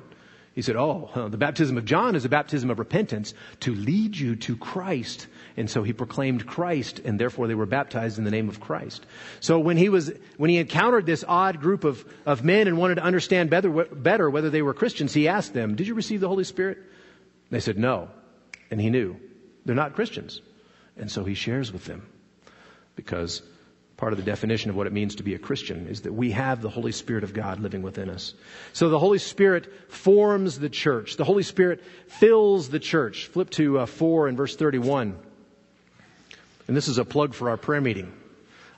He 0.57 0.63
said, 0.63 0.75
Oh, 0.75 1.29
the 1.31 1.37
baptism 1.37 1.79
of 1.79 1.85
John 1.85 2.17
is 2.17 2.25
a 2.25 2.29
baptism 2.29 2.69
of 2.69 2.81
repentance 2.81 3.33
to 3.61 3.73
lead 3.77 4.17
you 4.17 4.35
to 4.35 4.57
Christ. 4.57 5.29
And 5.57 5.71
so 5.71 5.85
he 5.85 5.93
proclaimed 5.93 6.49
Christ, 6.49 6.99
and 7.05 7.17
therefore 7.17 7.47
they 7.47 7.55
were 7.55 7.65
baptized 7.65 8.19
in 8.19 8.25
the 8.25 8.33
name 8.33 8.49
of 8.49 8.59
Christ. 8.59 9.07
So 9.39 9.61
when 9.61 9.77
he 9.77 9.89
was, 9.89 10.11
when 10.37 10.51
he 10.51 10.57
encountered 10.57 11.07
this 11.07 11.25
odd 11.29 11.61
group 11.61 11.85
of, 11.85 12.05
of 12.27 12.43
men 12.43 12.67
and 12.67 12.77
wanted 12.77 12.97
to 12.97 13.05
understand 13.05 13.51
better, 13.51 13.71
better 13.85 14.29
whether 14.29 14.51
they 14.51 14.63
were 14.63 14.75
Christians, 14.75 15.15
he 15.15 15.29
asked 15.29 15.55
them, 15.55 15.77
Did 15.77 15.87
you 15.87 15.95
receive 15.95 16.19
the 16.19 16.27
Holy 16.27 16.43
Spirit? 16.43 16.79
They 17.51 17.61
said, 17.61 17.79
No. 17.79 18.09
And 18.71 18.81
he 18.81 18.91
knew. 18.91 19.17
They're 19.65 19.75
not 19.75 19.95
Christians. 19.95 20.41
And 20.97 21.11
so 21.11 21.25
he 21.25 21.35
shares 21.35 21.73
with 21.73 21.85
them 21.85 22.07
because 22.97 23.43
part 23.97 24.13
of 24.13 24.19
the 24.19 24.25
definition 24.25 24.71
of 24.71 24.77
what 24.77 24.87
it 24.87 24.93
means 24.93 25.17
to 25.17 25.23
be 25.23 25.35
a 25.35 25.39
Christian 25.39 25.89
is 25.89 26.03
that 26.03 26.13
we 26.13 26.31
have 26.33 26.63
the 26.63 26.69
Holy 26.69 26.93
Spirit 26.93 27.25
of 27.25 27.35
God 27.35 27.61
living 27.61 27.83
within 27.83 28.11
us. 28.11 28.35
So 28.73 28.89
the 28.89 28.99
Holy 28.99 29.19
Spirit 29.19 29.93
forms 29.93 30.59
the 30.59 30.69
church. 30.69 31.17
The 31.17 31.25
Holy 31.25 31.43
Spirit 31.43 31.85
fills 32.07 32.69
the 32.69 32.79
church. 32.79 33.27
Flip 33.27 33.51
to 33.51 33.81
uh, 33.81 33.87
4 33.87 34.29
and 34.29 34.37
verse 34.37 34.57
31. 34.57 35.19
And 36.67 36.77
this 36.77 36.89
is 36.89 36.99
a 36.99 37.05
plug 37.05 37.35
for 37.35 37.51
our 37.51 37.57
prayer 37.57 37.81
meeting. 37.81 38.13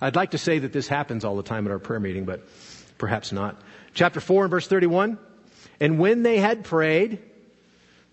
I'd 0.00 0.16
like 0.16 0.30
to 0.30 0.38
say 0.38 0.60
that 0.60 0.72
this 0.72 0.88
happens 0.88 1.24
all 1.24 1.36
the 1.36 1.42
time 1.42 1.66
at 1.66 1.70
our 1.70 1.78
prayer 1.78 2.00
meeting, 2.00 2.24
but 2.24 2.46
perhaps 2.96 3.32
not. 3.32 3.60
Chapter 3.94 4.20
4 4.20 4.44
and 4.44 4.50
verse 4.50 4.66
31. 4.66 5.18
And 5.80 5.98
when 5.98 6.22
they 6.22 6.38
had 6.38 6.64
prayed, 6.64 7.18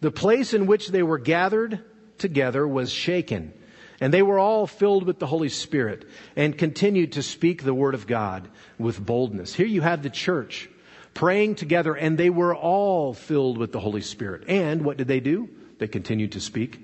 the 0.02 0.12
place 0.12 0.54
in 0.54 0.68
which 0.68 0.90
they 0.90 1.04
were 1.04 1.18
gathered 1.18 1.84
together 2.18 2.68
was 2.68 2.92
shaken. 2.92 3.54
And 4.00 4.14
they 4.14 4.22
were 4.22 4.38
all 4.38 4.68
filled 4.68 5.08
with 5.08 5.18
the 5.18 5.26
Holy 5.26 5.50
Spirit 5.50 6.06
and 6.36 6.56
continued 6.56 7.14
to 7.14 7.24
speak 7.24 7.64
the 7.64 7.74
word 7.74 7.96
of 7.96 8.06
God 8.06 8.48
with 8.78 9.04
boldness. 9.04 9.54
Here 9.54 9.66
you 9.66 9.82
have 9.82 10.04
the 10.04 10.10
church 10.12 10.70
praying 11.16 11.56
together 11.56 11.96
and 11.96 12.16
they 12.16 12.30
were 12.30 12.56
all 12.56 13.14
filled 13.14 13.58
with 13.58 13.72
the 13.72 13.80
Holy 13.80 14.02
Spirit. 14.02 14.44
And 14.48 14.84
what 14.84 14.98
did 14.98 15.08
they 15.08 15.20
do? 15.20 15.50
They 15.80 15.88
continued 15.88 16.34
to 16.34 16.40
speak, 16.40 16.80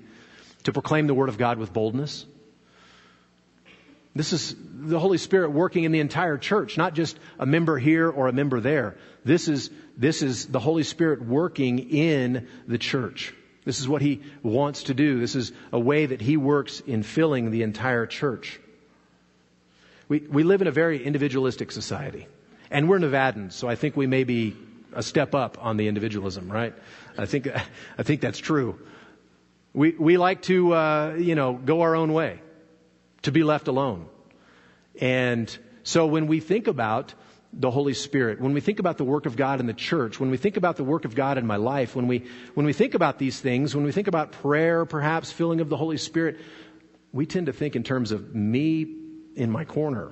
to 0.64 0.74
proclaim 0.74 1.06
the 1.06 1.14
word 1.14 1.30
of 1.30 1.38
God 1.38 1.60
with 1.60 1.72
boldness. 1.72 2.26
This 4.16 4.34
is 4.34 4.56
the 4.60 5.00
Holy 5.00 5.18
Spirit 5.18 5.52
working 5.52 5.86
in 5.86 5.92
the 5.92 6.00
entire 6.00 6.38
church, 6.38 6.78
not 6.78 6.94
just 6.94 7.18
a 7.40 7.46
member 7.46 7.78
here 7.78 8.10
or 8.10 8.28
a 8.28 8.34
member 8.34 8.60
there. 8.60 8.96
This 9.26 9.48
is, 9.48 9.72
this 9.98 10.22
is 10.22 10.48
the 10.48 10.60
Holy 10.60 10.84
Spirit 10.84 11.24
working 11.24 11.80
in 11.92 12.48
the 12.68 12.78
church. 12.78 13.34
This 13.66 13.80
is 13.80 13.88
what 13.88 14.02
He 14.02 14.22
wants 14.42 14.84
to 14.84 14.94
do. 14.94 15.20
This 15.20 15.36
is 15.36 15.52
a 15.72 15.80
way 15.80 16.06
that 16.06 16.22
He 16.22 16.38
works 16.38 16.80
in 16.80 17.04
filling 17.04 17.52
the 17.52 17.64
entire 17.64 18.06
church. 18.06 18.60
We, 20.10 20.20
we 20.20 20.44
live 20.44 20.62
in 20.62 20.68
a 20.68 20.72
very 20.72 21.04
individualistic 21.04 21.72
society. 21.72 22.28
And 22.70 22.90
we're 22.90 23.00
Nevadans, 23.00 23.54
so 23.54 23.70
I 23.70 23.76
think 23.76 23.96
we 23.96 24.08
may 24.08 24.24
be 24.24 24.56
a 24.94 25.04
step 25.04 25.36
up 25.36 25.64
on 25.64 25.78
the 25.78 25.88
individualism, 25.88 26.52
right? 26.52 26.74
I 27.18 27.26
think, 27.26 27.48
I 27.98 28.04
think 28.04 28.22
that's 28.22 28.40
true. 28.40 28.80
We, 29.74 29.92
we 29.92 30.18
like 30.18 30.42
to, 30.44 30.74
uh, 30.74 31.16
you 31.18 31.36
know, 31.36 31.54
go 31.54 31.82
our 31.82 31.96
own 31.96 32.14
way, 32.14 32.40
to 33.24 33.32
be 33.32 33.44
left 33.44 33.68
alone. 33.68 34.08
And 35.00 35.56
so 35.84 36.06
when 36.06 36.28
we 36.28 36.40
think 36.40 36.68
about 36.68 37.14
the 37.56 37.70
Holy 37.70 37.94
Spirit, 37.94 38.42
when 38.42 38.54
we 38.54 38.62
think 38.62 38.80
about 38.80 38.98
the 38.98 39.04
work 39.04 39.26
of 39.26 39.36
God 39.36 39.60
in 39.60 39.68
the 39.68 39.74
church, 39.74 40.20
when 40.20 40.32
we 40.32 40.38
think 40.38 40.58
about 40.58 40.76
the 40.76 40.84
work 40.84 41.06
of 41.06 41.14
God 41.14 41.38
in 41.38 41.46
my 41.46 41.58
life, 41.58 41.96
when 41.96 42.08
we, 42.08 42.26
when 42.56 42.66
we 42.66 42.74
think 42.74 42.96
about 42.96 43.20
these 43.20 43.40
things, 43.40 43.76
when 43.76 43.86
we 43.86 43.92
think 43.92 44.08
about 44.08 44.32
prayer, 44.32 44.86
perhaps 44.86 45.32
filling 45.32 45.62
of 45.62 45.70
the 45.70 45.78
Holy 45.78 45.98
Spirit, 45.98 46.40
we 47.12 47.28
tend 47.28 47.46
to 47.46 47.54
think 47.54 47.76
in 47.76 47.84
terms 47.84 48.12
of 48.12 48.34
me 48.34 48.88
in 49.36 49.52
my 49.52 49.66
corner, 49.66 50.12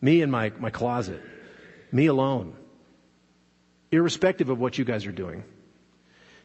me 0.00 0.22
in 0.22 0.30
my, 0.30 0.52
my 0.58 0.70
closet, 0.70 1.20
me 1.90 2.06
alone, 2.06 2.54
irrespective 3.90 4.48
of 4.48 4.60
what 4.60 4.78
you 4.78 4.84
guys 4.84 5.06
are 5.06 5.12
doing. 5.12 5.42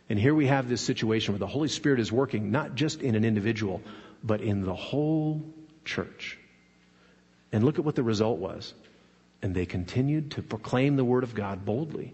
And 0.10 0.20
here 0.20 0.34
we 0.34 0.48
have 0.48 0.68
this 0.68 0.82
situation 0.82 1.34
where 1.34 1.40
the 1.40 1.48
Holy 1.48 1.68
Spirit 1.68 2.00
is 2.00 2.12
working 2.12 2.52
not 2.52 2.76
just 2.76 3.02
in 3.02 3.16
an 3.16 3.24
individual, 3.24 3.82
but 4.24 4.42
in 4.42 4.64
the 4.64 4.74
whole 4.74 5.44
church. 5.86 6.38
And 7.52 7.64
look 7.64 7.78
at 7.78 7.86
what 7.86 7.96
the 7.96 8.04
result 8.04 8.40
was. 8.40 8.74
And 9.42 9.56
they 9.56 9.66
continued 9.66 10.32
to 10.32 10.42
proclaim 10.42 10.96
the 10.96 11.04
word 11.04 11.24
of 11.24 11.34
God 11.34 11.66
boldly. 11.66 12.14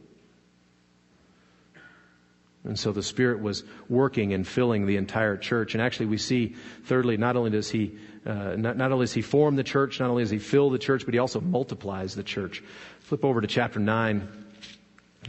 And 2.64 2.78
so 2.78 2.92
the 2.92 3.04
Spirit 3.04 3.42
was 3.42 3.64
working 3.88 4.34
and 4.34 4.46
filling 4.46 4.88
the 4.88 4.98
entire 4.98 5.38
church. 5.38 5.74
And 5.74 5.82
actually, 5.82 6.08
we 6.08 6.18
see, 6.18 6.56
thirdly, 6.84 7.16
not 7.16 7.38
only 7.38 7.50
does 7.50 7.70
He, 7.70 7.98
uh, 8.26 8.56
not, 8.58 8.76
not, 8.76 8.92
only 8.92 9.04
does 9.04 9.14
He 9.14 9.22
form 9.22 9.56
the 9.56 9.64
church, 9.64 10.00
not 10.00 10.10
only 10.10 10.24
does 10.24 10.32
He 10.32 10.40
fill 10.40 10.70
the 10.70 10.78
church, 10.78 11.06
but 11.06 11.14
He 11.14 11.20
also 11.20 11.40
multiplies 11.40 12.14
the 12.14 12.24
church. 12.24 12.62
Flip 13.02 13.24
over 13.24 13.40
to 13.40 13.48
chapter 13.48 13.80
9, 13.80 14.28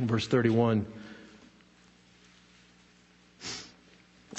verse 0.00 0.26
31. 0.26 0.84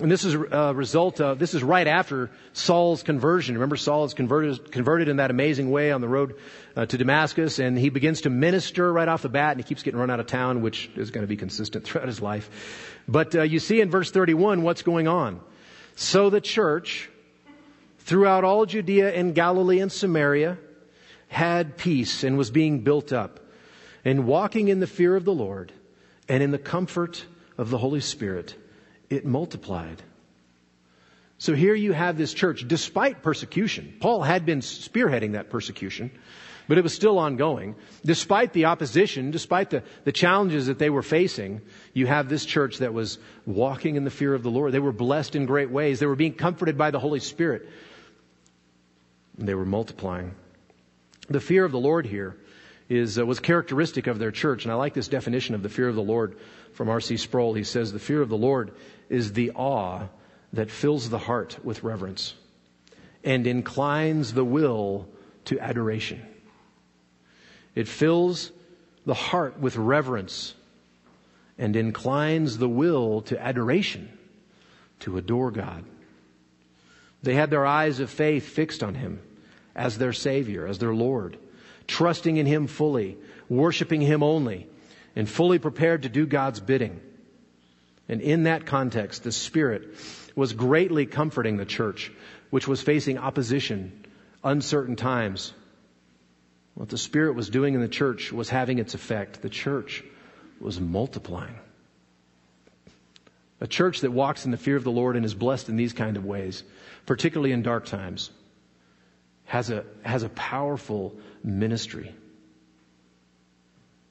And 0.01 0.09
this 0.09 0.23
is 0.23 0.33
a 0.33 0.73
result 0.73 1.19
of, 1.19 1.39
this 1.39 1.53
is 1.53 1.62
right 1.62 1.85
after 1.85 2.31
Saul's 2.53 3.03
conversion. 3.03 3.55
Remember, 3.55 3.75
Saul 3.75 4.05
is 4.05 4.13
converted, 4.13 4.71
converted 4.71 5.09
in 5.09 5.17
that 5.17 5.29
amazing 5.29 5.71
way 5.71 5.91
on 5.91 5.99
the 5.99 6.07
road 6.07 6.35
uh, 6.77 6.85
to 6.85 6.97
Damascus, 6.97 7.59
and 7.59 7.77
he 7.77 7.89
begins 7.89 8.21
to 8.21 8.29
minister 8.29 8.93
right 8.93 9.09
off 9.09 9.23
the 9.23 9.29
bat, 9.29 9.51
and 9.51 9.59
he 9.59 9.67
keeps 9.67 9.83
getting 9.83 9.99
run 9.99 10.09
out 10.09 10.21
of 10.21 10.27
town, 10.27 10.62
which 10.62 10.89
is 10.95 11.12
going 11.12 11.23
to 11.23 11.27
be 11.27 11.35
consistent 11.35 11.83
throughout 11.83 12.07
his 12.07 12.21
life. 12.21 12.97
But 13.09 13.35
uh, 13.35 13.41
you 13.41 13.59
see 13.59 13.81
in 13.81 13.89
verse 13.89 14.09
31 14.09 14.62
what's 14.62 14.83
going 14.83 15.09
on. 15.09 15.41
So 15.97 16.29
the 16.29 16.39
church, 16.39 17.09
throughout 17.97 18.45
all 18.45 18.65
Judea 18.65 19.13
and 19.13 19.35
Galilee 19.35 19.81
and 19.81 19.91
Samaria, 19.91 20.57
had 21.27 21.75
peace 21.75 22.23
and 22.23 22.38
was 22.38 22.51
being 22.51 22.79
built 22.79 23.12
up, 23.12 23.41
and 24.05 24.25
walking 24.25 24.69
in 24.69 24.79
the 24.79 24.88
fear 24.88 25.17
of 25.17 25.25
the 25.25 25.33
Lord, 25.33 25.73
and 26.29 26.41
in 26.41 26.51
the 26.51 26.57
comfort 26.57 27.25
of 27.57 27.69
the 27.69 27.77
Holy 27.77 27.99
Spirit 27.99 28.55
it 29.10 29.26
multiplied. 29.26 30.02
So 31.39 31.56
here 31.56 31.74
you 31.74 31.93
have 31.93 32.17
this 32.17 32.34
church, 32.34 32.67
despite 32.67 33.24
persecution. 33.24 33.95
Paul 34.02 34.22
had 34.22 34.45
been 34.45 34.60
spearheading 34.60 35.32
that 35.32 35.50
persecution, 35.50 36.12
but 36.67 36.78
it 36.78 36.84
was 36.84 36.93
still 36.93 37.17
ongoing. 37.17 37.76
Despite 38.04 38.52
the 38.52 38.65
opposition, 38.65 39.32
despite 39.32 39.69
the, 39.69 39.84
the 40.04 40.12
challenges 40.12 40.67
that 40.67 40.80
they 40.80 40.89
were 40.89 41.02
facing, 41.02 41.62
you 41.93 42.08
have 42.08 42.28
this 42.28 42.45
church 42.45 42.80
that 42.80 42.93
was 42.93 43.19
walking 43.45 43.95
in 43.95 44.04
the 44.04 44.12
fear 44.12 44.34
of 44.34 44.43
the 44.43 44.52
Lord. 44.52 44.74
They 44.74 44.80
were 44.80 44.91
blessed 44.91 45.38
in 45.38 45.45
great 45.45 45.72
ways. 45.72 46.00
They 46.00 46.06
were 46.08 46.15
being 46.17 46.34
comforted 46.34 46.78
by 46.78 46.91
the 46.91 47.00
Holy 47.00 47.22
Spirit. 47.22 47.69
And 49.38 49.48
they 49.48 49.56
were 49.56 49.65
multiplying. 49.65 50.36
The 51.30 51.39
fear 51.39 51.63
of 51.63 51.72
the 51.72 51.80
Lord 51.80 52.06
here 52.06 52.36
is, 52.89 53.17
uh, 53.17 53.26
was 53.26 53.39
characteristic 53.39 54.08
of 54.08 54.19
their 54.19 54.32
church. 54.32 54.65
And 54.65 54.74
I 54.74 54.76
like 54.76 54.93
this 54.93 55.08
definition 55.08 55.56
of 55.56 55.63
the 55.63 55.69
fear 55.69 55.88
of 55.88 55.95
the 55.95 56.04
Lord 56.04 56.38
from 56.74 56.89
R.C. 56.89 57.15
Sproul. 57.15 57.54
He 57.54 57.63
says, 57.63 57.93
the 57.93 58.00
fear 58.00 58.22
of 58.22 58.28
the 58.28 58.38
Lord 58.38 58.72
is 59.10 59.34
the 59.34 59.52
awe 59.52 60.08
that 60.54 60.72
fills 60.72 61.10
the 61.10 61.17
heart 61.17 61.58
with 61.63 61.84
reverence 61.84 62.34
and 63.24 63.45
inclines 63.45 64.34
the 64.34 64.45
will 64.45 65.08
to 65.45 65.60
adoration. 65.60 66.22
It 67.76 67.88
fills 67.88 68.52
the 69.06 69.13
heart 69.13 69.60
with 69.60 69.76
reverence 69.76 70.56
and 71.58 71.76
inclines 71.76 72.58
the 72.58 72.69
will 72.69 73.22
to 73.24 73.41
adoration, 73.41 74.17
to 75.02 75.17
adore 75.17 75.52
God. 75.52 75.84
They 77.22 77.36
had 77.36 77.50
their 77.50 77.65
eyes 77.65 78.00
of 78.00 78.10
faith 78.10 78.48
fixed 78.48 78.82
on 78.82 78.95
Him 78.95 79.22
as 79.76 79.98
their 79.98 80.13
Savior, 80.13 80.65
as 80.65 80.80
their 80.80 80.93
Lord, 80.93 81.38
trusting 81.88 82.38
in 82.38 82.45
Him 82.45 82.67
fully, 82.67 83.17
worshiping 83.50 84.02
Him 84.02 84.24
only, 84.24 84.67
and 85.15 85.28
fully 85.28 85.60
prepared 85.60 86.04
to 86.04 86.10
do 86.10 86.26
God's 86.26 86.60
bidding. 86.60 87.02
And 88.10 88.22
in 88.22 88.43
that 88.43 88.65
context, 88.65 89.24
the 89.24 89.32
Spirit 89.32 89.95
was 90.36 90.54
greatly 90.54 91.06
comforting 91.06 91.58
the 91.58 91.65
church, 91.65 92.12
which 92.50 92.67
was 92.67 92.82
facing 92.82 93.19
opposition, 93.19 94.06
uncertain 94.43 94.95
times. 94.95 95.54
What 96.74 96.89
the 96.89 96.98
Spirit 96.98 97.36
was 97.36 97.50
doing 97.50 97.76
in 97.76 97.82
the 97.82 97.88
church 97.88 98.32
was 98.32 98.50
having 98.50 98.80
its 98.80 98.95
effect. 98.95 99.43
The 99.43 99.50
church 99.50 100.04
was 100.60 100.80
multiplying. 100.80 101.56
A 103.62 103.67
church 103.67 104.02
that 104.02 104.12
walks 104.12 104.45
in 104.45 104.52
the 104.52 104.58
fear 104.58 104.78
of 104.78 104.84
the 104.84 104.91
Lord 104.91 105.15
and 105.15 105.26
is 105.26 105.36
blessed 105.36 105.69
in 105.69 105.76
these 105.76 105.93
kind 105.93 106.17
of 106.17 106.26
ways, 106.26 106.63
particularly 107.06 107.52
in 107.52 107.62
dark 107.62 107.86
times, 107.86 108.32
has 109.45 109.69
a, 109.69 109.84
has 110.02 110.24
a 110.24 110.30
powerful 110.30 111.15
ministry. 111.43 112.15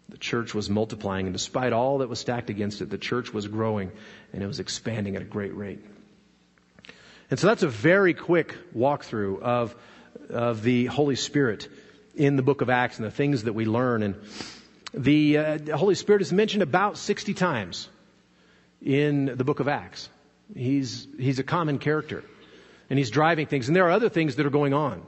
The 0.09 0.19
church 0.19 0.55
was 0.55 0.71
multiplying, 0.71 1.27
and 1.27 1.35
despite 1.35 1.73
all 1.73 1.99
that 1.99 2.09
was 2.09 2.19
stacked 2.19 2.49
against 2.49 2.81
it, 2.81 2.89
the 2.89 2.99
church 2.99 3.33
was 3.33 3.47
growing 3.47 3.93
and 4.33 4.43
it 4.43 4.47
was 4.47 4.59
expanding 4.59 5.17
at 5.17 5.23
a 5.23 5.27
great 5.27 5.55
rate. 5.55 5.85
And 7.31 7.39
so 7.39 7.47
that's 7.47 7.63
a 7.63 7.69
very 7.69 8.15
quick 8.15 8.57
walkthrough 8.75 9.43
of, 9.43 9.77
of 10.31 10.63
the 10.63 10.87
Holy 10.87 11.17
Spirit 11.17 11.69
in 12.15 12.37
the 12.37 12.43
book 12.43 12.63
of 12.63 12.71
Acts 12.71 12.97
and 12.97 13.07
the 13.07 13.11
things 13.11 13.45
that 13.45 13.53
we 13.53 13.67
learn. 13.67 14.03
And 14.03 14.15
the, 14.95 15.39
uh, 15.39 15.77
Holy 15.77 15.95
Spirit 15.95 16.23
is 16.23 16.33
mentioned 16.33 16.63
about 16.63 16.97
60 16.97 17.35
times 17.35 17.89
in 18.83 19.27
the 19.27 19.45
book 19.45 19.61
of 19.61 19.69
Acts. 19.69 20.09
He's, 20.55 21.07
he's 21.19 21.39
a 21.39 21.45
common 21.45 21.79
character 21.79 22.25
and 22.89 22.99
he's 22.99 23.11
driving 23.11 23.47
things. 23.47 23.69
And 23.69 23.77
there 23.77 23.87
are 23.87 23.91
other 23.91 24.09
things 24.09 24.37
that 24.37 24.47
are 24.47 24.51
going 24.51 24.73
on. 24.73 25.07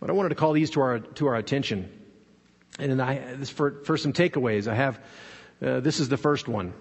But 0.00 0.08
I 0.08 0.14
wanted 0.14 0.30
to 0.30 0.34
call 0.36 0.54
these 0.54 0.70
to 0.70 0.80
our, 0.80 0.98
to 1.00 1.26
our 1.26 1.34
attention. 1.36 1.92
And 2.78 3.02
I, 3.02 3.34
this 3.34 3.50
for, 3.50 3.82
for 3.84 3.96
some 3.96 4.12
takeaways, 4.12 4.68
I 4.68 4.74
have, 4.74 5.00
uh, 5.60 5.80
this 5.80 5.98
is 5.98 6.08
the 6.08 6.16
first 6.16 6.46
one. 6.46 6.72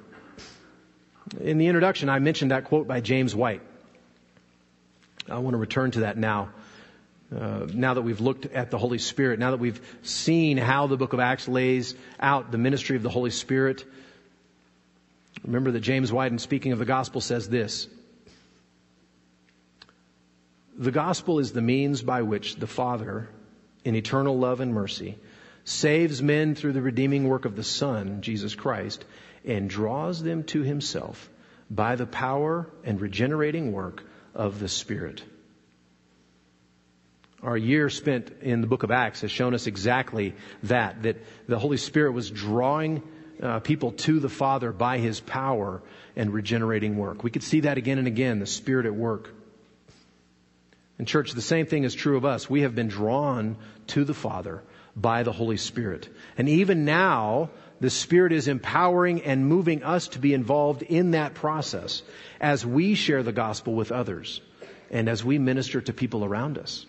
In 1.41 1.57
the 1.57 1.67
introduction, 1.67 2.07
I 2.07 2.19
mentioned 2.19 2.51
that 2.51 2.65
quote 2.65 2.87
by 2.87 3.01
James 3.01 3.35
White. 3.35 3.61
I 5.29 5.39
want 5.39 5.55
to 5.55 5.57
return 5.57 5.91
to 5.91 6.01
that 6.01 6.17
now. 6.17 6.49
Uh, 7.35 7.67
now 7.73 7.95
that 7.95 8.03
we've 8.03 8.21
looked 8.21 8.45
at 8.45 8.71
the 8.71 8.77
Holy 8.77 8.99
Spirit, 8.99 9.39
now 9.39 9.51
that 9.51 9.59
we've 9.59 9.81
seen 10.03 10.57
how 10.57 10.87
the 10.87 10.95
book 10.95 11.11
of 11.11 11.19
Acts 11.19 11.49
lays 11.49 11.95
out 12.19 12.51
the 12.51 12.57
ministry 12.57 12.95
of 12.95 13.03
the 13.03 13.09
Holy 13.09 13.31
Spirit, 13.31 13.83
remember 15.43 15.71
that 15.71 15.81
James 15.81 16.13
White, 16.13 16.31
in 16.31 16.39
speaking 16.39 16.71
of 16.71 16.79
the 16.79 16.85
gospel, 16.85 17.19
says 17.19 17.49
this 17.49 17.89
The 20.77 20.91
gospel 20.91 21.39
is 21.39 21.51
the 21.51 21.61
means 21.61 22.01
by 22.01 22.21
which 22.21 22.55
the 22.55 22.67
Father, 22.67 23.27
in 23.83 23.95
eternal 23.95 24.37
love 24.37 24.61
and 24.61 24.73
mercy, 24.73 25.17
saves 25.67 26.21
men 26.21 26.55
through 26.55 26.71
the 26.71 26.81
redeeming 26.81 27.27
work 27.27 27.43
of 27.43 27.57
the 27.57 27.63
Son, 27.63 28.21
Jesus 28.21 28.55
Christ, 28.55 29.03
and 29.43 29.69
draws 29.69 30.23
them 30.23 30.43
to 30.43 30.61
himself 30.61 31.29
by 31.69 31.97
the 31.97 32.05
power 32.05 32.69
and 32.85 33.01
regenerating 33.01 33.73
work 33.73 34.01
of 34.33 34.61
the 34.61 34.69
Spirit. 34.69 35.21
Our 37.43 37.57
year 37.57 37.89
spent 37.89 38.31
in 38.41 38.61
the 38.61 38.67
book 38.67 38.83
of 38.83 38.91
Acts 38.91 39.21
has 39.21 39.31
shown 39.31 39.53
us 39.53 39.67
exactly 39.67 40.35
that, 40.63 41.03
that 41.03 41.17
the 41.47 41.59
Holy 41.59 41.77
Spirit 41.77 42.13
was 42.13 42.31
drawing 42.31 43.03
uh, 43.43 43.59
people 43.59 43.91
to 43.91 44.21
the 44.21 44.29
Father 44.29 44.71
by 44.71 44.99
His 44.99 45.19
power 45.19 45.83
and 46.15 46.33
regenerating 46.33 46.97
work. 46.97 47.25
We 47.25 47.29
could 47.29 47.43
see 47.43 47.59
that 47.61 47.77
again 47.77 47.97
and 47.97 48.07
again, 48.07 48.39
the 48.39 48.45
Spirit 48.45 48.85
at 48.85 48.95
work. 48.95 49.33
In 50.97 51.05
church, 51.05 51.33
the 51.33 51.41
same 51.41 51.65
thing 51.65 51.83
is 51.83 51.93
true 51.93 52.15
of 52.15 52.23
us. 52.23 52.49
We 52.49 52.61
have 52.61 52.73
been 52.73 52.87
drawn 52.87 53.57
to 53.87 54.05
the 54.05 54.13
Father 54.13 54.63
by 54.99 55.23
the 55.23 55.31
Holy 55.31 55.57
Spirit. 55.57 56.09
And 56.37 56.49
even 56.49 56.83
now, 56.83 57.51
the 57.79 57.91
Spirit 57.91 58.33
is 58.33 58.47
empowering 58.47 59.21
and 59.21 59.45
moving 59.45 59.83
us 59.83 60.07
to 60.09 60.19
be 60.19 60.33
involved 60.33 60.81
in 60.81 61.11
that 61.11 61.35
process 61.35 62.01
as 62.41 62.65
we 62.65 62.95
share 62.95 63.21
the 63.21 63.31
gospel 63.31 63.75
with 63.75 63.91
others 63.91 64.41
and 64.89 65.07
as 65.07 65.23
we 65.23 65.37
minister 65.37 65.79
to 65.79 65.93
people 65.93 66.25
around 66.25 66.57
us. 66.57 66.85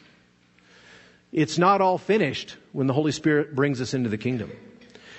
It's 1.31 1.59
not 1.59 1.83
all 1.83 1.99
finished 1.99 2.57
when 2.73 2.87
the 2.87 2.95
Holy 2.95 3.13
Spirit 3.13 3.55
brings 3.55 3.83
us 3.83 3.93
into 3.93 4.09
the 4.09 4.17
kingdom. 4.17 4.51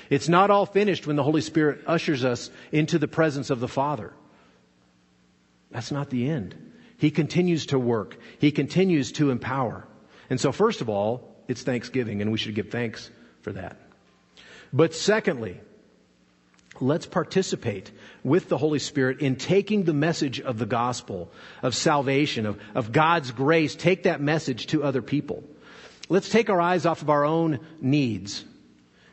It's 0.09 0.27
not 0.27 0.49
all 0.49 0.65
finished 0.65 1.05
when 1.05 1.15
the 1.15 1.23
Holy 1.23 1.41
Spirit 1.41 1.81
ushers 1.85 2.25
us 2.25 2.49
into 2.71 2.97
the 2.97 3.07
presence 3.07 3.51
of 3.51 3.59
the 3.59 3.67
Father. 3.67 4.11
That's 5.69 5.91
not 5.91 6.09
the 6.09 6.27
end. 6.27 6.55
He 6.97 7.11
continues 7.11 7.67
to 7.67 7.77
work. 7.77 8.17
He 8.39 8.51
continues 8.51 9.11
to 9.13 9.29
empower. 9.29 9.85
And 10.31 10.39
so 10.39 10.51
first 10.51 10.81
of 10.81 10.89
all, 10.89 11.28
It's 11.49 11.63
Thanksgiving, 11.63 12.21
and 12.21 12.31
we 12.31 12.37
should 12.37 12.53
give 12.53 12.69
thanks 12.69 13.09
for 13.41 13.51
that. 13.53 13.75
But 14.71 14.93
secondly, 14.93 15.59
let's 16.79 17.07
participate 17.07 17.91
with 18.23 18.49
the 18.49 18.57
Holy 18.57 18.77
Spirit 18.77 19.21
in 19.21 19.35
taking 19.35 19.83
the 19.83 19.93
message 19.93 20.39
of 20.39 20.59
the 20.59 20.67
gospel, 20.67 21.31
of 21.63 21.73
salvation, 21.73 22.45
of, 22.45 22.59
of 22.75 22.91
God's 22.91 23.31
grace, 23.31 23.75
take 23.75 24.03
that 24.03 24.21
message 24.21 24.67
to 24.67 24.83
other 24.83 25.01
people. 25.01 25.43
Let's 26.07 26.29
take 26.29 26.51
our 26.51 26.61
eyes 26.61 26.85
off 26.85 27.01
of 27.01 27.09
our 27.09 27.25
own 27.25 27.59
needs 27.81 28.45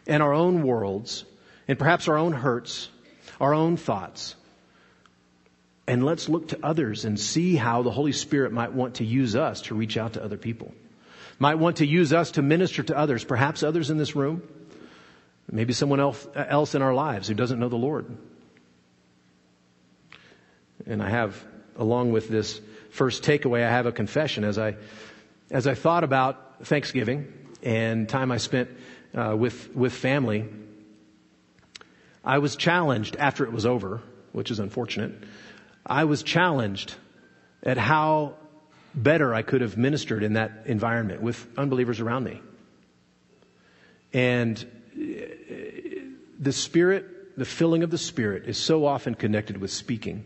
and 0.06 0.22
our 0.22 0.34
own 0.34 0.62
worlds 0.62 1.24
and 1.66 1.78
perhaps 1.78 2.06
our 2.06 2.18
own 2.18 2.34
hurts, 2.34 2.90
our 3.40 3.54
own 3.54 3.78
thoughts. 3.78 4.36
And 5.88 6.04
let's 6.04 6.28
look 6.28 6.48
to 6.48 6.58
others 6.62 7.06
and 7.06 7.18
see 7.18 7.56
how 7.56 7.82
the 7.82 7.90
Holy 7.90 8.12
Spirit 8.12 8.52
might 8.52 8.74
want 8.74 8.96
to 8.96 9.06
use 9.06 9.34
us 9.36 9.62
to 9.62 9.74
reach 9.74 9.96
out 9.96 10.14
to 10.14 10.22
other 10.22 10.36
people. 10.36 10.74
Might 11.38 11.56
want 11.56 11.76
to 11.78 11.86
use 11.86 12.12
us 12.12 12.32
to 12.32 12.42
minister 12.42 12.82
to 12.82 12.96
others, 12.96 13.24
perhaps 13.24 13.62
others 13.62 13.90
in 13.90 13.98
this 13.98 14.16
room, 14.16 14.42
maybe 15.50 15.72
someone 15.72 16.00
else, 16.00 16.26
else 16.34 16.74
in 16.74 16.82
our 16.82 16.94
lives 16.94 17.28
who 17.28 17.34
doesn't 17.34 17.58
know 17.58 17.68
the 17.68 17.76
Lord. 17.76 18.06
And 20.86 21.02
I 21.02 21.10
have, 21.10 21.42
along 21.76 22.12
with 22.12 22.28
this 22.28 22.60
first 22.90 23.22
takeaway, 23.22 23.64
I 23.64 23.70
have 23.70 23.86
a 23.86 23.92
confession 23.92 24.44
as 24.44 24.58
I, 24.58 24.76
as 25.50 25.66
I 25.66 25.74
thought 25.74 26.04
about 26.04 26.66
Thanksgiving 26.66 27.32
and 27.62 28.08
time 28.08 28.32
I 28.32 28.38
spent 28.38 28.70
uh, 29.14 29.36
with, 29.36 29.74
with 29.74 29.92
family. 29.92 30.48
I 32.24 32.38
was 32.38 32.56
challenged 32.56 33.16
after 33.16 33.44
it 33.44 33.52
was 33.52 33.66
over, 33.66 34.00
which 34.32 34.50
is 34.50 34.58
unfortunate. 34.58 35.12
I 35.84 36.04
was 36.04 36.22
challenged 36.22 36.94
at 37.62 37.76
how 37.76 38.36
better 38.96 39.34
I 39.34 39.42
could 39.42 39.60
have 39.60 39.76
ministered 39.76 40.22
in 40.22 40.32
that 40.32 40.62
environment 40.64 41.20
with 41.20 41.46
unbelievers 41.56 42.00
around 42.00 42.24
me. 42.24 42.40
And 44.12 44.58
uh, 44.94 45.02
the 46.38 46.52
Spirit, 46.52 47.36
the 47.36 47.44
filling 47.44 47.82
of 47.82 47.90
the 47.90 47.98
Spirit, 47.98 48.46
is 48.46 48.56
so 48.56 48.86
often 48.86 49.14
connected 49.14 49.58
with 49.58 49.70
speaking. 49.70 50.24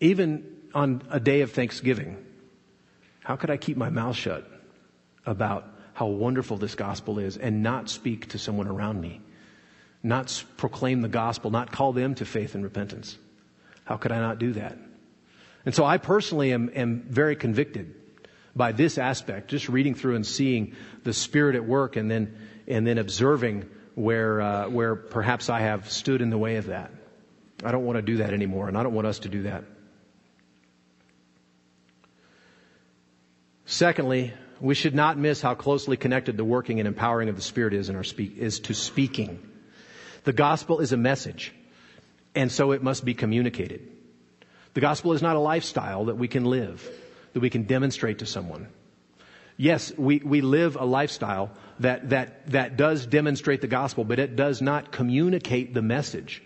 Even 0.00 0.44
on 0.72 1.02
a 1.10 1.18
day 1.18 1.40
of 1.40 1.52
Thanksgiving, 1.52 2.24
how 3.20 3.36
could 3.36 3.50
I 3.50 3.56
keep 3.56 3.76
my 3.76 3.90
mouth 3.90 4.16
shut 4.16 4.48
about 5.26 5.66
how 5.94 6.06
wonderful 6.06 6.56
this 6.56 6.74
gospel 6.74 7.18
is 7.18 7.36
and 7.36 7.62
not 7.62 7.88
speak 7.88 8.28
to 8.30 8.38
someone 8.38 8.68
around 8.68 9.00
me? 9.00 9.20
Not 10.02 10.44
proclaim 10.58 11.00
the 11.00 11.08
gospel, 11.08 11.50
not 11.50 11.72
call 11.72 11.92
them 11.92 12.14
to 12.16 12.26
faith 12.26 12.54
and 12.54 12.62
repentance? 12.62 13.16
How 13.84 13.96
could 13.96 14.12
I 14.12 14.20
not 14.20 14.38
do 14.38 14.52
that? 14.52 14.76
And 15.64 15.74
so 15.74 15.84
I 15.84 15.98
personally 15.98 16.52
am, 16.52 16.70
am 16.74 17.02
very 17.08 17.36
convicted 17.36 17.94
by 18.54 18.72
this 18.72 18.98
aspect, 18.98 19.48
just 19.48 19.68
reading 19.68 19.94
through 19.94 20.16
and 20.16 20.26
seeing 20.26 20.74
the 21.02 21.12
Spirit 21.12 21.56
at 21.56 21.64
work 21.64 21.96
and 21.96 22.10
then, 22.10 22.36
and 22.68 22.86
then 22.86 22.98
observing 22.98 23.68
where, 23.94 24.40
uh, 24.40 24.68
where 24.68 24.94
perhaps 24.94 25.48
I 25.48 25.60
have 25.60 25.90
stood 25.90 26.20
in 26.20 26.30
the 26.30 26.38
way 26.38 26.56
of 26.56 26.66
that. 26.66 26.90
I 27.64 27.72
don't 27.72 27.84
want 27.84 27.96
to 27.96 28.02
do 28.02 28.18
that 28.18 28.32
anymore, 28.32 28.68
and 28.68 28.76
I 28.76 28.82
don't 28.82 28.94
want 28.94 29.06
us 29.06 29.20
to 29.20 29.28
do 29.28 29.44
that. 29.44 29.64
Secondly, 33.64 34.34
we 34.60 34.74
should 34.74 34.94
not 34.94 35.18
miss 35.18 35.40
how 35.40 35.54
closely 35.54 35.96
connected 35.96 36.36
the 36.36 36.44
working 36.44 36.78
and 36.78 36.86
empowering 36.86 37.28
of 37.28 37.36
the 37.36 37.42
Spirit 37.42 37.74
is 37.74 37.88
in 37.88 37.96
our 37.96 38.04
speak, 38.04 38.36
is 38.36 38.60
to 38.60 38.74
speaking. 38.74 39.38
The 40.24 40.32
gospel 40.32 40.80
is 40.80 40.92
a 40.92 40.96
message, 40.96 41.52
and 42.34 42.52
so 42.52 42.72
it 42.72 42.82
must 42.82 43.04
be 43.04 43.14
communicated. 43.14 43.88
The 44.74 44.80
gospel 44.80 45.12
is 45.12 45.22
not 45.22 45.36
a 45.36 45.40
lifestyle 45.40 46.06
that 46.06 46.16
we 46.16 46.28
can 46.28 46.44
live, 46.44 46.88
that 47.32 47.40
we 47.40 47.50
can 47.50 47.62
demonstrate 47.62 48.18
to 48.18 48.26
someone. 48.26 48.68
Yes, 49.56 49.92
we, 49.96 50.18
we 50.18 50.40
live 50.40 50.76
a 50.76 50.84
lifestyle 50.84 51.52
that, 51.78 52.10
that, 52.10 52.50
that 52.50 52.76
does 52.76 53.06
demonstrate 53.06 53.60
the 53.60 53.68
gospel, 53.68 54.04
but 54.04 54.18
it 54.18 54.34
does 54.34 54.60
not 54.60 54.90
communicate 54.90 55.72
the 55.74 55.82
message. 55.82 56.42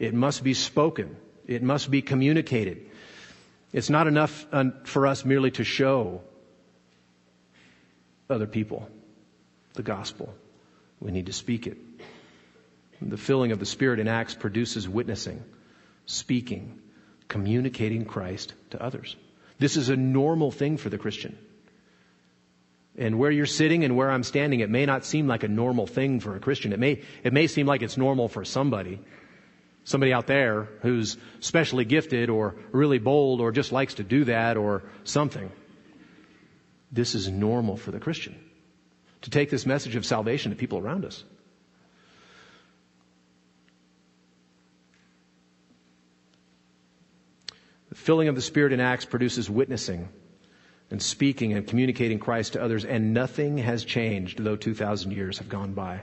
It 0.00 0.12
must 0.12 0.42
be 0.42 0.54
spoken. 0.54 1.16
It 1.46 1.62
must 1.62 1.88
be 1.88 2.02
communicated. 2.02 2.90
It's 3.72 3.90
not 3.90 4.08
enough 4.08 4.44
uh, 4.52 4.64
for 4.82 5.06
us 5.06 5.24
merely 5.24 5.52
to 5.52 5.64
show 5.64 6.22
other 8.28 8.48
people 8.48 8.88
the 9.74 9.84
gospel. 9.84 10.34
We 11.00 11.12
need 11.12 11.26
to 11.26 11.32
speak 11.32 11.68
it. 11.68 11.78
The 13.00 13.16
filling 13.16 13.52
of 13.52 13.60
the 13.60 13.66
Spirit 13.66 14.00
in 14.00 14.08
Acts 14.08 14.34
produces 14.34 14.88
witnessing, 14.88 15.42
speaking, 16.06 16.81
communicating 17.32 18.04
Christ 18.04 18.52
to 18.70 18.82
others. 18.82 19.16
This 19.58 19.78
is 19.78 19.88
a 19.88 19.96
normal 19.96 20.50
thing 20.50 20.76
for 20.76 20.90
the 20.90 20.98
Christian. 20.98 21.38
And 22.96 23.18
where 23.18 23.30
you're 23.30 23.46
sitting 23.46 23.84
and 23.84 23.96
where 23.96 24.10
I'm 24.10 24.22
standing, 24.22 24.60
it 24.60 24.68
may 24.68 24.84
not 24.84 25.06
seem 25.06 25.26
like 25.26 25.42
a 25.42 25.48
normal 25.48 25.86
thing 25.86 26.20
for 26.20 26.36
a 26.36 26.40
Christian. 26.40 26.74
It 26.74 26.78
may, 26.78 27.00
it 27.24 27.32
may 27.32 27.46
seem 27.46 27.66
like 27.66 27.80
it's 27.80 27.96
normal 27.96 28.28
for 28.28 28.44
somebody. 28.44 29.00
Somebody 29.84 30.12
out 30.12 30.26
there 30.26 30.68
who's 30.82 31.16
specially 31.40 31.86
gifted 31.86 32.28
or 32.28 32.54
really 32.70 32.98
bold 32.98 33.40
or 33.40 33.50
just 33.50 33.72
likes 33.72 33.94
to 33.94 34.04
do 34.04 34.24
that 34.24 34.58
or 34.58 34.82
something. 35.04 35.50
This 36.92 37.14
is 37.14 37.28
normal 37.28 37.78
for 37.78 37.92
the 37.92 37.98
Christian. 37.98 38.36
To 39.22 39.30
take 39.30 39.48
this 39.48 39.64
message 39.64 39.96
of 39.96 40.04
salvation 40.04 40.50
to 40.50 40.56
people 40.56 40.78
around 40.78 41.06
us. 41.06 41.24
Filling 48.02 48.28
of 48.28 48.34
the 48.34 48.42
Spirit 48.42 48.72
in 48.72 48.80
Acts 48.80 49.04
produces 49.04 49.48
witnessing 49.48 50.08
and 50.90 51.00
speaking 51.00 51.54
and 51.54 51.66
communicating 51.66 52.18
Christ 52.18 52.52
to 52.52 52.62
others, 52.62 52.84
and 52.84 53.14
nothing 53.14 53.58
has 53.58 53.84
changed, 53.84 54.42
though 54.42 54.56
2,000 54.56 55.12
years 55.12 55.38
have 55.38 55.48
gone 55.48 55.72
by. 55.72 56.02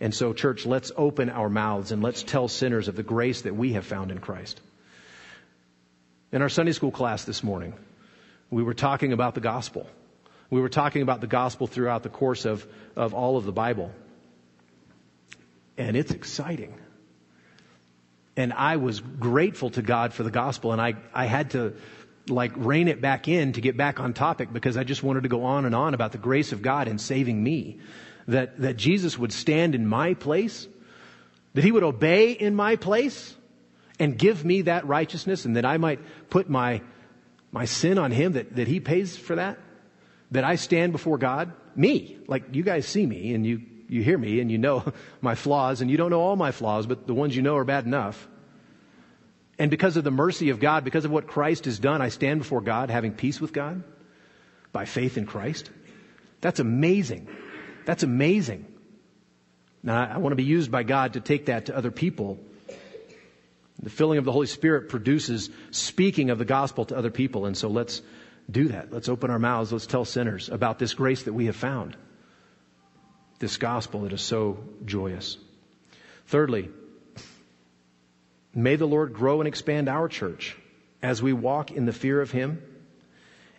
And 0.00 0.12
so, 0.12 0.32
church, 0.32 0.66
let's 0.66 0.90
open 0.96 1.30
our 1.30 1.48
mouths 1.48 1.92
and 1.92 2.02
let's 2.02 2.22
tell 2.22 2.48
sinners 2.48 2.88
of 2.88 2.96
the 2.96 3.04
grace 3.04 3.42
that 3.42 3.54
we 3.54 3.74
have 3.74 3.86
found 3.86 4.10
in 4.10 4.18
Christ. 4.18 4.60
In 6.32 6.42
our 6.42 6.48
Sunday 6.48 6.72
school 6.72 6.90
class 6.90 7.24
this 7.24 7.44
morning, 7.44 7.74
we 8.50 8.64
were 8.64 8.74
talking 8.74 9.12
about 9.12 9.34
the 9.34 9.40
gospel. 9.40 9.86
We 10.50 10.60
were 10.60 10.68
talking 10.68 11.02
about 11.02 11.20
the 11.20 11.28
gospel 11.28 11.68
throughout 11.68 12.02
the 12.02 12.08
course 12.08 12.44
of, 12.44 12.66
of 12.96 13.14
all 13.14 13.36
of 13.36 13.44
the 13.44 13.52
Bible. 13.52 13.92
And 15.78 15.96
it's 15.96 16.10
exciting 16.10 16.74
and 18.36 18.52
I 18.52 18.76
was 18.76 19.00
grateful 19.00 19.70
to 19.70 19.82
God 19.82 20.12
for 20.12 20.22
the 20.22 20.30
gospel 20.30 20.72
and 20.72 20.80
I, 20.80 20.94
I 21.12 21.26
had 21.26 21.50
to 21.52 21.74
like 22.28 22.52
rein 22.56 22.88
it 22.88 23.00
back 23.00 23.28
in 23.28 23.52
to 23.52 23.60
get 23.60 23.76
back 23.76 24.00
on 24.00 24.14
topic 24.14 24.52
because 24.52 24.76
I 24.76 24.84
just 24.84 25.02
wanted 25.02 25.24
to 25.24 25.28
go 25.28 25.44
on 25.44 25.64
and 25.66 25.74
on 25.74 25.94
about 25.94 26.12
the 26.12 26.18
grace 26.18 26.52
of 26.52 26.62
God 26.62 26.88
in 26.88 26.98
saving 26.98 27.42
me. 27.42 27.78
That, 28.26 28.58
that 28.62 28.78
Jesus 28.78 29.18
would 29.18 29.34
stand 29.34 29.74
in 29.74 29.86
my 29.86 30.14
place, 30.14 30.66
that 31.52 31.62
he 31.62 31.70
would 31.70 31.82
obey 31.82 32.32
in 32.32 32.54
my 32.54 32.76
place 32.76 33.34
and 34.00 34.16
give 34.16 34.46
me 34.46 34.62
that 34.62 34.86
righteousness 34.86 35.44
and 35.44 35.56
that 35.56 35.66
I 35.66 35.76
might 35.76 36.00
put 36.30 36.48
my, 36.48 36.80
my 37.52 37.66
sin 37.66 37.98
on 37.98 38.10
him, 38.12 38.32
that, 38.32 38.56
that 38.56 38.66
he 38.66 38.80
pays 38.80 39.14
for 39.14 39.36
that, 39.36 39.58
that 40.30 40.42
I 40.42 40.56
stand 40.56 40.92
before 40.92 41.18
God, 41.18 41.52
me, 41.76 42.16
like 42.26 42.44
you 42.52 42.62
guys 42.62 42.86
see 42.86 43.04
me 43.04 43.34
and 43.34 43.44
you 43.44 43.60
you 43.94 44.02
hear 44.02 44.18
me 44.18 44.40
and 44.40 44.50
you 44.50 44.58
know 44.58 44.84
my 45.20 45.34
flaws, 45.34 45.80
and 45.80 45.90
you 45.90 45.96
don't 45.96 46.10
know 46.10 46.20
all 46.20 46.36
my 46.36 46.50
flaws, 46.50 46.86
but 46.86 47.06
the 47.06 47.14
ones 47.14 47.34
you 47.34 47.42
know 47.42 47.56
are 47.56 47.64
bad 47.64 47.86
enough. 47.86 48.28
And 49.58 49.70
because 49.70 49.96
of 49.96 50.04
the 50.04 50.10
mercy 50.10 50.50
of 50.50 50.58
God, 50.58 50.84
because 50.84 51.04
of 51.04 51.12
what 51.12 51.28
Christ 51.28 51.66
has 51.66 51.78
done, 51.78 52.02
I 52.02 52.08
stand 52.08 52.40
before 52.40 52.60
God 52.60 52.90
having 52.90 53.12
peace 53.12 53.40
with 53.40 53.52
God 53.52 53.84
by 54.72 54.84
faith 54.84 55.16
in 55.16 55.26
Christ. 55.26 55.70
That's 56.40 56.58
amazing. 56.58 57.28
That's 57.86 58.02
amazing. 58.02 58.66
Now, 59.82 60.12
I 60.12 60.18
want 60.18 60.32
to 60.32 60.36
be 60.36 60.44
used 60.44 60.72
by 60.72 60.82
God 60.82 61.12
to 61.12 61.20
take 61.20 61.46
that 61.46 61.66
to 61.66 61.76
other 61.76 61.92
people. 61.92 62.38
The 63.80 63.90
filling 63.90 64.18
of 64.18 64.24
the 64.24 64.32
Holy 64.32 64.46
Spirit 64.46 64.88
produces 64.88 65.50
speaking 65.70 66.30
of 66.30 66.38
the 66.38 66.44
gospel 66.44 66.86
to 66.86 66.96
other 66.96 67.10
people. 67.10 67.46
And 67.46 67.56
so 67.56 67.68
let's 67.68 68.02
do 68.50 68.68
that. 68.68 68.92
Let's 68.92 69.08
open 69.08 69.30
our 69.30 69.38
mouths. 69.38 69.72
Let's 69.72 69.86
tell 69.86 70.04
sinners 70.04 70.48
about 70.48 70.78
this 70.78 70.94
grace 70.94 71.24
that 71.24 71.32
we 71.32 71.46
have 71.46 71.56
found 71.56 71.96
this 73.44 73.58
gospel 73.58 74.00
that 74.00 74.12
is 74.14 74.22
so 74.22 74.56
joyous. 74.86 75.36
Thirdly, 76.28 76.70
may 78.54 78.76
the 78.76 78.86
Lord 78.86 79.12
grow 79.12 79.42
and 79.42 79.46
expand 79.46 79.90
our 79.90 80.08
church 80.08 80.56
as 81.02 81.22
we 81.22 81.34
walk 81.34 81.70
in 81.70 81.84
the 81.84 81.92
fear 81.92 82.22
of 82.22 82.30
Him 82.30 82.62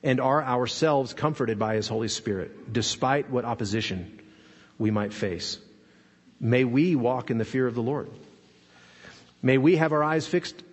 and 0.02 0.20
are 0.20 0.44
ourselves 0.44 1.14
comforted 1.14 1.60
by 1.60 1.76
His 1.76 1.88
Holy 1.88 2.08
Spirit, 2.08 2.74
despite 2.74 3.30
what 3.30 3.46
opposition 3.46 4.20
we 4.80 4.90
might 4.90 5.14
face. 5.14 5.60
May 6.40 6.64
we 6.64 6.96
walk 6.96 7.30
in 7.30 7.38
the 7.38 7.46
fear 7.46 7.68
of 7.68 7.76
the 7.76 7.84
Lord. 7.84 8.10
May 9.44 9.60
we 9.60 9.76
have 9.76 9.94
our 9.94 10.04
eyes 10.04 10.26
fixed 10.26 10.64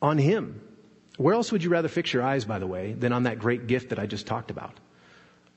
on 0.00 0.16
Him. 0.16 0.60
Where 1.16 1.34
else 1.34 1.50
would 1.50 1.64
you 1.64 1.70
rather 1.70 1.88
fix 1.88 2.12
your 2.12 2.22
eyes, 2.22 2.44
by 2.44 2.60
the 2.60 2.68
way, 2.68 2.92
than 2.92 3.12
on 3.12 3.24
that 3.24 3.40
great 3.40 3.66
gift 3.66 3.88
that 3.88 3.98
I 3.98 4.06
just 4.06 4.28
talked 4.28 4.52
about? 4.52 4.78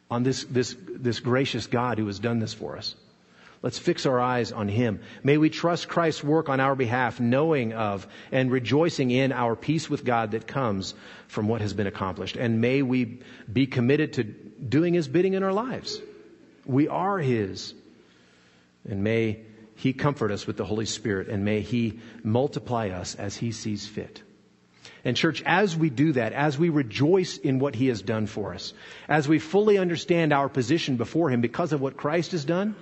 On 0.10 0.24
this, 0.24 0.44
this, 0.46 0.76
this 0.88 1.20
gracious 1.20 1.68
God 1.68 1.98
who 1.98 2.08
has 2.08 2.20
done 2.20 2.40
this 2.40 2.54
for 2.54 2.78
us. 2.78 2.96
Let's 3.64 3.80
fix 3.80 4.06
our 4.06 4.20
eyes 4.20 4.52
on 4.52 4.68
Him. 4.68 5.02
May 5.24 5.38
we 5.38 5.50
trust 5.50 5.88
Christ's 5.90 6.24
work 6.24 6.48
on 6.48 6.60
our 6.60 6.76
behalf, 6.76 7.20
knowing 7.20 7.74
of 7.74 8.08
and 8.32 8.52
rejoicing 8.52 9.10
in 9.10 9.32
our 9.32 9.56
peace 9.56 9.90
with 9.90 10.06
God 10.06 10.32
that 10.32 10.48
comes 10.48 10.94
from 11.28 11.48
what 11.48 11.62
has 11.62 11.74
been 11.74 11.88
accomplished. 11.88 12.36
And 12.36 12.62
may 12.62 12.82
we 12.84 13.20
be 13.52 13.66
committed 13.66 14.14
to 14.14 14.24
doing 14.24 14.94
His 14.94 15.08
bidding 15.08 15.34
in 15.34 15.44
our 15.44 15.54
lives. 15.54 16.00
We 16.66 16.88
are 16.88 17.18
His. 17.18 17.74
And 18.88 19.04
may 19.04 19.42
He 19.76 19.92
comfort 19.92 20.32
us 20.32 20.46
with 20.46 20.58
the 20.58 20.66
Holy 20.66 20.86
Spirit, 20.86 21.28
and 21.28 21.44
may 21.44 21.62
He 21.62 22.00
multiply 22.24 22.90
us 22.90 23.16
as 23.16 23.36
He 23.36 23.52
sees 23.52 23.88
fit. 23.88 24.22
And 25.08 25.16
church, 25.16 25.42
as 25.46 25.74
we 25.74 25.90
do 25.90 26.12
that, 26.12 26.34
as 26.34 26.60
we 26.60 26.68
rejoice 26.68 27.38
in 27.38 27.60
what 27.60 27.76
He 27.76 27.88
has 27.88 28.02
done 28.02 28.28
for 28.28 28.54
us, 28.54 28.74
as 29.08 29.26
we 29.26 29.40
fully 29.40 29.78
understand 29.78 30.34
our 30.34 30.50
position 30.50 30.98
before 30.98 31.30
Him 31.30 31.40
because 31.40 31.72
of 31.72 31.80
what 31.80 31.96
Christ 31.96 32.34
has 32.34 32.44
done, 32.44 32.76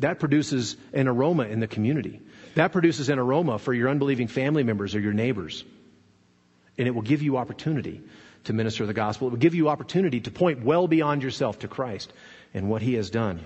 that 0.00 0.18
produces 0.18 0.76
an 0.92 1.08
aroma 1.08 1.44
in 1.44 1.60
the 1.60 1.66
community. 1.66 2.20
That 2.56 2.72
produces 2.72 3.08
an 3.08 3.18
aroma 3.18 3.58
for 3.58 3.72
your 3.72 3.88
unbelieving 3.88 4.28
family 4.28 4.64
members 4.64 4.94
or 4.94 5.00
your 5.00 5.14
neighbors. 5.14 5.64
And 6.76 6.86
it 6.86 6.90
will 6.90 7.00
give 7.00 7.22
you 7.22 7.38
opportunity 7.38 8.02
to 8.44 8.52
minister 8.52 8.84
the 8.84 8.92
gospel. 8.92 9.28
It 9.28 9.30
will 9.30 9.38
give 9.38 9.54
you 9.54 9.70
opportunity 9.70 10.20
to 10.20 10.30
point 10.30 10.62
well 10.62 10.88
beyond 10.88 11.22
yourself 11.22 11.60
to 11.60 11.68
Christ 11.68 12.12
and 12.52 12.68
what 12.68 12.82
He 12.82 12.96
has 12.96 13.08
done. 13.08 13.40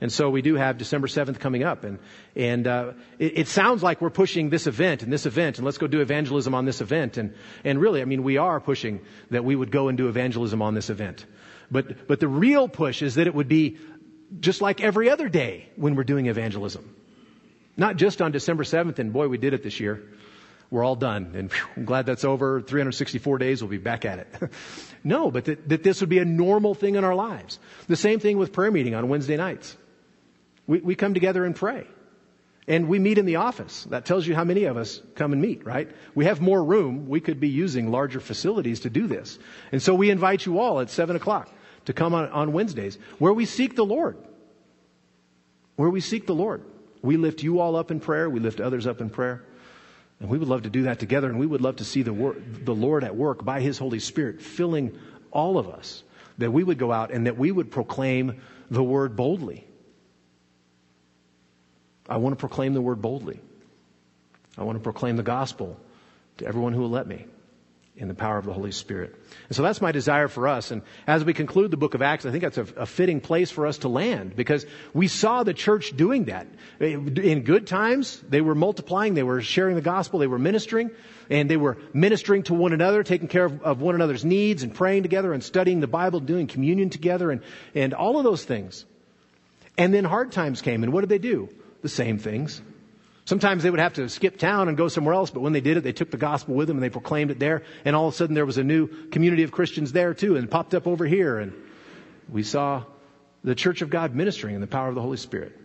And 0.00 0.12
so 0.12 0.28
we 0.28 0.42
do 0.42 0.56
have 0.56 0.76
December 0.76 1.06
7th 1.06 1.38
coming 1.38 1.62
up. 1.62 1.84
And, 1.84 1.98
and 2.34 2.66
uh, 2.66 2.92
it, 3.18 3.38
it, 3.38 3.48
sounds 3.48 3.82
like 3.82 4.00
we're 4.00 4.10
pushing 4.10 4.50
this 4.50 4.66
event 4.66 5.02
and 5.02 5.12
this 5.12 5.24
event, 5.24 5.58
and 5.58 5.64
let's 5.64 5.78
go 5.78 5.86
do 5.86 6.00
evangelism 6.00 6.54
on 6.54 6.64
this 6.64 6.80
event. 6.80 7.16
And, 7.16 7.34
and 7.62 7.80
really, 7.80 8.02
I 8.02 8.04
mean, 8.04 8.22
we 8.22 8.36
are 8.36 8.60
pushing 8.60 9.00
that 9.30 9.44
we 9.44 9.54
would 9.54 9.70
go 9.70 9.88
and 9.88 9.96
do 9.96 10.08
evangelism 10.08 10.62
on 10.62 10.74
this 10.74 10.90
event. 10.90 11.24
But, 11.70 12.06
but 12.06 12.20
the 12.20 12.28
real 12.28 12.68
push 12.68 13.02
is 13.02 13.14
that 13.14 13.26
it 13.26 13.34
would 13.34 13.48
be 13.48 13.78
just 14.40 14.60
like 14.60 14.80
every 14.80 15.10
other 15.10 15.28
day 15.28 15.68
when 15.76 15.94
we're 15.94 16.04
doing 16.04 16.26
evangelism. 16.26 16.94
Not 17.76 17.96
just 17.96 18.22
on 18.22 18.32
December 18.32 18.64
7th, 18.64 18.98
and 18.98 19.12
boy, 19.12 19.28
we 19.28 19.38
did 19.38 19.54
it 19.54 19.62
this 19.62 19.80
year. 19.80 20.02
We're 20.70 20.84
all 20.84 20.96
done, 20.96 21.34
and 21.36 21.52
whew, 21.52 21.66
I'm 21.76 21.84
glad 21.84 22.06
that's 22.06 22.24
over. 22.24 22.60
364 22.60 23.38
days, 23.38 23.62
we'll 23.62 23.70
be 23.70 23.78
back 23.78 24.04
at 24.04 24.18
it. 24.20 24.50
no, 25.04 25.30
but 25.30 25.44
that, 25.44 25.68
that, 25.68 25.82
this 25.82 26.00
would 26.00 26.10
be 26.10 26.18
a 26.18 26.24
normal 26.24 26.74
thing 26.74 26.96
in 26.96 27.04
our 27.04 27.14
lives. 27.14 27.58
The 27.86 27.96
same 27.96 28.18
thing 28.18 28.38
with 28.38 28.52
prayer 28.52 28.70
meeting 28.70 28.94
on 28.94 29.08
Wednesday 29.08 29.36
nights. 29.36 29.76
We, 30.66 30.80
we 30.80 30.94
come 30.94 31.14
together 31.14 31.44
and 31.44 31.54
pray. 31.54 31.86
And 32.66 32.88
we 32.88 32.98
meet 32.98 33.18
in 33.18 33.26
the 33.26 33.36
office. 33.36 33.84
That 33.90 34.06
tells 34.06 34.26
you 34.26 34.34
how 34.34 34.44
many 34.44 34.64
of 34.64 34.78
us 34.78 35.02
come 35.16 35.32
and 35.34 35.42
meet, 35.42 35.66
right? 35.66 35.90
We 36.14 36.24
have 36.24 36.40
more 36.40 36.64
room. 36.64 37.08
We 37.08 37.20
could 37.20 37.38
be 37.38 37.48
using 37.48 37.90
larger 37.90 38.20
facilities 38.20 38.80
to 38.80 38.90
do 38.90 39.06
this. 39.06 39.38
And 39.70 39.82
so 39.82 39.94
we 39.94 40.08
invite 40.08 40.46
you 40.46 40.58
all 40.58 40.80
at 40.80 40.88
7 40.88 41.14
o'clock 41.14 41.50
to 41.84 41.92
come 41.92 42.14
on, 42.14 42.30
on 42.30 42.52
Wednesdays, 42.52 42.98
where 43.18 43.34
we 43.34 43.44
seek 43.44 43.76
the 43.76 43.84
Lord. 43.84 44.16
Where 45.76 45.90
we 45.90 46.00
seek 46.00 46.26
the 46.26 46.34
Lord. 46.34 46.64
We 47.02 47.18
lift 47.18 47.42
you 47.42 47.60
all 47.60 47.76
up 47.76 47.90
in 47.90 48.00
prayer. 48.00 48.30
We 48.30 48.40
lift 48.40 48.60
others 48.60 48.86
up 48.86 49.02
in 49.02 49.10
prayer. 49.10 49.44
And 50.20 50.30
we 50.30 50.38
would 50.38 50.48
love 50.48 50.62
to 50.62 50.70
do 50.70 50.84
that 50.84 50.98
together. 50.98 51.28
And 51.28 51.38
we 51.38 51.46
would 51.46 51.60
love 51.60 51.76
to 51.76 51.84
see 51.84 52.00
the, 52.00 52.14
wor- 52.14 52.36
the 52.38 52.74
Lord 52.74 53.04
at 53.04 53.14
work 53.14 53.44
by 53.44 53.60
His 53.60 53.76
Holy 53.76 53.98
Spirit 53.98 54.40
filling 54.40 54.98
all 55.30 55.58
of 55.58 55.68
us. 55.68 56.02
That 56.38 56.50
we 56.50 56.64
would 56.64 56.78
go 56.78 56.92
out 56.92 57.10
and 57.10 57.26
that 57.26 57.36
we 57.36 57.52
would 57.52 57.70
proclaim 57.70 58.40
the 58.70 58.82
word 58.82 59.16
boldly. 59.16 59.66
I 62.08 62.18
want 62.18 62.32
to 62.34 62.40
proclaim 62.40 62.74
the 62.74 62.82
word 62.82 63.00
boldly. 63.00 63.40
I 64.58 64.64
want 64.64 64.76
to 64.76 64.82
proclaim 64.82 65.16
the 65.16 65.22
gospel 65.22 65.78
to 66.38 66.46
everyone 66.46 66.72
who 66.72 66.80
will 66.80 66.90
let 66.90 67.06
me 67.06 67.26
in 67.96 68.08
the 68.08 68.14
power 68.14 68.36
of 68.36 68.44
the 68.44 68.52
Holy 68.52 68.72
Spirit. 68.72 69.14
And 69.48 69.54
so 69.54 69.62
that's 69.62 69.80
my 69.80 69.92
desire 69.92 70.26
for 70.26 70.48
us. 70.48 70.72
And 70.72 70.82
as 71.06 71.24
we 71.24 71.32
conclude 71.32 71.70
the 71.70 71.76
book 71.76 71.94
of 71.94 72.02
Acts, 72.02 72.26
I 72.26 72.32
think 72.32 72.42
that's 72.42 72.58
a, 72.58 72.66
a, 72.76 72.86
fitting 72.86 73.20
place 73.20 73.52
for 73.52 73.68
us 73.68 73.78
to 73.78 73.88
land 73.88 74.34
because 74.34 74.66
we 74.92 75.06
saw 75.06 75.44
the 75.44 75.54
church 75.54 75.96
doing 75.96 76.24
that. 76.24 76.48
In 76.80 77.42
good 77.42 77.68
times, 77.68 78.20
they 78.28 78.40
were 78.40 78.56
multiplying, 78.56 79.14
they 79.14 79.22
were 79.22 79.40
sharing 79.42 79.76
the 79.76 79.80
gospel, 79.80 80.18
they 80.18 80.26
were 80.26 80.40
ministering, 80.40 80.90
and 81.30 81.48
they 81.48 81.56
were 81.56 81.78
ministering 81.92 82.42
to 82.44 82.54
one 82.54 82.72
another, 82.72 83.04
taking 83.04 83.28
care 83.28 83.44
of, 83.44 83.62
of 83.62 83.80
one 83.80 83.94
another's 83.94 84.24
needs 84.24 84.64
and 84.64 84.74
praying 84.74 85.04
together 85.04 85.32
and 85.32 85.44
studying 85.44 85.78
the 85.78 85.86
Bible, 85.86 86.18
doing 86.18 86.48
communion 86.48 86.90
together 86.90 87.30
and, 87.30 87.42
and 87.76 87.94
all 87.94 88.18
of 88.18 88.24
those 88.24 88.44
things. 88.44 88.84
And 89.78 89.94
then 89.94 90.04
hard 90.04 90.32
times 90.32 90.62
came, 90.62 90.82
and 90.82 90.92
what 90.92 91.02
did 91.02 91.10
they 91.10 91.18
do? 91.18 91.48
The 91.84 91.90
same 91.90 92.16
things. 92.16 92.62
Sometimes 93.26 93.62
they 93.62 93.68
would 93.68 93.78
have 93.78 93.92
to 93.92 94.08
skip 94.08 94.38
town 94.38 94.68
and 94.68 94.76
go 94.78 94.88
somewhere 94.88 95.12
else, 95.12 95.28
but 95.28 95.40
when 95.40 95.52
they 95.52 95.60
did 95.60 95.76
it, 95.76 95.82
they 95.82 95.92
took 95.92 96.10
the 96.10 96.16
gospel 96.16 96.54
with 96.54 96.66
them 96.66 96.78
and 96.78 96.82
they 96.82 96.88
proclaimed 96.88 97.30
it 97.30 97.38
there. 97.38 97.62
And 97.84 97.94
all 97.94 98.08
of 98.08 98.14
a 98.14 98.16
sudden 98.16 98.34
there 98.34 98.46
was 98.46 98.56
a 98.56 98.64
new 98.64 98.86
community 99.08 99.42
of 99.42 99.52
Christians 99.52 99.92
there 99.92 100.14
too 100.14 100.36
and 100.36 100.50
popped 100.50 100.72
up 100.72 100.86
over 100.86 101.04
here. 101.04 101.38
And 101.38 101.52
we 102.26 102.42
saw 102.42 102.84
the 103.42 103.54
church 103.54 103.82
of 103.82 103.90
God 103.90 104.14
ministering 104.14 104.54
in 104.54 104.62
the 104.62 104.66
power 104.66 104.88
of 104.88 104.94
the 104.94 105.02
Holy 105.02 105.18
Spirit. 105.18 105.60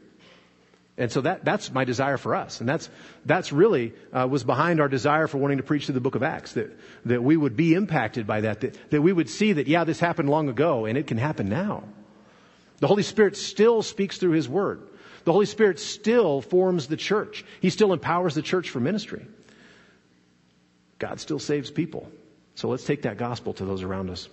And 0.97 1.09
so 1.09 1.21
that, 1.21 1.45
that's 1.45 1.71
my 1.71 1.85
desire 1.85 2.17
for 2.17 2.35
us. 2.35 2.59
And 2.59 2.67
that's, 2.67 2.89
that's 3.25 3.53
really 3.53 3.93
uh, 4.11 4.27
was 4.29 4.43
behind 4.43 4.81
our 4.81 4.89
desire 4.89 5.27
for 5.27 5.37
wanting 5.37 5.59
to 5.59 5.63
preach 5.63 5.85
through 5.85 5.93
the 5.93 6.01
book 6.01 6.15
of 6.15 6.23
Acts, 6.23 6.51
that, 6.55 6.77
that 7.05 7.23
we 7.23 7.37
would 7.37 7.55
be 7.55 7.75
impacted 7.75 8.27
by 8.27 8.41
that, 8.41 8.59
that, 8.59 8.91
that 8.91 9.01
we 9.01 9.13
would 9.13 9.29
see 9.29 9.53
that, 9.53 9.67
yeah, 9.67 9.85
this 9.85 10.01
happened 10.01 10.29
long 10.29 10.49
ago 10.49 10.83
and 10.83 10.97
it 10.97 11.07
can 11.07 11.17
happen 11.17 11.47
now. 11.47 11.85
The 12.79 12.87
Holy 12.87 13.03
Spirit 13.03 13.37
still 13.37 13.81
speaks 13.83 14.17
through 14.17 14.31
His 14.31 14.49
Word. 14.49 14.81
The 15.25 15.31
Holy 15.31 15.45
Spirit 15.45 15.79
still 15.79 16.41
forms 16.41 16.87
the 16.87 16.97
church. 16.97 17.45
He 17.61 17.69
still 17.69 17.93
empowers 17.93 18.35
the 18.35 18.41
church 18.41 18.69
for 18.69 18.79
ministry. 18.79 19.25
God 20.97 21.19
still 21.19 21.39
saves 21.39 21.71
people. 21.71 22.09
So 22.55 22.67
let's 22.69 22.83
take 22.83 23.03
that 23.03 23.17
gospel 23.17 23.53
to 23.53 23.65
those 23.65 23.83
around 23.83 24.09
us. 24.09 24.27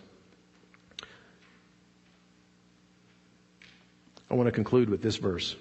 I 4.28 4.34
want 4.34 4.49
to 4.49 4.53
conclude 4.53 4.91
with 4.91 5.03
this 5.03 5.16
verse 5.16 5.55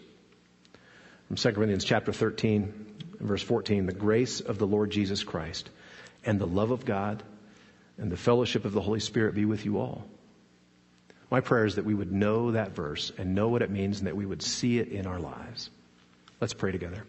from 1.27 1.35
2 1.35 1.51
Corinthians 1.51 1.85
chapter 1.85 2.11
13 2.11 2.95
verse 3.19 3.43
14. 3.43 3.85
The 3.85 3.93
grace 3.93 4.41
of 4.41 4.57
the 4.57 4.67
Lord 4.67 4.89
Jesus 4.91 5.23
Christ 5.23 5.69
and 6.25 6.39
the 6.39 6.47
love 6.47 6.71
of 6.71 6.85
God 6.85 7.23
and 7.97 8.11
the 8.11 8.17
fellowship 8.17 8.65
of 8.65 8.73
the 8.73 8.81
Holy 8.81 8.99
Spirit 8.99 9.35
be 9.35 9.45
with 9.45 9.65
you 9.65 9.77
all. 9.79 10.05
My 11.35 11.41
prayer 11.41 11.65
is 11.65 11.75
that 11.75 11.83
we 11.83 11.93
would 11.93 12.13
know 12.13 12.51
that 12.51 12.71
verse 12.71 13.11
and 13.17 13.35
know 13.35 13.49
what 13.49 13.61
it 13.61 13.69
means 13.69 13.97
and 13.97 14.07
that 14.07 14.15
we 14.15 14.25
would 14.25 14.41
see 14.41 14.79
it 14.79 14.87
in 14.87 15.05
our 15.05 15.19
lives. 15.19 15.69
Let's 16.39 16.53
pray 16.53 16.71
together. 16.71 17.03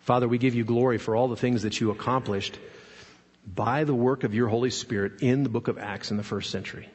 Father, 0.00 0.26
we 0.26 0.38
give 0.38 0.56
you 0.56 0.64
glory 0.64 0.98
for 0.98 1.14
all 1.14 1.28
the 1.28 1.36
things 1.36 1.62
that 1.62 1.80
you 1.80 1.92
accomplished 1.92 2.58
by 3.46 3.84
the 3.84 3.94
work 3.94 4.24
of 4.24 4.34
your 4.34 4.48
Holy 4.48 4.70
Spirit 4.70 5.22
in 5.22 5.44
the 5.44 5.48
book 5.48 5.68
of 5.68 5.78
Acts 5.78 6.10
in 6.10 6.16
the 6.16 6.24
first 6.24 6.50
century. 6.50 6.88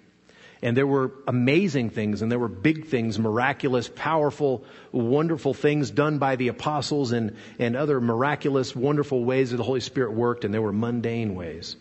And 0.62 0.76
there 0.76 0.86
were 0.86 1.14
amazing 1.26 1.90
things 1.90 2.22
and 2.22 2.30
there 2.30 2.40
were 2.40 2.50
big 2.50 2.88
things, 2.88 3.18
miraculous, 3.18 3.88
powerful, 3.88 4.66
wonderful 4.92 5.54
things 5.54 5.92
done 5.92 6.18
by 6.18 6.36
the 6.36 6.50
apostles 6.50 7.14
and, 7.14 7.38
and 7.58 7.78
other 7.78 8.02
miraculous, 8.02 8.76
wonderful 8.76 9.24
ways 9.24 9.52
that 9.52 9.56
the 9.56 9.64
Holy 9.64 9.80
Spirit 9.80 10.12
worked, 10.12 10.44
and 10.44 10.54
there 10.54 10.62
were 10.62 10.74
mundane 10.74 11.36
ways 11.36 11.78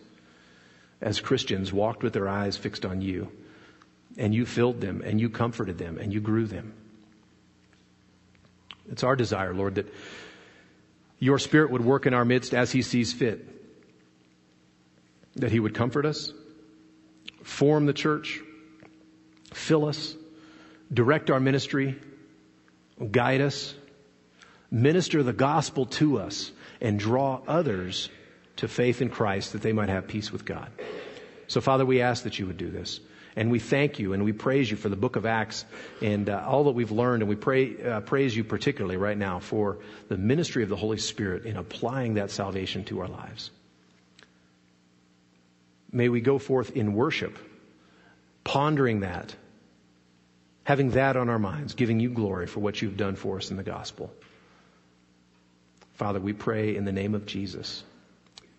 as 1.00 1.20
Christians 1.20 1.72
walked 1.72 2.02
with 2.02 2.12
their 2.12 2.28
eyes 2.28 2.56
fixed 2.56 2.84
on 2.84 3.00
you. 3.00 3.30
And 4.16 4.34
you 4.34 4.46
filled 4.46 4.80
them 4.80 5.02
and 5.04 5.20
you 5.20 5.30
comforted 5.30 5.78
them 5.78 5.98
and 5.98 6.12
you 6.12 6.20
grew 6.20 6.46
them. 6.46 6.72
It's 8.90 9.04
our 9.04 9.14
desire, 9.14 9.54
Lord, 9.54 9.76
that 9.76 9.92
your 11.18 11.38
Spirit 11.38 11.70
would 11.70 11.84
work 11.84 12.06
in 12.06 12.14
our 12.14 12.24
midst 12.24 12.54
as 12.54 12.72
He 12.72 12.82
sees 12.82 13.12
fit. 13.12 13.46
That 15.36 15.52
He 15.52 15.60
would 15.60 15.74
comfort 15.74 16.06
us, 16.06 16.32
form 17.42 17.86
the 17.86 17.92
church, 17.92 18.40
fill 19.52 19.86
us, 19.86 20.14
direct 20.92 21.30
our 21.30 21.38
ministry, 21.40 21.96
guide 23.10 23.40
us, 23.40 23.74
minister 24.70 25.22
the 25.22 25.32
gospel 25.32 25.86
to 25.86 26.18
us, 26.18 26.50
and 26.80 26.98
draw 26.98 27.40
others 27.46 28.08
to 28.58 28.68
faith 28.68 29.02
in 29.02 29.08
Christ 29.08 29.52
that 29.52 29.62
they 29.62 29.72
might 29.72 29.88
have 29.88 30.06
peace 30.06 30.30
with 30.30 30.44
God. 30.44 30.70
So, 31.48 31.60
Father, 31.60 31.84
we 31.86 32.02
ask 32.02 32.24
that 32.24 32.38
you 32.38 32.46
would 32.46 32.58
do 32.58 32.70
this. 32.70 33.00
And 33.36 33.52
we 33.52 33.60
thank 33.60 34.00
you 34.00 34.14
and 34.14 34.24
we 34.24 34.32
praise 34.32 34.68
you 34.68 34.76
for 34.76 34.88
the 34.88 34.96
book 34.96 35.14
of 35.14 35.24
Acts 35.24 35.64
and 36.02 36.28
uh, 36.28 36.44
all 36.44 36.64
that 36.64 36.72
we've 36.72 36.90
learned. 36.90 37.22
And 37.22 37.28
we 37.28 37.36
pray, 37.36 37.80
uh, 37.80 38.00
praise 38.00 38.36
you 38.36 38.42
particularly 38.42 38.96
right 38.96 39.16
now 39.16 39.38
for 39.38 39.78
the 40.08 40.18
ministry 40.18 40.64
of 40.64 40.68
the 40.68 40.76
Holy 40.76 40.98
Spirit 40.98 41.44
in 41.46 41.56
applying 41.56 42.14
that 42.14 42.32
salvation 42.32 42.84
to 42.86 43.00
our 43.00 43.06
lives. 43.06 43.50
May 45.92 46.08
we 46.08 46.20
go 46.20 46.38
forth 46.38 46.76
in 46.76 46.94
worship, 46.94 47.38
pondering 48.42 49.00
that, 49.00 49.34
having 50.64 50.90
that 50.90 51.16
on 51.16 51.28
our 51.28 51.38
minds, 51.38 51.74
giving 51.74 52.00
you 52.00 52.10
glory 52.10 52.46
for 52.46 52.60
what 52.60 52.82
you've 52.82 52.96
done 52.96 53.14
for 53.14 53.36
us 53.36 53.50
in 53.52 53.56
the 53.56 53.62
gospel. 53.62 54.12
Father, 55.94 56.20
we 56.20 56.32
pray 56.32 56.76
in 56.76 56.84
the 56.84 56.92
name 56.92 57.14
of 57.14 57.24
Jesus. 57.24 57.84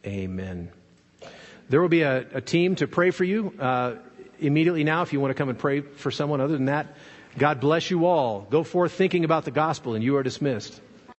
Amen. 0.05 0.71
There 1.69 1.81
will 1.81 1.89
be 1.89 2.01
a, 2.01 2.25
a 2.33 2.41
team 2.41 2.75
to 2.75 2.87
pray 2.87 3.11
for 3.11 3.23
you 3.23 3.53
uh, 3.59 3.95
immediately 4.39 4.83
now 4.83 5.01
if 5.01 5.13
you 5.13 5.19
want 5.19 5.31
to 5.31 5.35
come 5.35 5.49
and 5.49 5.57
pray 5.57 5.81
for 5.81 6.09
someone. 6.09 6.41
Other 6.41 6.53
than 6.53 6.65
that, 6.65 6.95
God 7.37 7.59
bless 7.59 7.91
you 7.91 8.05
all. 8.05 8.41
Go 8.49 8.63
forth 8.63 8.93
thinking 8.93 9.23
about 9.23 9.45
the 9.45 9.51
gospel, 9.51 9.93
and 9.93 10.03
you 10.03 10.17
are 10.17 10.23
dismissed. 10.23 10.81